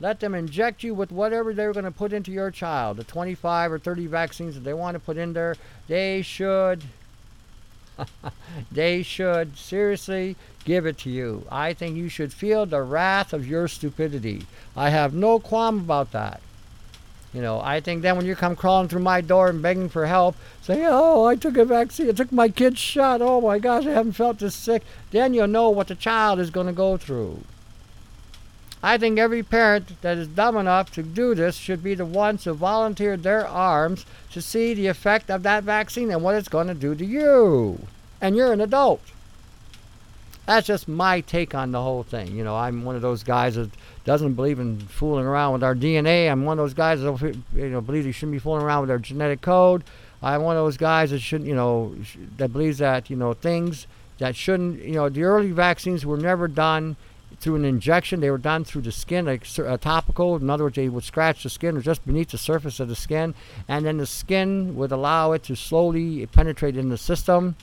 let 0.01 0.19
them 0.19 0.33
inject 0.33 0.83
you 0.83 0.95
with 0.95 1.11
whatever 1.11 1.53
they're 1.53 1.73
going 1.73 1.85
to 1.85 1.91
put 1.91 2.11
into 2.11 2.31
your 2.31 2.49
child, 2.49 2.97
the 2.97 3.03
25 3.03 3.71
or 3.71 3.77
30 3.77 4.07
vaccines 4.07 4.55
that 4.55 4.61
they 4.61 4.73
want 4.73 4.95
to 4.95 4.99
put 4.99 5.15
in 5.15 5.33
there. 5.33 5.55
They 5.87 6.23
should, 6.23 6.83
they 8.71 9.03
should 9.03 9.55
seriously 9.55 10.35
give 10.65 10.87
it 10.87 10.97
to 10.99 11.11
you. 11.11 11.45
I 11.51 11.73
think 11.73 11.95
you 11.95 12.09
should 12.09 12.33
feel 12.33 12.65
the 12.65 12.81
wrath 12.81 13.31
of 13.31 13.47
your 13.47 13.67
stupidity. 13.67 14.47
I 14.75 14.89
have 14.89 15.13
no 15.13 15.39
qualm 15.39 15.77
about 15.81 16.11
that. 16.13 16.41
You 17.33 17.41
know, 17.41 17.61
I 17.61 17.79
think 17.79 18.01
then 18.01 18.17
when 18.17 18.25
you 18.25 18.35
come 18.35 18.57
crawling 18.57 18.89
through 18.89 19.01
my 19.01 19.21
door 19.21 19.47
and 19.47 19.61
begging 19.61 19.87
for 19.87 20.05
help, 20.05 20.35
saying, 20.61 20.85
"Oh, 20.85 21.23
I 21.25 21.35
took 21.35 21.55
a 21.55 21.63
vaccine. 21.63 22.09
I 22.09 22.11
took 22.11 22.31
my 22.31 22.49
kid's 22.49 22.79
shot. 22.79 23.21
Oh 23.21 23.39
my 23.39 23.57
gosh, 23.57 23.85
I 23.85 23.91
haven't 23.91 24.13
felt 24.13 24.39
this 24.39 24.53
sick," 24.53 24.83
then 25.11 25.33
you'll 25.33 25.47
know 25.47 25.69
what 25.69 25.87
the 25.87 25.95
child 25.95 26.39
is 26.39 26.49
going 26.49 26.67
to 26.67 26.73
go 26.73 26.97
through. 26.97 27.39
I 28.83 28.97
think 28.97 29.17
every 29.19 29.43
parent 29.43 30.01
that 30.01 30.17
is 30.17 30.27
dumb 30.27 30.57
enough 30.57 30.91
to 30.93 31.03
do 31.03 31.35
this 31.35 31.55
should 31.55 31.83
be 31.83 31.93
the 31.93 32.05
ones 32.05 32.43
who 32.43 32.53
volunteered 32.53 33.23
their 33.23 33.47
arms 33.47 34.05
to 34.31 34.41
see 34.41 34.73
the 34.73 34.87
effect 34.87 35.29
of 35.29 35.43
that 35.43 35.63
vaccine 35.63 36.11
and 36.11 36.23
what 36.23 36.35
it's 36.35 36.49
going 36.49 36.67
to 36.67 36.73
do 36.73 36.95
to 36.95 37.05
you. 37.05 37.79
And 38.19 38.35
you're 38.35 38.51
an 38.51 38.59
adult. 38.59 39.01
That's 40.51 40.67
just 40.67 40.89
my 40.89 41.21
take 41.21 41.55
on 41.55 41.71
the 41.71 41.81
whole 41.81 42.03
thing. 42.03 42.35
You 42.35 42.43
know, 42.43 42.57
I'm 42.57 42.83
one 42.83 42.97
of 42.97 43.01
those 43.01 43.23
guys 43.23 43.55
that 43.55 43.69
doesn't 44.03 44.33
believe 44.33 44.59
in 44.59 44.81
fooling 44.81 45.25
around 45.25 45.53
with 45.53 45.63
our 45.63 45.73
DNA. 45.73 46.29
I'm 46.29 46.43
one 46.43 46.59
of 46.59 46.63
those 46.63 46.73
guys 46.73 46.99
that 46.99 47.35
you 47.55 47.69
know 47.69 47.79
believe 47.79 48.05
you 48.05 48.11
shouldn't 48.11 48.33
be 48.33 48.39
fooling 48.39 48.61
around 48.61 48.81
with 48.81 48.91
our 48.91 48.97
genetic 48.97 49.39
code. 49.39 49.85
I'm 50.21 50.41
one 50.41 50.57
of 50.57 50.65
those 50.65 50.75
guys 50.75 51.11
that 51.11 51.19
shouldn't, 51.19 51.47
you 51.47 51.55
know, 51.55 51.95
that 52.35 52.51
believes 52.51 52.79
that 52.79 53.09
you 53.09 53.15
know 53.15 53.33
things 53.33 53.87
that 54.17 54.35
shouldn't, 54.35 54.83
you 54.83 54.95
know, 54.95 55.07
the 55.07 55.23
early 55.23 55.51
vaccines 55.51 56.05
were 56.05 56.17
never 56.17 56.49
done 56.49 56.97
through 57.39 57.55
an 57.55 57.63
injection. 57.63 58.19
They 58.19 58.29
were 58.29 58.37
done 58.37 58.65
through 58.65 58.81
the 58.81 58.91
skin, 58.91 59.27
like 59.27 59.47
a 59.57 59.77
topical. 59.77 60.35
In 60.35 60.49
other 60.49 60.65
words, 60.65 60.75
they 60.75 60.89
would 60.89 61.05
scratch 61.05 61.43
the 61.43 61.49
skin 61.49 61.77
or 61.77 61.81
just 61.81 62.05
beneath 62.05 62.31
the 62.31 62.37
surface 62.37 62.81
of 62.81 62.89
the 62.89 62.95
skin, 62.95 63.35
and 63.69 63.85
then 63.85 63.99
the 63.99 64.05
skin 64.05 64.75
would 64.75 64.91
allow 64.91 65.31
it 65.31 65.43
to 65.43 65.55
slowly 65.55 66.25
penetrate 66.25 66.75
in 66.75 66.89
the 66.89 66.97
system. 66.97 67.55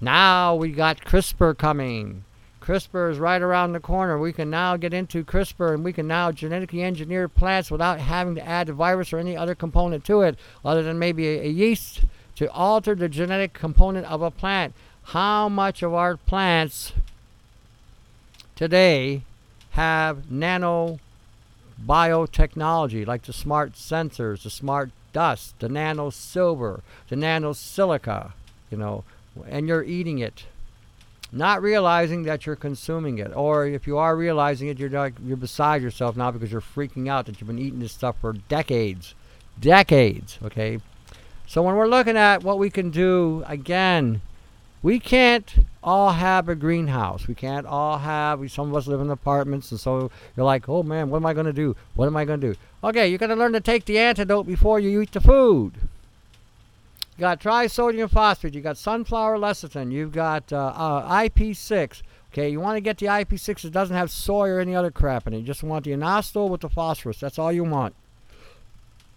Now 0.00 0.54
we 0.54 0.72
got 0.72 1.04
CRISPR 1.04 1.56
coming. 1.56 2.24
CRISPR 2.60 3.10
is 3.12 3.18
right 3.18 3.40
around 3.40 3.72
the 3.72 3.80
corner. 3.80 4.18
We 4.18 4.32
can 4.32 4.50
now 4.50 4.76
get 4.76 4.92
into 4.92 5.24
CRISPR 5.24 5.72
and 5.72 5.84
we 5.84 5.92
can 5.92 6.06
now 6.06 6.32
genetically 6.32 6.82
engineer 6.82 7.28
plants 7.28 7.70
without 7.70 8.00
having 8.00 8.34
to 8.34 8.46
add 8.46 8.68
a 8.68 8.72
virus 8.72 9.12
or 9.12 9.18
any 9.18 9.36
other 9.36 9.54
component 9.54 10.04
to 10.06 10.20
it, 10.22 10.36
other 10.64 10.82
than 10.82 10.98
maybe 10.98 11.28
a, 11.28 11.42
a 11.42 11.48
yeast 11.48 12.00
to 12.34 12.50
alter 12.52 12.94
the 12.94 13.08
genetic 13.08 13.54
component 13.54 14.04
of 14.06 14.20
a 14.20 14.30
plant. 14.30 14.74
How 15.04 15.48
much 15.48 15.82
of 15.82 15.94
our 15.94 16.16
plants 16.16 16.92
today 18.56 19.22
have 19.70 20.30
nano 20.30 20.98
biotechnology 21.84 23.06
like 23.06 23.22
the 23.22 23.32
smart 23.32 23.74
sensors, 23.74 24.42
the 24.42 24.50
smart 24.50 24.90
dust, 25.12 25.54
the 25.60 25.68
nano 25.68 26.10
silver, 26.10 26.82
the 27.08 27.16
nano 27.16 27.52
silica, 27.52 28.34
you 28.70 28.76
know, 28.76 29.04
and 29.48 29.68
you're 29.68 29.84
eating 29.84 30.18
it. 30.18 30.44
Not 31.32 31.60
realizing 31.60 32.22
that 32.22 32.46
you're 32.46 32.56
consuming 32.56 33.18
it, 33.18 33.32
or 33.34 33.66
if 33.66 33.86
you 33.86 33.98
are 33.98 34.16
realizing 34.16 34.68
it, 34.68 34.78
you're 34.78 34.88
like 34.90 35.14
you're 35.24 35.36
beside 35.36 35.82
yourself 35.82 36.16
now 36.16 36.30
because 36.30 36.52
you're 36.52 36.60
freaking 36.60 37.08
out 37.08 37.26
that 37.26 37.40
you've 37.40 37.48
been 37.48 37.58
eating 37.58 37.80
this 37.80 37.92
stuff 37.92 38.16
for 38.20 38.32
decades, 38.32 39.14
decades. 39.60 40.38
Okay, 40.44 40.78
so 41.46 41.62
when 41.62 41.74
we're 41.74 41.88
looking 41.88 42.16
at 42.16 42.44
what 42.44 42.58
we 42.58 42.70
can 42.70 42.90
do, 42.90 43.44
again, 43.48 44.20
we 44.82 45.00
can't 45.00 45.66
all 45.82 46.12
have 46.12 46.48
a 46.48 46.54
greenhouse. 46.54 47.26
We 47.26 47.34
can't 47.34 47.66
all 47.66 47.98
have. 47.98 48.38
We, 48.38 48.46
some 48.46 48.70
of 48.70 48.76
us 48.76 48.86
live 48.86 49.00
in 49.00 49.10
apartments, 49.10 49.72
and 49.72 49.80
so 49.80 50.12
you're 50.36 50.46
like, 50.46 50.68
oh 50.68 50.84
man, 50.84 51.10
what 51.10 51.18
am 51.18 51.26
I 51.26 51.34
going 51.34 51.46
to 51.46 51.52
do? 51.52 51.74
What 51.94 52.06
am 52.06 52.16
I 52.16 52.24
going 52.24 52.40
to 52.40 52.52
do? 52.52 52.58
Okay, 52.84 53.08
you're 53.08 53.18
going 53.18 53.30
to 53.30 53.36
learn 53.36 53.52
to 53.52 53.60
take 53.60 53.84
the 53.84 53.98
antidote 53.98 54.46
before 54.46 54.78
you 54.78 55.00
eat 55.00 55.10
the 55.10 55.20
food. 55.20 55.72
You 57.16 57.20
got 57.20 57.40
trisodium 57.40 58.10
phosphate. 58.10 58.54
You 58.54 58.60
got 58.60 58.76
sunflower 58.76 59.38
lecithin. 59.38 59.90
You've 59.90 60.12
got 60.12 60.52
uh, 60.52 60.72
uh, 60.76 61.22
IP6. 61.22 62.02
Okay, 62.32 62.50
you 62.50 62.60
want 62.60 62.76
to 62.76 62.82
get 62.82 62.98
the 62.98 63.06
IP6 63.06 63.62
that 63.62 63.72
doesn't 63.72 63.96
have 63.96 64.10
soy 64.10 64.48
or 64.48 64.60
any 64.60 64.76
other 64.76 64.90
crap 64.90 65.26
in 65.26 65.32
it. 65.32 65.38
You 65.38 65.44
just 65.44 65.62
want 65.62 65.84
the 65.84 65.92
inositol 65.92 66.50
with 66.50 66.60
the 66.60 66.68
phosphorus. 66.68 67.18
That's 67.18 67.38
all 67.38 67.52
you 67.52 67.64
want 67.64 67.94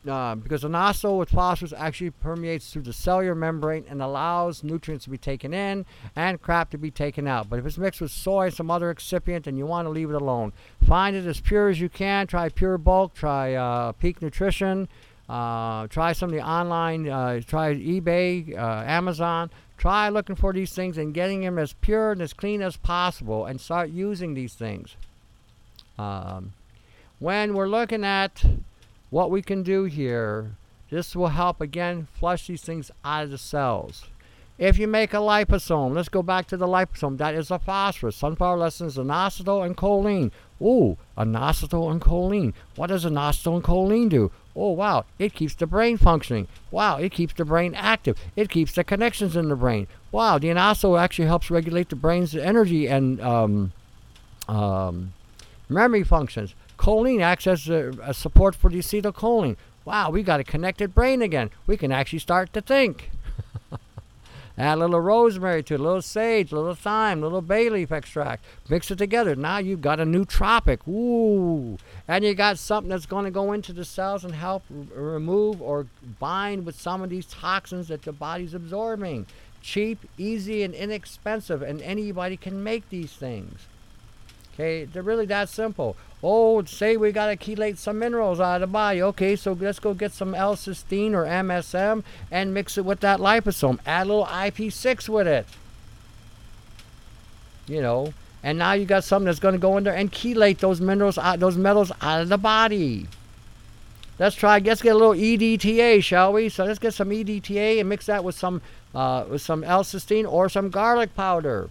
uh, 0.07 0.35
because 0.35 0.63
inositol 0.63 1.19
with 1.19 1.29
phosphorus 1.29 1.73
actually 1.75 2.11
permeates 2.11 2.71
through 2.71 2.83
the 2.83 2.93
cellular 2.93 3.35
membrane 3.35 3.85
and 3.89 4.01
allows 4.01 4.63
nutrients 4.63 5.05
to 5.05 5.09
be 5.09 5.17
taken 5.17 5.53
in 5.53 5.85
and 6.15 6.41
crap 6.41 6.69
to 6.71 6.77
be 6.77 6.91
taken 6.91 7.27
out. 7.27 7.49
But 7.49 7.59
if 7.59 7.65
it's 7.65 7.77
mixed 7.77 8.01
with 8.01 8.11
soy 8.11 8.45
and 8.45 8.53
some 8.53 8.71
other 8.71 8.93
excipient, 8.93 9.43
then 9.43 9.57
you 9.57 9.65
want 9.65 9.85
to 9.85 9.89
leave 9.89 10.09
it 10.09 10.15
alone. 10.15 10.53
Find 10.85 11.15
it 11.15 11.25
as 11.25 11.41
pure 11.41 11.69
as 11.69 11.81
you 11.81 11.89
can. 11.89 12.27
Try 12.27 12.49
Pure 12.49 12.79
Bulk. 12.79 13.13
Try 13.13 13.53
uh, 13.53 13.91
Peak 13.93 14.21
Nutrition. 14.21 14.87
Uh, 15.29 15.87
try 15.87 16.11
some 16.11 16.29
of 16.29 16.35
the 16.35 16.41
online. 16.41 17.07
Uh, 17.07 17.39
try 17.45 17.75
eBay, 17.75 18.57
uh, 18.57 18.83
Amazon. 18.85 19.51
Try 19.77 20.09
looking 20.09 20.35
for 20.35 20.51
these 20.51 20.73
things 20.73 20.97
and 20.97 21.13
getting 21.13 21.41
them 21.41 21.59
as 21.59 21.73
pure 21.73 22.11
and 22.11 22.21
as 22.21 22.33
clean 22.33 22.61
as 22.61 22.75
possible, 22.75 23.45
and 23.45 23.61
start 23.61 23.91
using 23.91 24.33
these 24.33 24.53
things. 24.53 24.95
Um, 25.97 26.53
when 27.19 27.53
we're 27.53 27.67
looking 27.67 28.03
at 28.03 28.43
what 29.09 29.31
we 29.31 29.41
can 29.41 29.63
do 29.63 29.83
here, 29.83 30.51
this 30.89 31.15
will 31.15 31.27
help 31.27 31.61
again 31.61 32.07
flush 32.13 32.47
these 32.47 32.61
things 32.61 32.89
out 33.05 33.25
of 33.25 33.31
the 33.31 33.37
cells. 33.37 34.05
If 34.57 34.77
you 34.77 34.87
make 34.87 35.13
a 35.13 35.17
liposome, 35.17 35.93
let's 35.93 36.09
go 36.09 36.21
back 36.21 36.47
to 36.47 36.57
the 36.57 36.67
liposome. 36.67 37.17
That 37.17 37.33
is 37.33 37.49
a 37.49 37.59
phosphorus. 37.59 38.17
Sunflower 38.17 38.67
is 38.67 38.81
inositol 38.81 39.65
and 39.65 39.77
choline. 39.77 40.31
Ooh, 40.61 40.97
inositol 41.17 41.89
and 41.91 42.01
choline. 42.01 42.53
What 42.75 42.87
does 42.87 43.05
inositol 43.05 43.55
and 43.55 43.63
choline 43.63 44.09
do? 44.09 44.31
Oh, 44.61 44.71
wow, 44.71 45.05
it 45.17 45.33
keeps 45.33 45.55
the 45.55 45.65
brain 45.65 45.95
functioning. 45.95 46.49
Wow, 46.69 46.97
it 46.97 47.13
keeps 47.13 47.33
the 47.33 47.45
brain 47.45 47.73
active. 47.73 48.19
It 48.35 48.49
keeps 48.49 48.73
the 48.73 48.83
connections 48.83 49.37
in 49.37 49.47
the 49.47 49.55
brain. 49.55 49.87
Wow, 50.11 50.37
the 50.37 50.49
inositol 50.49 50.99
actually 50.99 51.29
helps 51.29 51.49
regulate 51.49 51.87
the 51.87 51.95
brain's 51.95 52.35
energy 52.35 52.85
and 52.85 53.21
um, 53.21 53.71
um, 54.49 55.13
memory 55.69 56.03
functions. 56.03 56.55
Choline 56.77 57.21
acts 57.21 57.47
as 57.47 57.69
a, 57.69 57.93
a 58.01 58.13
support 58.13 58.53
for 58.53 58.69
the 58.69 58.79
acetylcholine. 58.79 59.55
Wow, 59.85 60.09
we 60.09 60.23
got 60.23 60.41
a 60.41 60.43
connected 60.43 60.93
brain 60.93 61.21
again. 61.21 61.51
We 61.65 61.77
can 61.77 61.93
actually 61.93 62.19
start 62.19 62.51
to 62.51 62.59
think. 62.59 63.11
Add 64.59 64.77
a 64.77 64.81
little 64.81 64.99
rosemary 64.99 65.63
to 65.63 65.75
it, 65.75 65.79
a 65.79 65.83
little 65.83 66.01
sage, 66.01 66.51
a 66.51 66.55
little 66.55 66.75
thyme, 66.75 67.19
a 67.19 67.21
little 67.21 67.41
bay 67.41 67.69
leaf 67.69 67.93
extract. 67.93 68.43
Mix 68.67 68.91
it 68.91 68.97
together. 68.97 69.33
Now 69.33 69.59
you've 69.59 69.79
got 69.79 70.01
a 70.01 70.05
new 70.05 70.25
nootropic. 70.25 70.85
Ooh. 70.85 71.77
And 72.09 72.25
you 72.25 72.33
got 72.33 72.59
something 72.59 72.89
that's 72.89 73.05
going 73.05 73.23
to 73.23 73.31
go 73.31 73.53
into 73.53 73.71
the 73.71 73.85
cells 73.85 74.25
and 74.25 74.35
help 74.35 74.63
r- 74.69 75.01
remove 75.01 75.61
or 75.61 75.87
bind 76.19 76.65
with 76.65 76.79
some 76.79 77.01
of 77.01 77.09
these 77.09 77.25
toxins 77.27 77.87
that 77.87 78.01
the 78.01 78.11
body's 78.11 78.53
absorbing. 78.53 79.27
Cheap, 79.61 80.05
easy, 80.17 80.63
and 80.63 80.73
inexpensive. 80.73 81.61
And 81.61 81.81
anybody 81.81 82.35
can 82.35 82.61
make 82.61 82.89
these 82.89 83.13
things. 83.13 83.65
Okay, 84.53 84.83
they're 84.83 85.01
really 85.01 85.25
that 85.27 85.47
simple. 85.47 85.95
Oh, 86.21 86.63
say 86.65 86.97
we 86.97 87.11
got 87.13 87.27
to 87.27 87.37
chelate 87.37 87.77
some 87.77 87.99
minerals 87.99 88.39
out 88.39 88.55
of 88.55 88.61
the 88.61 88.67
body. 88.67 89.01
Okay, 89.01 89.35
so 89.35 89.53
let's 89.53 89.79
go 89.79 89.93
get 89.93 90.11
some 90.11 90.35
L-cysteine 90.35 91.13
or 91.13 91.25
MSM 91.25 92.03
and 92.29 92.53
mix 92.53 92.77
it 92.77 92.83
with 92.83 92.99
that 92.99 93.19
liposome. 93.19 93.79
Add 93.85 94.07
a 94.07 94.09
little 94.09 94.25
IP6 94.25 95.07
with 95.07 95.27
it. 95.27 95.47
You 97.67 97.81
know, 97.81 98.13
and 98.43 98.57
now 98.57 98.73
you 98.73 98.85
got 98.85 99.03
something 99.03 99.27
that's 99.27 99.39
going 99.39 99.53
to 99.53 99.59
go 99.59 99.77
in 99.77 99.85
there 99.85 99.95
and 99.95 100.11
chelate 100.11 100.57
those 100.57 100.81
minerals, 100.81 101.17
out, 101.17 101.39
those 101.39 101.57
metals 101.57 101.91
out 102.01 102.21
of 102.21 102.29
the 102.29 102.37
body. 102.37 103.07
Let's 104.17 104.35
try. 104.35 104.59
Let's 104.59 104.81
get 104.81 104.95
a 104.95 104.97
little 104.97 105.13
EDTA, 105.13 106.03
shall 106.03 106.33
we? 106.33 106.49
So 106.49 106.65
let's 106.65 106.79
get 106.79 106.93
some 106.93 107.09
EDTA 107.09 107.79
and 107.79 107.87
mix 107.87 108.07
that 108.07 108.25
with 108.25 108.35
some 108.35 108.61
uh, 108.93 109.23
with 109.29 109.41
some 109.41 109.63
L-cysteine 109.63 110.29
or 110.29 110.49
some 110.49 110.69
garlic 110.69 111.15
powder. 111.15 111.69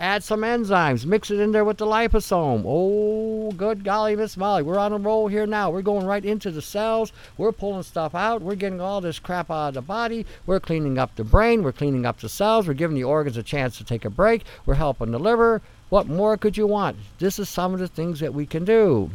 Add 0.00 0.24
some 0.24 0.40
enzymes. 0.40 1.06
Mix 1.06 1.30
it 1.30 1.38
in 1.38 1.52
there 1.52 1.64
with 1.64 1.78
the 1.78 1.86
liposome. 1.86 2.64
Oh, 2.66 3.52
good 3.52 3.84
golly, 3.84 4.16
Miss 4.16 4.36
Molly. 4.36 4.62
We're 4.64 4.78
on 4.78 4.92
a 4.92 4.98
roll 4.98 5.28
here 5.28 5.46
now. 5.46 5.70
We're 5.70 5.82
going 5.82 6.04
right 6.04 6.24
into 6.24 6.50
the 6.50 6.62
cells. 6.62 7.12
We're 7.38 7.52
pulling 7.52 7.84
stuff 7.84 8.12
out. 8.12 8.42
We're 8.42 8.56
getting 8.56 8.80
all 8.80 9.00
this 9.00 9.20
crap 9.20 9.52
out 9.52 9.68
of 9.68 9.74
the 9.74 9.82
body. 9.82 10.26
We're 10.46 10.58
cleaning 10.58 10.98
up 10.98 11.14
the 11.14 11.22
brain. 11.22 11.62
We're 11.62 11.72
cleaning 11.72 12.06
up 12.06 12.20
the 12.20 12.28
cells. 12.28 12.66
We're 12.66 12.74
giving 12.74 12.96
the 12.96 13.04
organs 13.04 13.36
a 13.36 13.42
chance 13.42 13.78
to 13.78 13.84
take 13.84 14.04
a 14.04 14.10
break. 14.10 14.44
We're 14.66 14.74
helping 14.74 15.12
the 15.12 15.20
liver. 15.20 15.62
What 15.90 16.08
more 16.08 16.36
could 16.36 16.56
you 16.56 16.66
want? 16.66 16.96
This 17.18 17.38
is 17.38 17.48
some 17.48 17.72
of 17.72 17.78
the 17.78 17.86
things 17.86 18.18
that 18.18 18.34
we 18.34 18.46
can 18.46 18.64
do. 18.64 19.10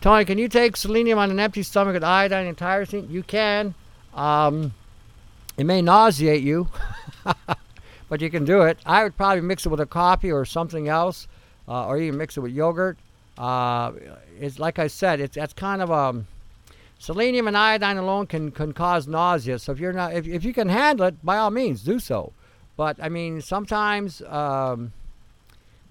Tony, 0.00 0.24
can 0.24 0.38
you 0.38 0.48
take 0.48 0.76
selenium 0.76 1.18
on 1.18 1.30
an 1.30 1.40
empty 1.40 1.62
stomach 1.62 1.92
with 1.92 2.04
iodine 2.04 2.46
and 2.46 2.56
tyrosine? 2.56 3.10
You 3.10 3.22
can. 3.22 3.74
Um, 4.14 4.72
it 5.58 5.64
may 5.64 5.82
nauseate 5.82 6.42
you. 6.42 6.68
but 8.08 8.20
you 8.20 8.30
can 8.30 8.44
do 8.44 8.62
it. 8.62 8.78
I 8.86 9.02
would 9.04 9.16
probably 9.16 9.40
mix 9.40 9.66
it 9.66 9.68
with 9.68 9.80
a 9.80 9.86
coffee 9.86 10.32
or 10.32 10.44
something 10.44 10.88
else, 10.88 11.28
uh, 11.68 11.86
or 11.86 11.98
even 11.98 12.18
mix 12.18 12.36
it 12.36 12.40
with 12.40 12.52
yogurt. 12.52 12.98
Uh, 13.36 13.92
it's 14.40 14.58
like 14.58 14.78
I 14.78 14.86
said, 14.86 15.20
it's 15.20 15.36
that's 15.36 15.52
kind 15.52 15.82
of 15.82 15.90
a 15.90 15.94
um, 15.94 16.26
selenium 16.98 17.46
and 17.46 17.56
iodine 17.56 17.96
alone 17.98 18.26
can, 18.26 18.50
can 18.50 18.72
cause 18.72 19.06
nausea. 19.06 19.58
So 19.58 19.72
if 19.72 19.78
you're 19.78 19.92
not, 19.92 20.14
if, 20.14 20.26
if 20.26 20.44
you 20.44 20.54
can 20.54 20.68
handle 20.68 21.06
it, 21.06 21.24
by 21.24 21.36
all 21.36 21.50
means, 21.50 21.82
do 21.82 21.98
so. 21.98 22.32
But 22.76 22.96
I 23.00 23.08
mean, 23.08 23.40
sometimes 23.40 24.22
um, 24.22 24.92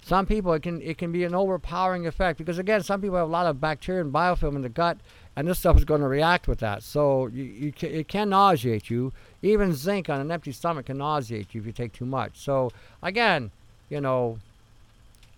some 0.04 0.26
people 0.26 0.54
it 0.54 0.62
can 0.62 0.82
it 0.82 0.98
can 0.98 1.12
be 1.12 1.24
an 1.24 1.34
overpowering 1.34 2.06
effect 2.06 2.38
because 2.38 2.60
again, 2.60 2.84
some 2.84 3.02
people 3.02 3.18
have 3.18 3.28
a 3.28 3.32
lot 3.32 3.48
of 3.48 3.60
bacteria 3.60 4.02
and 4.02 4.14
biofilm 4.14 4.56
in 4.56 4.62
the 4.62 4.70
gut, 4.70 4.98
and 5.36 5.48
this 5.48 5.60
stuff 5.60 5.78
is 5.78 5.86
going 5.86 6.02
to 6.02 6.08
react 6.08 6.48
with 6.48 6.60
that. 6.60 6.84
So 6.84 7.28
you, 7.28 7.44
you 7.44 7.72
can, 7.72 7.92
it 7.92 8.08
can 8.08 8.30
nauseate 8.30 8.90
you. 8.90 9.14
Even 9.46 9.74
zinc 9.74 10.10
on 10.10 10.20
an 10.20 10.32
empty 10.32 10.52
stomach 10.52 10.88
can 10.88 10.98
nauseate 10.98 11.54
you 11.54 11.62
if 11.62 11.68
you 11.68 11.72
take 11.72 11.94
too 11.94 12.06
much. 12.06 12.32
So 12.36 12.72
again, 13.02 13.52
you 13.90 14.02
know, 14.02 14.40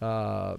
uh, 0.01 0.57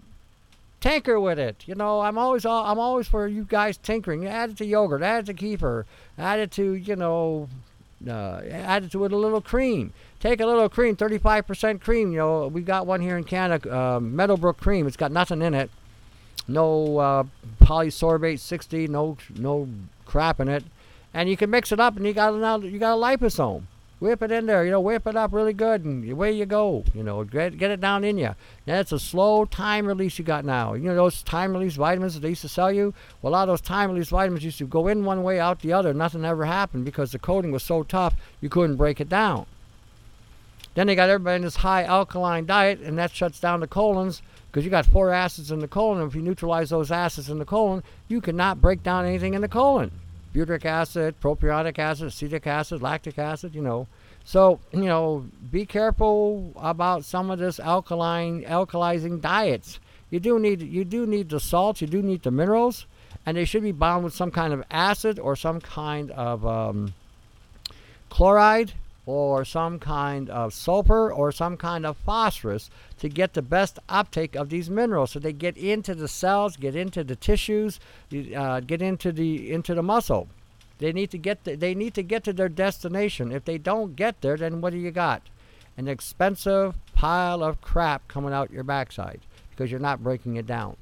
tinker 0.80 1.18
with 1.18 1.38
it. 1.38 1.64
You 1.66 1.74
know, 1.74 2.00
I'm 2.00 2.18
always 2.18 2.44
I'm 2.44 2.78
always 2.78 3.08
for 3.08 3.26
you 3.26 3.44
guys 3.44 3.76
tinkering. 3.76 4.26
Add 4.26 4.50
it 4.50 4.56
to 4.58 4.66
yogurt, 4.66 5.02
add 5.02 5.28
it 5.28 5.34
to 5.36 5.44
kefir, 5.44 5.84
add 6.18 6.40
it 6.40 6.50
to 6.52 6.74
you 6.74 6.96
know, 6.96 7.48
uh, 8.06 8.42
add 8.50 8.84
it 8.84 8.92
to 8.92 9.04
it 9.04 9.12
a 9.12 9.16
little 9.16 9.40
cream. 9.40 9.92
Take 10.20 10.40
a 10.40 10.46
little 10.46 10.68
cream, 10.68 10.96
35% 10.96 11.80
cream. 11.80 12.10
You 12.10 12.18
know, 12.18 12.46
we 12.48 12.60
got 12.60 12.88
one 12.88 13.00
here 13.00 13.16
in 13.16 13.22
Canada, 13.22 13.72
uh, 13.72 14.00
Meadowbrook 14.00 14.58
cream. 14.58 14.88
It's 14.88 14.96
got 14.96 15.12
nothing 15.12 15.42
in 15.42 15.54
it 15.54 15.70
no 16.48 16.98
uh, 16.98 17.24
polysorbate 17.60 18.40
60, 18.40 18.88
no 18.88 19.16
no 19.36 19.68
crap 20.06 20.40
in 20.40 20.48
it, 20.48 20.64
and 21.14 21.28
you 21.28 21.36
can 21.36 21.50
mix 21.50 21.72
it 21.72 21.80
up, 21.80 21.96
and 21.96 22.06
you 22.06 22.12
got 22.12 22.34
another, 22.34 22.68
you 22.68 22.78
got 22.78 22.96
a 22.96 23.00
liposome. 23.00 23.64
Whip 24.00 24.22
it 24.22 24.30
in 24.30 24.46
there, 24.46 24.64
you 24.64 24.70
know, 24.70 24.80
whip 24.80 25.08
it 25.08 25.16
up 25.16 25.32
really 25.32 25.52
good, 25.52 25.84
and 25.84 26.08
away 26.08 26.30
you 26.30 26.46
go. 26.46 26.84
You 26.94 27.02
know, 27.02 27.24
get 27.24 27.58
get 27.58 27.72
it 27.72 27.80
down 27.80 28.04
in 28.04 28.16
you. 28.16 28.36
That's 28.64 28.92
a 28.92 28.98
slow 28.98 29.44
time 29.44 29.86
release 29.86 30.20
you 30.20 30.24
got 30.24 30.44
now. 30.44 30.74
You 30.74 30.84
know 30.84 30.94
those 30.94 31.20
time 31.22 31.52
release 31.52 31.74
vitamins 31.74 32.14
that 32.14 32.20
they 32.20 32.28
used 32.28 32.42
to 32.42 32.48
sell 32.48 32.70
you. 32.70 32.94
Well, 33.20 33.32
a 33.32 33.34
lot 33.34 33.42
of 33.42 33.48
those 33.48 33.60
time 33.60 33.90
release 33.90 34.10
vitamins 34.10 34.44
used 34.44 34.58
to 34.58 34.68
go 34.68 34.86
in 34.86 35.04
one 35.04 35.24
way, 35.24 35.40
out 35.40 35.62
the 35.62 35.72
other. 35.72 35.92
Nothing 35.92 36.24
ever 36.24 36.44
happened 36.44 36.84
because 36.84 37.10
the 37.10 37.18
coating 37.18 37.50
was 37.50 37.64
so 37.64 37.82
tough 37.82 38.14
you 38.40 38.48
couldn't 38.48 38.76
break 38.76 39.00
it 39.00 39.08
down. 39.08 39.46
Then 40.74 40.86
they 40.86 40.94
got 40.94 41.08
everybody 41.08 41.36
in 41.36 41.42
this 41.42 41.56
high 41.56 41.82
alkaline 41.82 42.46
diet, 42.46 42.78
and 42.78 42.96
that 42.98 43.10
shuts 43.10 43.40
down 43.40 43.58
the 43.58 43.66
colons 43.66 44.22
because 44.46 44.64
you 44.64 44.70
got 44.70 44.86
four 44.86 45.12
acids 45.12 45.50
in 45.50 45.58
the 45.58 45.66
colon. 45.66 46.00
And 46.00 46.08
if 46.08 46.14
you 46.14 46.22
neutralize 46.22 46.70
those 46.70 46.92
acids 46.92 47.28
in 47.28 47.40
the 47.40 47.44
colon, 47.44 47.82
you 48.06 48.20
cannot 48.20 48.60
break 48.60 48.84
down 48.84 49.04
anything 49.04 49.34
in 49.34 49.40
the 49.40 49.48
colon. 49.48 49.90
Butyric 50.34 50.64
acid, 50.64 51.20
propionic 51.20 51.78
acid, 51.78 52.08
acetic 52.08 52.46
acid, 52.46 52.82
lactic 52.82 53.18
acid, 53.18 53.54
you 53.54 53.62
know. 53.62 53.86
So, 54.24 54.60
you 54.72 54.84
know, 54.84 55.26
be 55.50 55.64
careful 55.64 56.52
about 56.56 57.04
some 57.04 57.30
of 57.30 57.38
this 57.38 57.58
alkaline 57.58 58.44
alkalizing 58.44 59.20
diets. 59.20 59.80
You 60.10 60.20
do 60.20 60.38
need 60.38 60.62
you 60.62 60.84
do 60.84 61.06
need 61.06 61.28
the 61.30 61.40
salts, 61.40 61.80
you 61.80 61.86
do 61.86 62.02
need 62.02 62.22
the 62.22 62.30
minerals, 62.30 62.86
and 63.24 63.36
they 63.36 63.44
should 63.44 63.62
be 63.62 63.72
bound 63.72 64.04
with 64.04 64.14
some 64.14 64.30
kind 64.30 64.52
of 64.52 64.64
acid 64.70 65.18
or 65.18 65.36
some 65.36 65.60
kind 65.60 66.10
of 66.10 66.46
um, 66.46 66.94
chloride 68.10 68.72
or 69.08 69.42
some 69.42 69.78
kind 69.78 70.28
of 70.28 70.52
sulfur 70.52 71.10
or 71.10 71.32
some 71.32 71.56
kind 71.56 71.86
of 71.86 71.96
phosphorus 71.96 72.68
to 72.98 73.08
get 73.08 73.32
the 73.32 73.40
best 73.40 73.78
uptake 73.88 74.36
of 74.36 74.50
these 74.50 74.68
minerals. 74.68 75.12
So 75.12 75.18
they 75.18 75.32
get 75.32 75.56
into 75.56 75.94
the 75.94 76.08
cells 76.08 76.58
get 76.58 76.76
into 76.76 77.02
the 77.02 77.16
tissues 77.16 77.80
uh, 78.36 78.60
get 78.60 78.82
into 78.82 79.10
the 79.10 79.50
into 79.50 79.74
the 79.74 79.82
muscle. 79.82 80.28
They 80.76 80.92
need 80.92 81.10
to 81.12 81.18
get 81.18 81.44
the, 81.44 81.56
they 81.56 81.74
need 81.74 81.94
to 81.94 82.02
get 82.02 82.22
to 82.24 82.34
their 82.34 82.50
destination. 82.50 83.32
If 83.32 83.46
they 83.46 83.56
don't 83.56 83.96
get 83.96 84.20
there 84.20 84.36
then 84.36 84.60
what 84.60 84.74
do 84.74 84.78
you 84.78 84.90
got? 84.90 85.22
An 85.78 85.88
expensive 85.88 86.74
pile 86.92 87.42
of 87.42 87.62
crap 87.62 88.08
coming 88.08 88.34
out 88.34 88.50
your 88.50 88.64
backside 88.64 89.20
because 89.50 89.70
you're 89.70 89.80
not 89.80 90.02
breaking 90.02 90.36
it 90.36 90.46
down. 90.46 90.76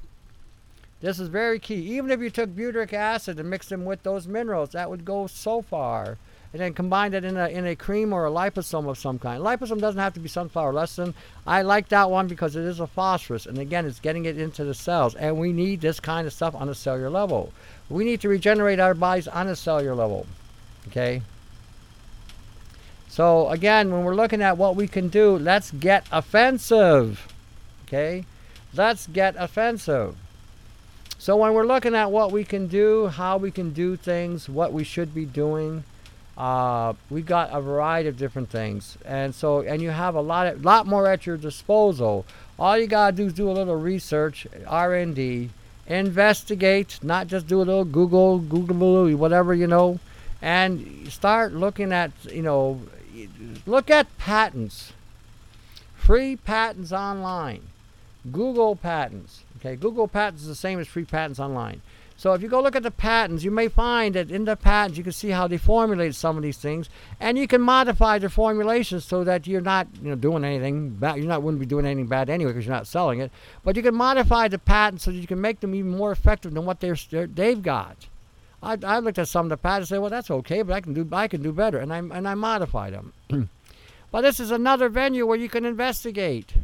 This 1.00 1.20
is 1.20 1.28
very 1.28 1.60
key. 1.60 1.96
Even 1.96 2.10
if 2.10 2.20
you 2.20 2.30
took 2.30 2.50
butyric 2.50 2.92
acid 2.92 3.38
and 3.38 3.48
mixed 3.48 3.68
them 3.68 3.84
with 3.84 4.02
those 4.02 4.26
minerals 4.26 4.70
that 4.70 4.90
would 4.90 5.04
go 5.04 5.28
so 5.28 5.62
far 5.62 6.18
and 6.52 6.60
then 6.60 6.74
combine 6.74 7.14
it 7.14 7.24
in 7.24 7.36
a, 7.36 7.48
in 7.48 7.66
a 7.66 7.76
cream 7.76 8.12
or 8.12 8.26
a 8.26 8.30
liposome 8.30 8.88
of 8.88 8.98
some 8.98 9.18
kind. 9.18 9.42
Liposome 9.42 9.80
doesn't 9.80 10.00
have 10.00 10.14
to 10.14 10.20
be 10.20 10.28
sunflower 10.28 10.72
lecithin. 10.72 11.14
I 11.46 11.62
like 11.62 11.88
that 11.88 12.10
one 12.10 12.28
because 12.28 12.56
it 12.56 12.64
is 12.64 12.80
a 12.80 12.86
phosphorus, 12.86 13.46
and 13.46 13.58
again, 13.58 13.86
it's 13.86 14.00
getting 14.00 14.24
it 14.24 14.38
into 14.38 14.64
the 14.64 14.74
cells, 14.74 15.14
and 15.14 15.38
we 15.38 15.52
need 15.52 15.80
this 15.80 16.00
kind 16.00 16.26
of 16.26 16.32
stuff 16.32 16.54
on 16.54 16.68
a 16.68 16.74
cellular 16.74 17.10
level. 17.10 17.52
We 17.88 18.04
need 18.04 18.20
to 18.22 18.28
regenerate 18.28 18.80
our 18.80 18.94
bodies 18.94 19.28
on 19.28 19.48
a 19.48 19.56
cellular 19.56 19.94
level, 19.94 20.26
okay? 20.88 21.22
So 23.08 23.48
again, 23.48 23.92
when 23.92 24.04
we're 24.04 24.14
looking 24.14 24.42
at 24.42 24.58
what 24.58 24.76
we 24.76 24.88
can 24.88 25.08
do, 25.08 25.38
let's 25.38 25.70
get 25.70 26.06
offensive, 26.12 27.32
okay? 27.86 28.24
Let's 28.74 29.06
get 29.06 29.34
offensive. 29.38 30.16
So 31.18 31.34
when 31.36 31.54
we're 31.54 31.66
looking 31.66 31.94
at 31.94 32.10
what 32.10 32.30
we 32.30 32.44
can 32.44 32.66
do, 32.66 33.06
how 33.06 33.38
we 33.38 33.50
can 33.50 33.72
do 33.72 33.96
things, 33.96 34.48
what 34.48 34.72
we 34.72 34.84
should 34.84 35.14
be 35.14 35.24
doing, 35.24 35.84
uh, 36.36 36.92
we 37.08 37.22
got 37.22 37.50
a 37.52 37.60
variety 37.60 38.08
of 38.08 38.18
different 38.18 38.50
things, 38.50 38.98
and 39.04 39.34
so 39.34 39.60
and 39.60 39.80
you 39.80 39.90
have 39.90 40.14
a 40.14 40.20
lot 40.20 40.46
of, 40.46 40.64
lot 40.64 40.86
more 40.86 41.06
at 41.06 41.26
your 41.26 41.36
disposal. 41.36 42.26
All 42.58 42.76
you 42.76 42.86
gotta 42.86 43.16
do 43.16 43.26
is 43.26 43.32
do 43.32 43.50
a 43.50 43.52
little 43.52 43.76
research, 43.76 44.46
R 44.66 44.94
and 44.94 45.14
D, 45.14 45.50
investigate, 45.86 46.98
not 47.02 47.28
just 47.28 47.46
do 47.46 47.58
a 47.58 47.64
little 47.64 47.84
Google, 47.84 48.38
Google, 48.38 49.10
whatever 49.16 49.54
you 49.54 49.66
know, 49.66 49.98
and 50.42 51.10
start 51.10 51.54
looking 51.54 51.92
at 51.92 52.12
you 52.30 52.42
know, 52.42 52.82
look 53.64 53.90
at 53.90 54.06
patents, 54.18 54.92
free 55.94 56.36
patents 56.36 56.92
online, 56.92 57.62
Google 58.30 58.76
patents. 58.76 59.42
Okay, 59.58 59.74
Google 59.74 60.06
patents 60.06 60.42
is 60.42 60.48
the 60.48 60.54
same 60.54 60.78
as 60.78 60.86
free 60.86 61.04
patents 61.04 61.40
online. 61.40 61.80
So 62.18 62.32
if 62.32 62.40
you 62.40 62.48
go 62.48 62.62
look 62.62 62.74
at 62.74 62.82
the 62.82 62.90
patents, 62.90 63.44
you 63.44 63.50
may 63.50 63.68
find 63.68 64.14
that 64.14 64.30
in 64.30 64.46
the 64.46 64.56
patents 64.56 64.96
you 64.96 65.04
can 65.04 65.12
see 65.12 65.30
how 65.30 65.46
they 65.46 65.58
formulate 65.58 66.14
some 66.14 66.38
of 66.38 66.42
these 66.42 66.56
things, 66.56 66.88
and 67.20 67.36
you 67.36 67.46
can 67.46 67.60
modify 67.60 68.18
the 68.18 68.30
formulations 68.30 69.04
so 69.04 69.22
that 69.24 69.46
you're 69.46 69.60
not, 69.60 69.86
you 70.02 70.08
know, 70.08 70.14
doing 70.16 70.42
anything 70.42 70.90
bad. 70.90 71.18
You're 71.18 71.26
not 71.26 71.42
wouldn't 71.42 71.60
be 71.60 71.66
doing 71.66 71.84
anything 71.84 72.06
bad 72.06 72.30
anyway 72.30 72.52
because 72.52 72.64
you're 72.64 72.74
not 72.74 72.86
selling 72.86 73.20
it. 73.20 73.30
But 73.62 73.76
you 73.76 73.82
can 73.82 73.94
modify 73.94 74.48
the 74.48 74.58
patents 74.58 75.04
so 75.04 75.10
that 75.10 75.18
you 75.18 75.26
can 75.26 75.42
make 75.42 75.60
them 75.60 75.74
even 75.74 75.90
more 75.90 76.10
effective 76.10 76.54
than 76.54 76.64
what 76.64 76.80
they're, 76.80 76.96
they've 77.26 77.62
got. 77.62 78.08
I, 78.62 78.78
I 78.82 78.98
looked 79.00 79.18
at 79.18 79.28
some 79.28 79.46
of 79.46 79.50
the 79.50 79.58
patents 79.58 79.90
and 79.90 79.96
said, 79.96 80.00
well, 80.00 80.10
that's 80.10 80.30
okay, 80.30 80.62
but 80.62 80.72
I 80.72 80.80
can 80.80 80.94
do 80.94 81.06
I 81.12 81.28
can 81.28 81.42
do 81.42 81.52
better, 81.52 81.78
and 81.78 81.92
I 81.92 81.98
and 81.98 82.26
I 82.26 82.34
modified 82.34 82.94
them. 82.94 83.12
but 84.10 84.22
this 84.22 84.40
is 84.40 84.50
another 84.50 84.88
venue 84.88 85.26
where 85.26 85.36
you 85.36 85.50
can 85.50 85.66
investigate. 85.66 86.54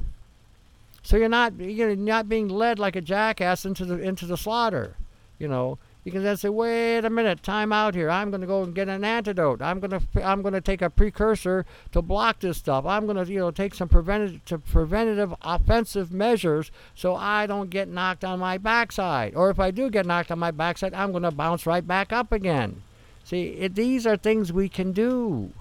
So 1.03 1.19
you're 1.19 1.29
not 1.29 1.61
you're 1.61 1.95
not 1.95 2.31
being 2.31 2.49
led 2.49 2.79
like 2.79 2.97
a 2.97 3.03
jackass 3.03 3.67
into 3.67 3.85
the 3.85 3.99
into 3.99 4.25
the 4.25 4.39
slaughter 4.39 4.97
you 5.39 5.49
know, 5.49 5.79
you 6.05 6.11
can 6.11 6.25
then 6.25 6.37
say, 6.37 6.49
wait 6.49 7.05
a 7.05 7.11
minute, 7.11 7.45
time 7.45 7.73
out 7.73 7.95
here. 7.95 8.11
I'm 8.11 8.31
going 8.31 8.41
to 8.41 8.47
go 8.47 8.65
and 8.65 8.75
get 8.75 8.89
an 8.89 9.05
antidote. 9.05 9.63
I'm 9.63 9.79
going 9.79 10.01
to 10.01 10.27
I'm 10.27 10.43
going 10.43 10.55
to 10.55 10.61
take 10.61 10.83
a 10.83 10.91
precursor 10.91 11.65
to 11.93 12.03
block 12.03 12.41
this 12.41 12.59
stuff. 12.59 12.85
I'm 12.85 13.07
going 13.07 13.25
to 13.25 13.33
you 13.33 13.39
know 13.39 13.53
take 13.53 13.75
some 13.75 13.89
preventative 13.89 14.65
preventative 14.65 15.33
offensive 15.43 16.13
measures 16.13 16.73
so 16.97 17.15
I 17.15 17.47
don't 17.47 17.71
get 17.71 17.89
knocked 17.89 18.25
on 18.25 18.41
my 18.41 18.59
backside. 18.59 19.37
Or 19.37 19.49
if 19.51 19.61
I 19.61 19.71
do 19.71 19.91
get 19.91 20.05
knocked 20.05 20.33
on 20.33 20.41
my 20.41 20.51
backside, 20.51 20.93
I'm 20.93 21.13
going 21.13 21.23
to 21.23 21.31
bounce 21.31 21.67
right 21.67 21.87
back 21.87 22.13
up 22.13 22.33
again. 22.33 22.83
See, 23.25 23.51
it, 23.51 23.77
these 23.77 24.05
are 24.05 24.17
things 24.17 24.53
we 24.53 24.69
can 24.69 24.91
do, 24.91 25.53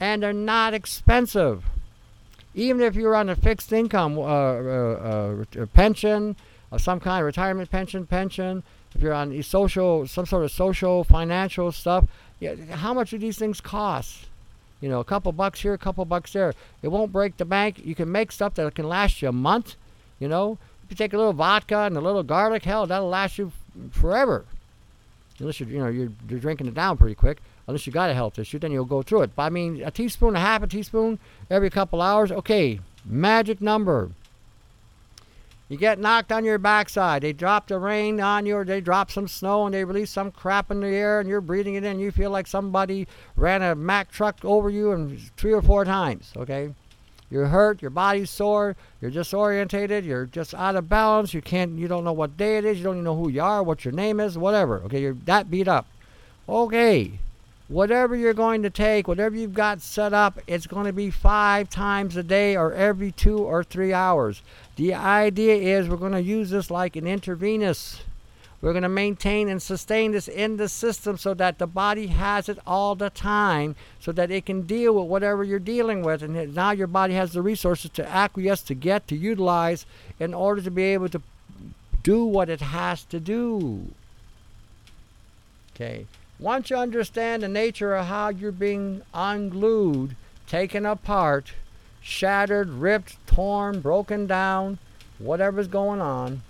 and 0.00 0.22
they're 0.22 0.32
not 0.32 0.74
expensive. 0.74 1.64
Even 2.56 2.82
if 2.82 2.96
you're 2.96 3.14
on 3.14 3.28
a 3.28 3.36
fixed 3.36 3.72
income 3.72 4.18
uh, 4.18 4.22
uh, 4.22 5.44
uh, 5.56 5.66
pension, 5.66 6.34
of 6.70 6.80
some 6.80 7.00
kind, 7.00 7.20
of 7.20 7.26
retirement 7.26 7.70
pension, 7.70 8.06
pension 8.06 8.62
if 8.94 9.02
you're 9.02 9.12
on 9.12 9.40
social, 9.42 10.06
some 10.06 10.26
sort 10.26 10.44
of 10.44 10.50
social, 10.50 11.04
financial 11.04 11.72
stuff, 11.72 12.06
yeah, 12.40 12.54
how 12.72 12.92
much 12.92 13.10
do 13.10 13.18
these 13.18 13.38
things 13.38 13.60
cost? 13.60 14.26
You 14.80 14.88
know, 14.88 15.00
a 15.00 15.04
couple 15.04 15.30
bucks 15.32 15.60
here, 15.60 15.74
a 15.74 15.78
couple 15.78 16.04
bucks 16.04 16.32
there. 16.32 16.54
It 16.82 16.88
won't 16.88 17.12
break 17.12 17.36
the 17.36 17.44
bank. 17.44 17.84
You 17.84 17.94
can 17.94 18.10
make 18.10 18.32
stuff 18.32 18.54
that 18.54 18.74
can 18.74 18.88
last 18.88 19.20
you 19.20 19.28
a 19.28 19.32
month. 19.32 19.76
You 20.18 20.28
know, 20.28 20.58
if 20.84 20.90
you 20.90 20.96
take 20.96 21.12
a 21.12 21.16
little 21.16 21.32
vodka 21.32 21.80
and 21.80 21.96
a 21.96 22.00
little 22.00 22.22
garlic, 22.22 22.64
hell, 22.64 22.86
that'll 22.86 23.08
last 23.08 23.38
you 23.38 23.52
forever. 23.90 24.44
Unless 25.38 25.60
you're, 25.60 25.68
you 25.68 25.78
know, 25.78 25.88
you're, 25.88 26.10
you're 26.28 26.40
drinking 26.40 26.66
it 26.66 26.74
down 26.74 26.96
pretty 26.96 27.14
quick. 27.14 27.38
Unless 27.66 27.86
you 27.86 27.92
got 27.92 28.10
a 28.10 28.14
health 28.14 28.38
issue, 28.38 28.58
then 28.58 28.72
you'll 28.72 28.84
go 28.84 29.02
through 29.02 29.22
it. 29.22 29.36
But 29.36 29.44
I 29.44 29.50
mean, 29.50 29.82
a 29.82 29.90
teaspoon, 29.90 30.34
a 30.34 30.40
half 30.40 30.62
a 30.62 30.66
teaspoon 30.66 31.18
every 31.50 31.70
couple 31.70 32.02
hours. 32.02 32.32
Okay, 32.32 32.80
magic 33.04 33.60
number. 33.60 34.10
You 35.70 35.76
get 35.76 36.00
knocked 36.00 36.32
on 36.32 36.44
your 36.44 36.58
backside. 36.58 37.22
They 37.22 37.32
drop 37.32 37.68
the 37.68 37.78
rain 37.78 38.20
on 38.20 38.44
you, 38.44 38.56
or 38.56 38.64
they 38.64 38.80
drop 38.80 39.08
some 39.08 39.28
snow, 39.28 39.66
and 39.66 39.72
they 39.72 39.84
release 39.84 40.10
some 40.10 40.32
crap 40.32 40.72
in 40.72 40.80
the 40.80 40.88
air, 40.88 41.20
and 41.20 41.28
you're 41.28 41.40
breathing 41.40 41.76
it 41.76 41.84
in. 41.84 42.00
You 42.00 42.10
feel 42.10 42.30
like 42.30 42.48
somebody 42.48 43.06
ran 43.36 43.62
a 43.62 43.76
Mack 43.76 44.10
truck 44.10 44.44
over 44.44 44.68
you 44.68 44.90
and 44.90 45.20
three 45.36 45.52
or 45.52 45.62
four 45.62 45.84
times. 45.84 46.32
Okay, 46.36 46.74
you're 47.30 47.46
hurt. 47.46 47.82
Your 47.82 47.92
body's 47.92 48.30
sore. 48.30 48.74
You're 49.00 49.12
disorientated. 49.12 50.04
You're 50.04 50.26
just 50.26 50.54
out 50.54 50.74
of 50.74 50.88
balance. 50.88 51.32
You 51.32 51.40
can't. 51.40 51.78
You 51.78 51.86
don't 51.86 52.02
know 52.02 52.12
what 52.12 52.36
day 52.36 52.58
it 52.58 52.64
is. 52.64 52.78
You 52.78 52.82
don't 52.82 52.96
even 52.96 53.04
know 53.04 53.16
who 53.16 53.28
you 53.28 53.40
are, 53.40 53.62
what 53.62 53.84
your 53.84 53.94
name 53.94 54.18
is, 54.18 54.36
whatever. 54.36 54.82
Okay, 54.86 55.00
you're 55.00 55.14
that 55.26 55.52
beat 55.52 55.68
up. 55.68 55.86
Okay, 56.48 57.20
whatever 57.70 58.16
you're 58.16 58.34
going 58.34 58.62
to 58.62 58.70
take, 58.70 59.06
whatever 59.06 59.36
you've 59.36 59.54
got 59.54 59.80
set 59.80 60.12
up, 60.12 60.40
it's 60.48 60.66
going 60.66 60.86
to 60.86 60.92
be 60.92 61.08
five 61.08 61.70
times 61.70 62.16
a 62.16 62.22
day 62.22 62.56
or 62.56 62.72
every 62.72 63.12
two 63.12 63.38
or 63.38 63.62
three 63.62 63.92
hours. 63.92 64.42
The 64.74 64.92
idea 64.92 65.54
is 65.54 65.88
we're 65.88 65.96
going 65.96 66.12
to 66.12 66.20
use 66.20 66.50
this 66.50 66.70
like 66.70 66.96
an 66.96 67.06
intravenous. 67.06 68.02
We're 68.60 68.72
going 68.72 68.82
to 68.82 68.88
maintain 68.88 69.48
and 69.48 69.62
sustain 69.62 70.10
this 70.10 70.26
in 70.26 70.56
the 70.56 70.68
system 70.68 71.16
so 71.16 71.32
that 71.34 71.58
the 71.58 71.66
body 71.68 72.08
has 72.08 72.48
it 72.48 72.58
all 72.66 72.96
the 72.96 73.08
time 73.08 73.76
so 74.00 74.10
that 74.12 74.32
it 74.32 74.44
can 74.44 74.62
deal 74.62 74.94
with 74.96 75.06
whatever 75.06 75.44
you're 75.44 75.60
dealing 75.60 76.02
with. 76.02 76.22
And 76.22 76.54
now 76.54 76.72
your 76.72 76.88
body 76.88 77.14
has 77.14 77.32
the 77.32 77.40
resources 77.40 77.90
to 77.92 78.06
acquiesce, 78.06 78.62
to 78.62 78.74
get, 78.74 79.06
to 79.08 79.16
utilize 79.16 79.86
in 80.18 80.34
order 80.34 80.60
to 80.60 80.70
be 80.72 80.82
able 80.82 81.08
to 81.10 81.22
do 82.02 82.24
what 82.24 82.50
it 82.50 82.60
has 82.60 83.04
to 83.04 83.20
do. 83.20 83.86
Okay. 85.74 86.06
Once 86.40 86.70
you 86.70 86.76
understand 86.76 87.42
the 87.42 87.48
nature 87.48 87.94
of 87.94 88.06
how 88.06 88.30
you're 88.30 88.50
being 88.50 89.02
unglued, 89.12 90.16
taken 90.46 90.86
apart, 90.86 91.52
shattered, 92.00 92.68
ripped, 92.70 93.14
torn, 93.26 93.78
broken 93.78 94.26
down, 94.26 94.78
whatever's 95.18 95.68
going 95.68 96.00
on, 96.00 96.40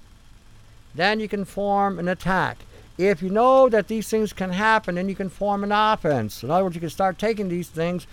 then 0.94 1.18
you 1.18 1.26
can 1.26 1.44
form 1.44 1.98
an 1.98 2.08
attack. 2.08 2.58
If 2.96 3.20
you 3.20 3.30
know 3.30 3.68
that 3.68 3.88
these 3.88 4.08
things 4.08 4.32
can 4.32 4.50
happen, 4.50 4.94
then 4.94 5.08
you 5.08 5.16
can 5.16 5.28
form 5.28 5.64
an 5.64 5.72
offense. 5.72 6.44
In 6.44 6.50
other 6.50 6.62
words, 6.64 6.76
you 6.76 6.80
can 6.80 6.90
start 6.90 7.18
taking 7.18 7.48
these 7.48 7.68
things 7.68 8.06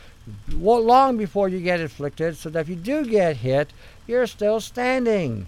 long 0.51 1.15
before 1.15 1.47
you 1.47 1.59
get 1.59 1.79
afflicted, 1.79 2.37
so 2.37 2.49
that 2.49 2.61
if 2.61 2.69
you 2.69 2.75
do 2.75 3.05
get 3.05 3.37
hit, 3.37 3.71
you're 4.07 4.25
still 4.25 4.59
standing. 4.59 5.47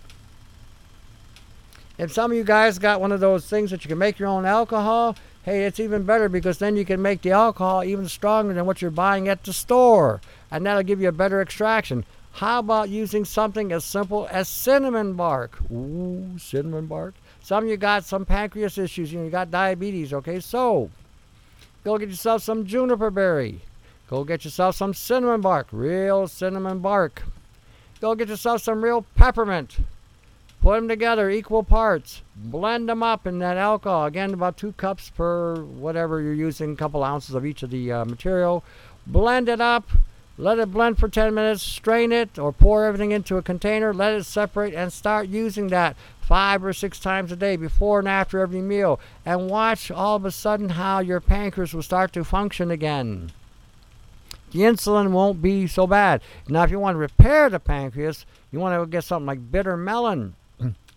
If 1.98 2.14
some 2.14 2.32
of 2.32 2.38
you 2.38 2.44
guys 2.44 2.78
got 2.78 3.02
one 3.02 3.12
of 3.12 3.20
those 3.20 3.50
things 3.50 3.72
that 3.72 3.84
you 3.84 3.90
can 3.90 3.98
make 3.98 4.20
your 4.20 4.30
own 4.30 4.46
alcohol, 4.46 5.16
hey, 5.50 5.66
it's 5.66 5.80
even 5.80 6.04
better 6.04 6.30
because 6.30 6.60
then 6.60 6.78
you 6.78 6.86
can 6.86 7.02
make 7.02 7.24
the 7.24 7.32
alcohol 7.32 7.84
even 7.84 8.08
stronger 8.08 8.54
than 8.54 8.68
what 8.68 8.84
you're 8.84 8.92
buying 8.92 9.28
at 9.28 9.44
the 9.44 9.52
store, 9.52 10.22
and 10.52 10.64
that'll 10.64 10.84
give 10.84 11.02
you 11.02 11.08
a 11.08 11.12
better 11.12 11.42
extraction. 11.42 12.06
How 12.34 12.60
about 12.60 12.90
using 12.90 13.26
something 13.26 13.72
as 13.72 13.84
simple 13.84 14.28
as 14.30 14.48
cinnamon 14.48 15.14
bark? 15.14 15.60
Ooh, 15.72 16.38
cinnamon 16.38 16.86
bark. 16.86 17.16
Some 17.42 17.68
you 17.68 17.78
got 17.78 18.06
some 18.06 18.26
pancreas 18.26 18.78
issues, 18.78 19.12
you, 19.12 19.18
know, 19.18 19.26
you 19.26 19.32
got 19.32 19.50
diabetes, 19.50 20.14
okay? 20.14 20.40
So, 20.40 20.92
go 21.84 21.98
get 21.98 22.10
yourself 22.10 22.44
some 22.44 22.68
juniper 22.68 23.10
berry. 23.10 23.62
Go 24.08 24.24
get 24.24 24.46
yourself 24.46 24.76
some 24.76 24.94
cinnamon 24.94 25.42
bark, 25.42 25.68
real 25.72 26.28
cinnamon 26.28 26.78
bark. 26.78 27.24
Go 28.00 28.14
get 28.14 28.28
yourself 28.28 28.62
some 28.62 28.84
real 28.84 29.04
peppermint. 29.16 29.78
Put 30.62 30.76
them 30.76 30.90
together, 30.90 31.30
equal 31.30 31.64
parts. 31.64 32.22
Blend 32.36 32.90
them 32.90 33.02
up 33.02 33.26
in 33.26 33.40
that 33.40 33.56
alcohol. 33.56 34.06
Again, 34.06 34.34
about 34.34 34.58
two 34.58 34.74
cups 34.74 35.10
per 35.10 35.56
whatever 35.56 36.20
you're 36.20 36.34
using, 36.34 36.74
a 36.74 36.76
couple 36.76 37.02
ounces 37.02 37.34
of 37.34 37.46
each 37.46 37.64
of 37.64 37.70
the 37.70 37.92
uh, 37.92 38.06
material. 38.06 38.64
Blend 39.08 39.48
it 39.48 39.62
up. 39.62 39.90
Let 40.38 40.60
it 40.60 40.72
blend 40.72 40.98
for 40.98 41.08
10 41.08 41.34
minutes. 41.34 41.62
Strain 41.62 42.12
it 42.12 42.38
or 42.38 42.52
pour 42.52 42.86
everything 42.86 43.12
into 43.12 43.38
a 43.38 43.42
container. 43.42 43.94
Let 43.94 44.14
it 44.14 44.26
separate 44.26 44.74
and 44.74 44.92
start 44.92 45.30
using 45.30 45.68
that 45.68 45.96
five 46.22 46.64
or 46.64 46.74
six 46.74 47.00
times 47.00 47.32
a 47.32 47.38
day 47.38 47.56
before 47.56 48.00
and 48.00 48.08
after 48.08 48.40
every 48.40 48.62
meal. 48.62 49.00
And 49.26 49.50
watch 49.50 49.90
all 49.90 50.18
of 50.18 50.26
a 50.26 50.32
sudden 50.32 50.70
how 50.70 51.00
your 51.00 51.22
pancreas 51.22 51.74
will 51.74 51.84
start 51.84 52.12
to 52.14 52.26
function 52.26 52.70
again. 52.70 53.32
The 54.52 54.60
insulin 54.60 55.12
won't 55.12 55.42
be 55.42 55.68
so 55.68 55.88
bad. 55.88 56.22
Now, 56.50 56.64
if 56.64 56.72
you 56.72 56.80
want 56.80 56.96
to 56.96 57.00
repair 57.00 57.50
the 57.50 57.60
pancreas, 57.60 58.26
you 58.52 58.60
want 58.60 58.82
to 58.82 58.88
get 58.88 59.04
something 59.06 59.28
like 59.28 59.52
bitter 59.52 59.78
melon 59.78 60.36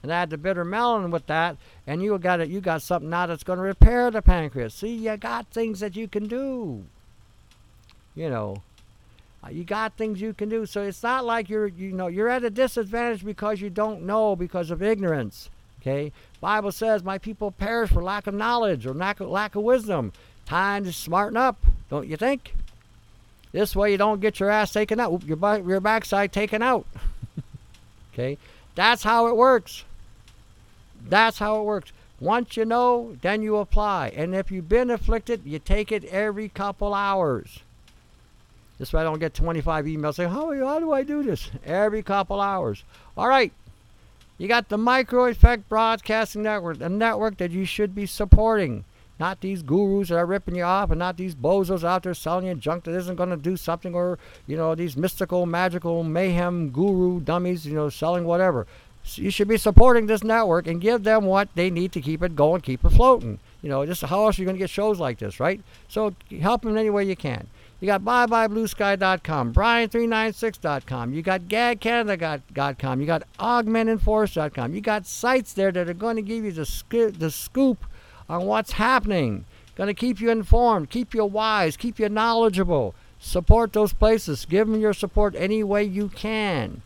and 0.02 0.10
add 0.10 0.30
the 0.30 0.38
bitter 0.38 0.64
melon 0.64 1.10
with 1.10 1.26
that, 1.26 1.56
and 1.86 2.02
you 2.02 2.18
got 2.18 2.40
it. 2.40 2.48
You 2.48 2.60
got 2.60 2.82
something 2.82 3.10
now 3.10 3.26
that's 3.26 3.44
going 3.44 3.58
to 3.58 3.64
repair 3.64 4.10
the 4.10 4.22
pancreas. 4.22 4.74
See, 4.74 4.94
you 4.94 5.16
got 5.16 5.46
things 5.48 5.80
that 5.80 5.96
you 5.96 6.08
can 6.08 6.26
do. 6.26 6.84
You 8.14 8.28
know, 8.28 8.62
uh, 9.44 9.50
you 9.50 9.64
got 9.64 9.96
things 9.96 10.20
you 10.20 10.34
can 10.34 10.48
do. 10.48 10.66
So 10.66 10.82
it's 10.82 11.02
not 11.02 11.24
like 11.24 11.48
you're, 11.48 11.68
you 11.68 11.92
know, 11.92 12.08
you're 12.08 12.28
at 12.28 12.44
a 12.44 12.50
disadvantage 12.50 13.24
because 13.24 13.60
you 13.60 13.70
don't 13.70 14.02
know 14.02 14.36
because 14.36 14.70
of 14.70 14.82
ignorance. 14.82 15.50
Okay, 15.80 16.12
Bible 16.40 16.70
says, 16.70 17.02
"My 17.02 17.18
people 17.18 17.50
perish 17.50 17.90
for 17.90 18.02
lack 18.02 18.26
of 18.26 18.34
knowledge 18.34 18.86
or 18.86 18.94
lack 18.94 19.20
of, 19.20 19.28
lack 19.28 19.54
of 19.54 19.62
wisdom." 19.62 20.12
Time 20.44 20.84
to 20.84 20.92
smarten 20.92 21.36
up, 21.36 21.64
don't 21.88 22.08
you 22.08 22.16
think? 22.16 22.54
This 23.52 23.74
way, 23.74 23.92
you 23.92 23.98
don't 23.98 24.20
get 24.20 24.40
your 24.40 24.50
ass 24.50 24.72
taken 24.72 25.00
out, 25.00 25.22
your 25.24 25.38
your 25.58 25.80
backside 25.80 26.32
taken 26.32 26.62
out. 26.62 26.86
okay, 28.12 28.38
that's 28.74 29.02
how 29.02 29.26
it 29.26 29.36
works. 29.36 29.84
That's 31.08 31.38
how 31.38 31.60
it 31.60 31.64
works. 31.64 31.92
Once 32.20 32.56
you 32.56 32.64
know, 32.64 33.16
then 33.20 33.42
you 33.42 33.56
apply. 33.56 34.12
And 34.14 34.34
if 34.34 34.52
you've 34.52 34.68
been 34.68 34.90
afflicted, 34.90 35.42
you 35.44 35.58
take 35.58 35.90
it 35.90 36.04
every 36.04 36.48
couple 36.48 36.94
hours. 36.94 37.60
This 38.78 38.92
way 38.92 39.00
I 39.00 39.04
don't 39.04 39.18
get 39.18 39.34
25 39.34 39.86
emails 39.86 40.14
saying, 40.14 40.30
how, 40.30 40.54
how 40.64 40.78
do 40.78 40.92
I 40.92 41.02
do 41.02 41.22
this? 41.22 41.50
Every 41.66 42.02
couple 42.02 42.40
hours. 42.40 42.84
All 43.16 43.28
right. 43.28 43.52
You 44.38 44.48
got 44.48 44.68
the 44.68 44.78
Micro 44.78 45.26
Effect 45.26 45.68
Broadcasting 45.68 46.42
Network, 46.42 46.78
the 46.78 46.88
network 46.88 47.38
that 47.38 47.50
you 47.50 47.64
should 47.64 47.94
be 47.94 48.06
supporting. 48.06 48.84
Not 49.20 49.40
these 49.40 49.62
gurus 49.62 50.08
that 50.08 50.16
are 50.16 50.26
ripping 50.26 50.56
you 50.56 50.64
off 50.64 50.90
and 50.90 50.98
not 50.98 51.16
these 51.16 51.34
bozos 51.34 51.84
out 51.84 52.02
there 52.02 52.14
selling 52.14 52.46
you 52.46 52.54
junk 52.54 52.84
that 52.84 52.96
isn't 52.96 53.16
going 53.16 53.30
to 53.30 53.36
do 53.36 53.56
something 53.56 53.94
or, 53.94 54.18
you 54.46 54.56
know, 54.56 54.74
these 54.74 54.96
mystical, 54.96 55.46
magical, 55.46 56.02
mayhem 56.02 56.70
guru 56.70 57.20
dummies, 57.20 57.66
you 57.66 57.74
know, 57.74 57.88
selling 57.88 58.24
whatever 58.24 58.66
you 59.14 59.30
should 59.30 59.48
be 59.48 59.56
supporting 59.56 60.06
this 60.06 60.22
network 60.22 60.66
and 60.66 60.80
give 60.80 61.02
them 61.02 61.24
what 61.24 61.48
they 61.54 61.70
need 61.70 61.92
to 61.92 62.00
keep 62.00 62.22
it 62.22 62.36
going, 62.36 62.60
keep 62.60 62.84
it 62.84 62.90
floating. 62.90 63.38
You 63.60 63.68
know, 63.68 63.84
just 63.84 64.02
how 64.02 64.24
else 64.24 64.38
are 64.38 64.42
you 64.42 64.46
going 64.46 64.56
to 64.56 64.62
get 64.62 64.70
shows 64.70 64.98
like 64.98 65.18
this, 65.18 65.40
right? 65.40 65.60
So 65.88 66.14
help 66.40 66.62
them 66.62 66.76
any 66.76 66.90
way 66.90 67.04
you 67.04 67.16
can. 67.16 67.46
You 67.80 67.86
got 67.86 68.02
byebyebluesky.com, 68.02 69.54
brian396.com. 69.54 71.14
You 71.14 71.22
got 71.22 71.42
gagcanada.com. 71.42 73.00
You 73.00 73.06
got 73.06 73.22
augmentinforce.com. 73.40 74.74
You 74.74 74.80
got 74.80 75.06
sites 75.06 75.52
there 75.52 75.72
that 75.72 75.88
are 75.88 75.94
going 75.94 76.16
to 76.16 76.22
give 76.22 76.44
you 76.44 76.52
the, 76.52 76.64
sc- 76.64 77.18
the 77.18 77.30
scoop 77.30 77.84
on 78.28 78.46
what's 78.46 78.72
happening. 78.72 79.44
Going 79.74 79.88
to 79.88 79.94
keep 79.94 80.20
you 80.20 80.30
informed, 80.30 80.90
keep 80.90 81.12
you 81.12 81.24
wise, 81.24 81.76
keep 81.76 81.98
you 81.98 82.08
knowledgeable. 82.08 82.94
Support 83.18 83.72
those 83.72 83.92
places. 83.92 84.44
Give 84.44 84.68
them 84.68 84.80
your 84.80 84.92
support 84.92 85.34
any 85.36 85.64
way 85.64 85.84
you 85.84 86.08
can. 86.08 86.82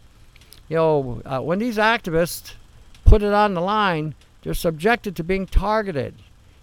You 0.68 0.76
know, 0.76 1.22
uh, 1.24 1.40
when 1.40 1.58
these 1.58 1.76
activists 1.76 2.54
put 3.04 3.22
it 3.22 3.32
on 3.32 3.54
the 3.54 3.60
line, 3.60 4.14
they're 4.42 4.54
subjected 4.54 5.16
to 5.16 5.24
being 5.24 5.46
targeted. 5.46 6.14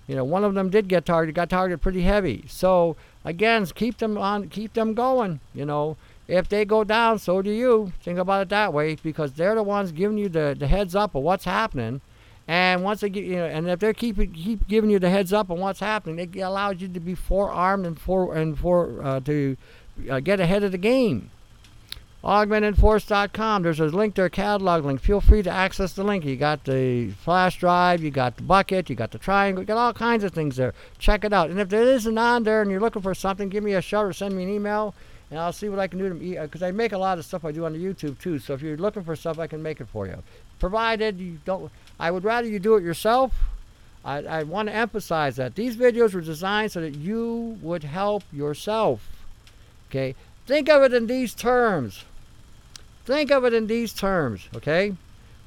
You 0.08 0.16
know, 0.16 0.26
one 0.26 0.44
of 0.44 0.54
them 0.54 0.70
did 0.70 0.90
get 0.90 1.06
targeted, 1.06 1.36
got 1.36 1.50
targeted 1.50 1.82
pretty 1.82 2.02
heavy. 2.02 2.46
So 2.48 2.98
again, 3.24 3.66
keep 3.68 3.98
them 3.98 4.18
on, 4.18 4.50
keep 4.50 4.74
them 4.74 4.94
going. 4.94 5.40
You 5.54 5.66
know, 5.66 5.96
if 6.28 6.50
they 6.50 6.66
go 6.66 6.84
down, 6.84 7.20
so 7.20 7.42
do 7.42 7.52
you. 7.52 7.94
Think 8.02 8.20
about 8.20 8.42
it 8.42 8.50
that 8.50 8.74
way, 8.74 8.96
because 8.96 9.34
they're 9.34 9.56
the 9.56 9.64
ones 9.64 9.92
giving 9.94 10.18
you 10.18 10.28
the, 10.28 10.56
the 10.58 10.68
heads 10.68 10.96
up 10.96 11.16
of 11.16 11.24
what's 11.24 11.46
happening. 11.46 12.02
And 12.46 12.84
once 12.84 13.00
they 13.00 13.10
get, 13.10 13.24
you 13.24 13.38
know, 13.38 13.46
and 13.46 13.70
if 13.70 13.80
they 13.80 13.94
keep 13.94 14.18
keep 14.18 14.68
giving 14.68 14.90
you 14.90 15.00
the 15.00 15.10
heads 15.10 15.32
up 15.32 15.50
on 15.50 15.60
what's 15.60 15.80
happening, 15.80 16.20
it 16.20 16.38
allows 16.42 16.82
you 16.82 16.90
to 16.90 17.00
be 17.00 17.16
forearmed 17.16 17.86
and 17.86 17.98
for 17.98 18.36
and 18.36 18.60
for 18.60 19.02
uh, 19.02 19.22
to 19.22 19.56
uh, 20.10 20.20
get 20.20 20.42
ahead 20.42 20.64
of 20.64 20.74
the 20.74 20.78
game. 20.78 21.32
AugmentedForce.com. 22.24 23.64
There's 23.64 23.82
a 23.82 23.86
link 23.88 24.16
there, 24.16 24.30
catalog 24.30 24.86
link. 24.86 25.02
Feel 25.02 25.20
free 25.20 25.44
to 25.44 25.50
access 25.50 25.92
the 25.92 26.06
link. 26.06 26.24
You 26.24 26.38
got 26.38 26.64
the 26.64 27.12
flash 27.12 27.60
drive, 27.60 28.02
you 28.02 28.12
got 28.12 28.38
the 28.38 28.44
bucket, 28.44 28.90
you 28.90 28.96
got 28.96 29.12
the 29.12 29.18
triangle, 29.18 29.62
you 29.62 29.68
got 29.68 29.78
all 29.78 29.94
kinds 29.94 30.24
of 30.24 30.32
things 30.32 30.56
there. 30.56 30.74
Check 31.00 31.26
it 31.26 31.34
out. 31.34 31.50
And 31.50 31.60
if 31.60 31.68
there 31.68 31.84
isn't 31.84 32.18
on 32.18 32.44
there 32.44 32.62
and 32.62 32.72
you're 32.72 32.80
looking 32.80 33.02
for 33.02 33.14
something, 33.14 33.50
give 33.50 33.64
me 33.64 33.74
a 33.74 33.82
shout 33.82 34.06
or 34.06 34.14
send 34.14 34.38
me 34.38 34.44
an 34.44 34.50
email, 34.50 34.96
and 35.32 35.38
I'll 35.38 35.52
see 35.52 35.68
what 35.68 35.80
I 35.80 35.88
can 35.88 36.00
do 36.00 36.18
to 36.18 36.38
uh, 36.38 36.44
because 36.44 36.64
I 36.64 36.72
make 36.72 36.94
a 36.94 36.98
lot 36.98 37.18
of 37.18 37.26
stuff 37.26 37.44
I 37.44 37.52
do 37.52 37.66
on 37.66 37.74
the 37.74 37.80
YouTube 37.80 38.18
too. 38.20 38.40
So 38.40 38.54
if 38.54 38.62
you're 38.62 38.78
looking 38.78 39.04
for 39.04 39.18
stuff, 39.18 39.38
I 39.38 39.48
can 39.48 39.62
make 39.62 39.82
it 39.82 39.90
for 39.90 40.08
you. 40.08 40.24
Provided 40.60 41.20
you 41.20 41.40
don't, 41.44 41.70
I 42.00 42.10
would 42.10 42.24
rather 42.24 42.48
you 42.48 42.60
do 42.60 42.76
it 42.78 42.84
yourself. 42.84 43.34
I, 44.06 44.20
I 44.20 44.44
want 44.44 44.70
to 44.70 44.76
emphasize 44.76 45.36
that 45.36 45.56
these 45.56 45.76
videos 45.76 46.14
were 46.14 46.22
designed 46.22 46.72
so 46.72 46.80
that 46.80 46.96
you 46.96 47.58
would 47.62 47.84
help 47.84 48.24
yourself. 48.32 49.10
Okay, 49.90 50.16
think 50.46 50.70
of 50.70 50.84
it 50.84 50.94
in 50.94 51.08
these 51.08 51.34
terms. 51.34 52.06
Think 53.06 53.32
of 53.32 53.44
it 53.44 53.54
in 53.54 53.68
these 53.68 53.94
terms, 53.94 54.48
okay? 54.56 54.96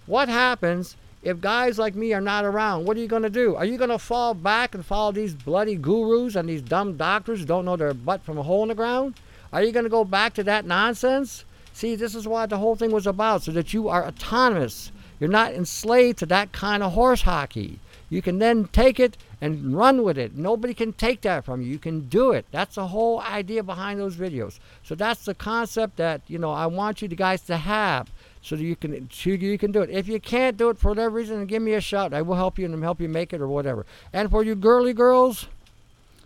What 0.07 0.29
happens 0.29 0.97
if 1.23 1.41
guys 1.41 1.79
like 1.79 1.95
me 1.95 2.13
are 2.13 2.21
not 2.21 2.45
around? 2.45 2.85
What 2.85 2.97
are 2.97 3.01
you 3.01 3.09
going 3.09 3.23
to 3.23 3.31
do? 3.31 3.57
Are 3.57 3.65
you 3.65 3.79
going 3.79 3.91
to 3.91 3.99
fall 3.99 4.35
back 4.35 4.75
and 4.75 4.85
follow 4.85 5.13
these 5.13 5.35
bloody 5.35 5.75
gurus 5.75 6.37
and 6.37 6.49
these 6.49 6.63
dumb 6.63 6.97
doctors 6.97 7.41
who 7.41 7.47
don't 7.47 7.65
know 7.65 7.77
their 7.77 7.95
butt 7.95 8.23
from 8.25 8.39
a 8.39 8.43
hole 8.43 8.63
in 8.63 8.69
the 8.69 8.75
ground? 8.75 9.15
Are 9.53 9.63
you 9.63 9.73
going 9.73 9.85
to 9.85 9.91
go 9.91 10.05
back 10.05 10.35
to 10.35 10.45
that 10.45 10.67
nonsense? 10.67 11.45
See, 11.73 11.97
this 11.97 12.15
is 12.15 12.29
what 12.29 12.51
the 12.51 12.59
whole 12.59 12.77
thing 12.77 12.91
was 12.91 13.07
about, 13.07 13.43
so 13.43 13.53
that 13.53 13.73
you 13.73 13.89
are 13.89 14.07
autonomous. 14.07 14.93
You're 15.19 15.31
not 15.31 15.55
enslaved 15.55 16.19
to 16.19 16.27
that 16.27 16.53
kind 16.53 16.83
of 16.83 16.93
horse 16.93 17.23
hockey. 17.23 17.79
You 18.11 18.23
can 18.23 18.39
then 18.39 18.67
take 18.69 19.01
it 19.01 19.17
and 19.41 19.77
run 19.77 20.03
with 20.03 20.17
it. 20.17 20.37
Nobody 20.37 20.75
can 20.75 20.93
take 20.93 21.21
that 21.23 21.45
from 21.45 21.61
you. 21.61 21.69
You 21.69 21.79
can 21.79 22.09
do 22.09 22.33
it. 22.33 22.47
That's 22.51 22.77
the 22.77 22.89
whole 22.89 23.21
idea 23.21 23.63
behind 23.63 24.01
those 24.01 24.17
videos. 24.17 24.59
So 24.83 24.95
that's 24.95 25.25
the 25.25 25.35
concept 25.35 25.97
that 25.97 26.23
you 26.27 26.39
know 26.39 26.51
I 26.51 26.67
want 26.67 27.03
you 27.03 27.09
guys 27.09 27.43
to 27.43 27.57
have, 27.57 28.11
so 28.43 28.57
that 28.57 28.65
you 28.65 28.77
can 28.77 29.09
you 29.23 29.59
can 29.59 29.73
do 29.73 29.83
it. 29.83 29.91
If 29.91 30.09
you 30.09 30.21
can't 30.21 30.57
do 30.57 30.71
it 30.71 30.79
for 30.79 30.89
whatever 30.89 31.17
reason, 31.17 31.45
give 31.47 31.63
me 31.63 31.75
a 31.75 31.81
shout. 31.81 32.15
I 32.15 32.23
will 32.23 32.37
help 32.37 32.59
you 32.59 32.65
and 32.65 32.83
help 32.83 33.01
you 33.01 33.09
make 33.09 33.33
it 33.33 33.41
or 33.41 33.49
whatever. 33.49 33.85
And 34.13 34.31
for 34.31 34.43
you 34.43 34.55
girly 34.55 34.95
girls, 34.95 35.49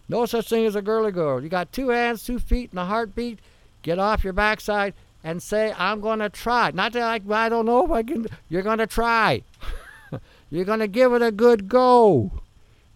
no 0.08 0.26
such 0.26 0.48
thing 0.48 0.66
as 0.66 0.76
a 0.76 0.82
girly 0.82 1.12
girl. 1.12 1.42
You 1.42 1.48
got 1.48 1.72
two 1.72 1.88
hands, 1.88 2.24
two 2.24 2.38
feet, 2.38 2.70
and 2.70 2.78
a 2.78 2.84
heartbeat. 2.84 3.40
Get 3.82 3.98
off 3.98 4.22
your 4.22 4.32
backside 4.32 4.94
and 5.24 5.42
say, 5.42 5.74
"I'm 5.76 6.00
going 6.00 6.20
to 6.20 6.28
try." 6.28 6.70
Not 6.72 6.92
that 6.92 7.02
I, 7.02 7.44
I 7.44 7.48
don't 7.48 7.66
know 7.66 7.84
if 7.84 7.90
I 7.90 8.02
can. 8.02 8.26
You're 8.48 8.62
going 8.62 8.78
to 8.78 8.86
try. 8.86 9.42
You're 10.50 10.64
going 10.64 10.80
to 10.80 10.88
give 10.88 11.12
it 11.12 11.22
a 11.22 11.32
good 11.32 11.68
go. 11.68 12.32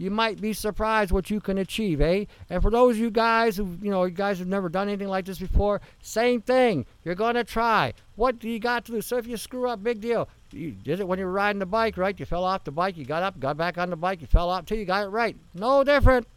You 0.05 0.11
might 0.11 0.39
be 0.39 0.53
surprised 0.53 1.13
what 1.13 1.31
you 1.31 1.41
can 1.41 1.57
achieve, 1.57 2.03
eh? 2.03 2.27
And 2.51 2.61
for 2.61 2.71
those 2.71 2.97
of 2.97 2.99
you 2.99 3.11
guys 3.11 3.57
who, 3.57 3.79
you 3.81 3.91
know, 3.91 4.05
you 4.05 4.11
guys 4.11 4.39
have 4.39 4.49
never 4.49 4.69
done 4.69 4.89
anything 4.89 5.09
like 5.09 5.25
this 5.25 5.39
before, 5.39 5.81
same 6.03 6.43
thing. 6.43 6.85
You're 7.05 7.15
going 7.15 7.37
to 7.37 7.45
try. 7.45 7.95
What 8.17 8.39
do 8.39 8.51
you 8.51 8.59
got 8.59 8.85
to 8.85 8.93
do? 8.93 9.01
So 9.01 9.17
if 9.17 9.27
you 9.27 9.39
screw 9.39 9.67
up, 9.67 9.83
big 9.83 10.03
deal. 10.03 10.29
You 10.53 10.73
did 10.73 11.01
it 11.01 11.09
when 11.09 11.19
you 11.19 11.25
were 11.25 11.33
riding 11.33 11.59
the 11.59 11.67
bike, 11.67 11.97
right? 11.97 12.21
You 12.21 12.27
fell 12.27 12.45
off 12.45 12.65
the 12.65 12.71
bike, 12.71 12.99
you 12.99 13.07
got 13.07 13.23
up, 13.23 13.41
got 13.41 13.57
back 13.57 13.79
on 13.79 13.89
the 13.89 13.97
bike, 13.97 14.21
you 14.21 14.27
fell 14.27 14.51
off 14.51 14.67
too, 14.67 14.77
you 14.77 14.85
got 14.85 15.05
it 15.05 15.09
right. 15.09 15.37
No 15.55 15.83
different. 15.83 16.29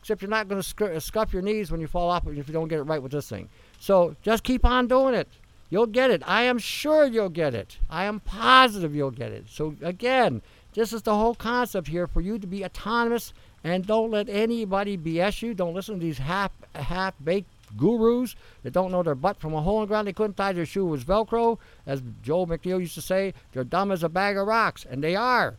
Except 0.00 0.20
you're 0.20 0.28
not 0.28 0.48
going 0.48 0.60
to 0.60 1.00
scuff 1.00 1.32
your 1.32 1.40
knees 1.40 1.70
when 1.70 1.80
you 1.80 1.86
fall 1.86 2.10
off 2.10 2.26
if 2.26 2.48
you 2.48 2.52
don't 2.52 2.68
get 2.68 2.80
it 2.80 2.82
right 2.82 3.02
with 3.02 3.12
this 3.12 3.28
thing. 3.28 3.48
So 3.78 4.16
just 4.22 4.42
keep 4.42 4.64
on 4.64 4.86
doing 4.88 5.14
it. 5.14 5.28
You'll 5.70 5.86
get 5.86 6.10
it. 6.10 6.22
I 6.26 6.42
am 6.42 6.58
sure 6.58 7.06
you'll 7.06 7.30
get 7.30 7.54
it. 7.54 7.78
I 7.88 8.04
am 8.04 8.20
positive 8.20 8.94
you'll 8.94 9.10
get 9.10 9.32
it. 9.32 9.46
So 9.48 9.76
again, 9.80 10.42
this 10.74 10.92
is 10.92 11.02
the 11.02 11.14
whole 11.14 11.34
concept 11.34 11.88
here 11.88 12.06
for 12.06 12.20
you 12.20 12.38
to 12.38 12.46
be 12.46 12.64
autonomous 12.64 13.32
and 13.62 13.86
don't 13.86 14.10
let 14.10 14.28
anybody 14.28 14.98
BS 14.98 15.42
you. 15.42 15.54
Don't 15.54 15.74
listen 15.74 15.94
to 15.94 16.00
these 16.00 16.18
half 16.18 16.52
half 16.74 17.14
baked 17.22 17.48
gurus 17.76 18.36
that 18.62 18.72
don't 18.72 18.92
know 18.92 19.02
their 19.02 19.14
butt 19.14 19.40
from 19.40 19.54
a 19.54 19.62
hole 19.62 19.78
in 19.78 19.82
the 19.84 19.88
ground. 19.88 20.06
They 20.06 20.12
couldn't 20.12 20.36
tie 20.36 20.52
their 20.52 20.66
shoe 20.66 20.84
with 20.84 21.06
Velcro, 21.06 21.58
as 21.86 22.02
Joe 22.22 22.46
McNeil 22.46 22.80
used 22.80 22.94
to 22.94 23.00
say. 23.00 23.34
They're 23.52 23.64
dumb 23.64 23.90
as 23.90 24.02
a 24.02 24.08
bag 24.08 24.36
of 24.36 24.46
rocks, 24.46 24.84
and 24.88 25.02
they 25.02 25.16
are. 25.16 25.54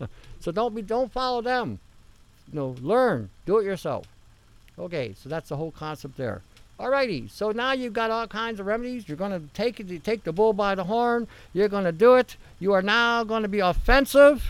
so 0.40 0.50
don't 0.50 0.74
be 0.74 0.82
don't 0.82 1.12
follow 1.12 1.40
them. 1.40 1.78
You 2.52 2.58
know, 2.58 2.76
learn, 2.80 3.30
do 3.46 3.58
it 3.58 3.64
yourself. 3.64 4.06
Okay, 4.78 5.14
so 5.20 5.28
that's 5.28 5.48
the 5.48 5.56
whole 5.56 5.72
concept 5.72 6.16
there. 6.16 6.42
Alrighty, 6.78 7.28
so 7.28 7.50
now 7.50 7.72
you've 7.72 7.92
got 7.92 8.12
all 8.12 8.28
kinds 8.28 8.60
of 8.60 8.66
remedies. 8.66 9.08
You're 9.08 9.16
going 9.16 9.32
to 9.32 9.42
take 9.52 9.80
it, 9.80 10.04
take 10.04 10.22
the 10.22 10.32
bull 10.32 10.52
by 10.52 10.76
the 10.76 10.84
horn. 10.84 11.26
You're 11.52 11.68
going 11.68 11.84
to 11.84 11.92
do 11.92 12.14
it. 12.14 12.36
You 12.60 12.72
are 12.72 12.82
now 12.82 13.24
going 13.24 13.42
to 13.42 13.48
be 13.48 13.58
offensive. 13.58 14.44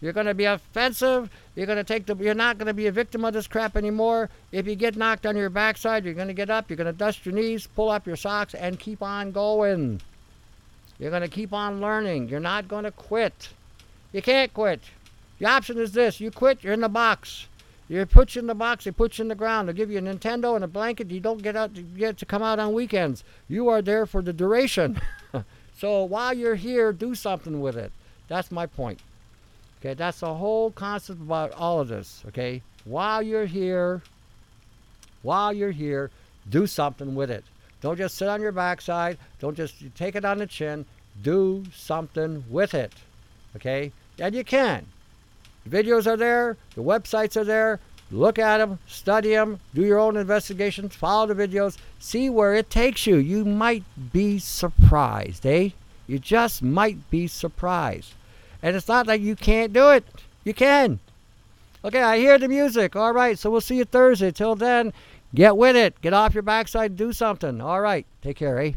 you're 0.00 0.12
going 0.12 0.26
to 0.26 0.34
be 0.34 0.46
offensive. 0.46 1.30
You're 1.54 1.66
going 1.66 1.78
to 1.78 1.84
take 1.84 2.06
the. 2.06 2.16
You're 2.16 2.34
not 2.34 2.58
going 2.58 2.66
to 2.66 2.74
be 2.74 2.88
a 2.88 2.92
victim 2.92 3.24
of 3.24 3.34
this 3.34 3.46
crap 3.46 3.76
anymore. 3.76 4.30
If 4.50 4.66
you 4.66 4.74
get 4.74 4.96
knocked 4.96 5.24
on 5.24 5.36
your 5.36 5.48
backside, 5.48 6.04
you're 6.04 6.14
going 6.14 6.26
to 6.26 6.34
get 6.34 6.50
up. 6.50 6.68
You're 6.68 6.76
going 6.76 6.86
to 6.86 6.92
dust 6.92 7.24
your 7.24 7.36
knees, 7.36 7.68
pull 7.68 7.90
up 7.90 8.04
your 8.04 8.16
socks, 8.16 8.54
and 8.54 8.80
keep 8.80 9.00
on 9.00 9.30
going. 9.30 10.00
You're 10.98 11.10
going 11.10 11.22
to 11.22 11.28
keep 11.28 11.52
on 11.52 11.80
learning. 11.80 12.30
You're 12.30 12.40
not 12.40 12.66
going 12.66 12.84
to 12.84 12.90
quit. 12.90 13.50
You 14.12 14.22
can't 14.22 14.52
quit. 14.52 14.80
The 15.38 15.46
option 15.46 15.78
is 15.78 15.92
this: 15.92 16.20
you 16.20 16.32
quit, 16.32 16.64
you're 16.64 16.72
in 16.72 16.80
the 16.80 16.88
box. 16.88 17.46
You 17.92 18.06
put 18.06 18.34
you 18.34 18.40
in 18.40 18.46
the 18.46 18.54
box, 18.54 18.84
they 18.84 18.90
put 18.90 19.18
you 19.18 19.22
in 19.22 19.28
the 19.28 19.34
ground. 19.34 19.68
They'll 19.68 19.76
give 19.76 19.90
you 19.90 19.98
a 19.98 20.00
Nintendo 20.00 20.54
and 20.54 20.64
a 20.64 20.66
blanket. 20.66 21.10
You 21.10 21.20
don't 21.20 21.42
get 21.42 21.56
out 21.56 21.74
to 21.74 21.82
get 21.82 22.16
to 22.16 22.24
come 22.24 22.42
out 22.42 22.58
on 22.58 22.72
weekends. 22.72 23.22
You 23.48 23.68
are 23.68 23.82
there 23.82 24.06
for 24.06 24.22
the 24.22 24.32
duration. 24.32 24.98
so 25.76 26.04
while 26.04 26.32
you're 26.32 26.54
here, 26.54 26.94
do 26.94 27.14
something 27.14 27.60
with 27.60 27.76
it. 27.76 27.92
That's 28.28 28.50
my 28.50 28.64
point. 28.64 29.00
Okay, 29.78 29.92
that's 29.92 30.20
the 30.20 30.32
whole 30.32 30.70
concept 30.70 31.20
about 31.20 31.52
all 31.52 31.80
of 31.80 31.88
this. 31.88 32.22
Okay, 32.28 32.62
while 32.86 33.20
you're 33.20 33.44
here, 33.44 34.00
while 35.20 35.52
you're 35.52 35.70
here, 35.70 36.10
do 36.48 36.66
something 36.66 37.14
with 37.14 37.30
it. 37.30 37.44
Don't 37.82 37.98
just 37.98 38.16
sit 38.16 38.26
on 38.26 38.40
your 38.40 38.52
backside. 38.52 39.18
Don't 39.38 39.54
just 39.54 39.74
take 39.94 40.16
it 40.16 40.24
on 40.24 40.38
the 40.38 40.46
chin. 40.46 40.86
Do 41.20 41.62
something 41.74 42.42
with 42.48 42.72
it. 42.72 42.94
Okay, 43.54 43.92
and 44.18 44.34
you 44.34 44.44
can. 44.44 44.86
Videos 45.68 46.06
are 46.06 46.16
there, 46.16 46.56
the 46.74 46.82
websites 46.82 47.36
are 47.36 47.44
there. 47.44 47.80
Look 48.10 48.38
at 48.38 48.58
them, 48.58 48.78
study 48.86 49.30
them, 49.30 49.58
do 49.74 49.82
your 49.82 49.98
own 49.98 50.18
investigations, 50.18 50.94
follow 50.94 51.32
the 51.32 51.48
videos, 51.48 51.78
see 51.98 52.28
where 52.28 52.52
it 52.52 52.68
takes 52.68 53.06
you. 53.06 53.16
You 53.16 53.44
might 53.46 53.84
be 54.12 54.38
surprised, 54.38 55.46
eh? 55.46 55.70
You 56.06 56.18
just 56.18 56.62
might 56.62 57.10
be 57.10 57.26
surprised. 57.26 58.12
And 58.62 58.76
it's 58.76 58.88
not 58.88 59.06
like 59.06 59.22
you 59.22 59.34
can't 59.34 59.72
do 59.72 59.88
it. 59.88 60.04
You 60.44 60.52
can. 60.52 61.00
Okay, 61.84 62.02
I 62.02 62.18
hear 62.18 62.38
the 62.38 62.48
music. 62.48 62.94
All 62.94 63.14
right, 63.14 63.38
so 63.38 63.50
we'll 63.50 63.62
see 63.62 63.78
you 63.78 63.84
Thursday. 63.86 64.30
Till 64.30 64.56
then, 64.56 64.92
get 65.34 65.56
with 65.56 65.74
it. 65.74 65.98
Get 66.02 66.12
off 66.12 66.34
your 66.34 66.42
backside, 66.42 66.96
do 66.96 67.14
something. 67.14 67.62
All 67.62 67.80
right, 67.80 68.04
take 68.20 68.36
care, 68.36 68.58
eh? 68.58 68.72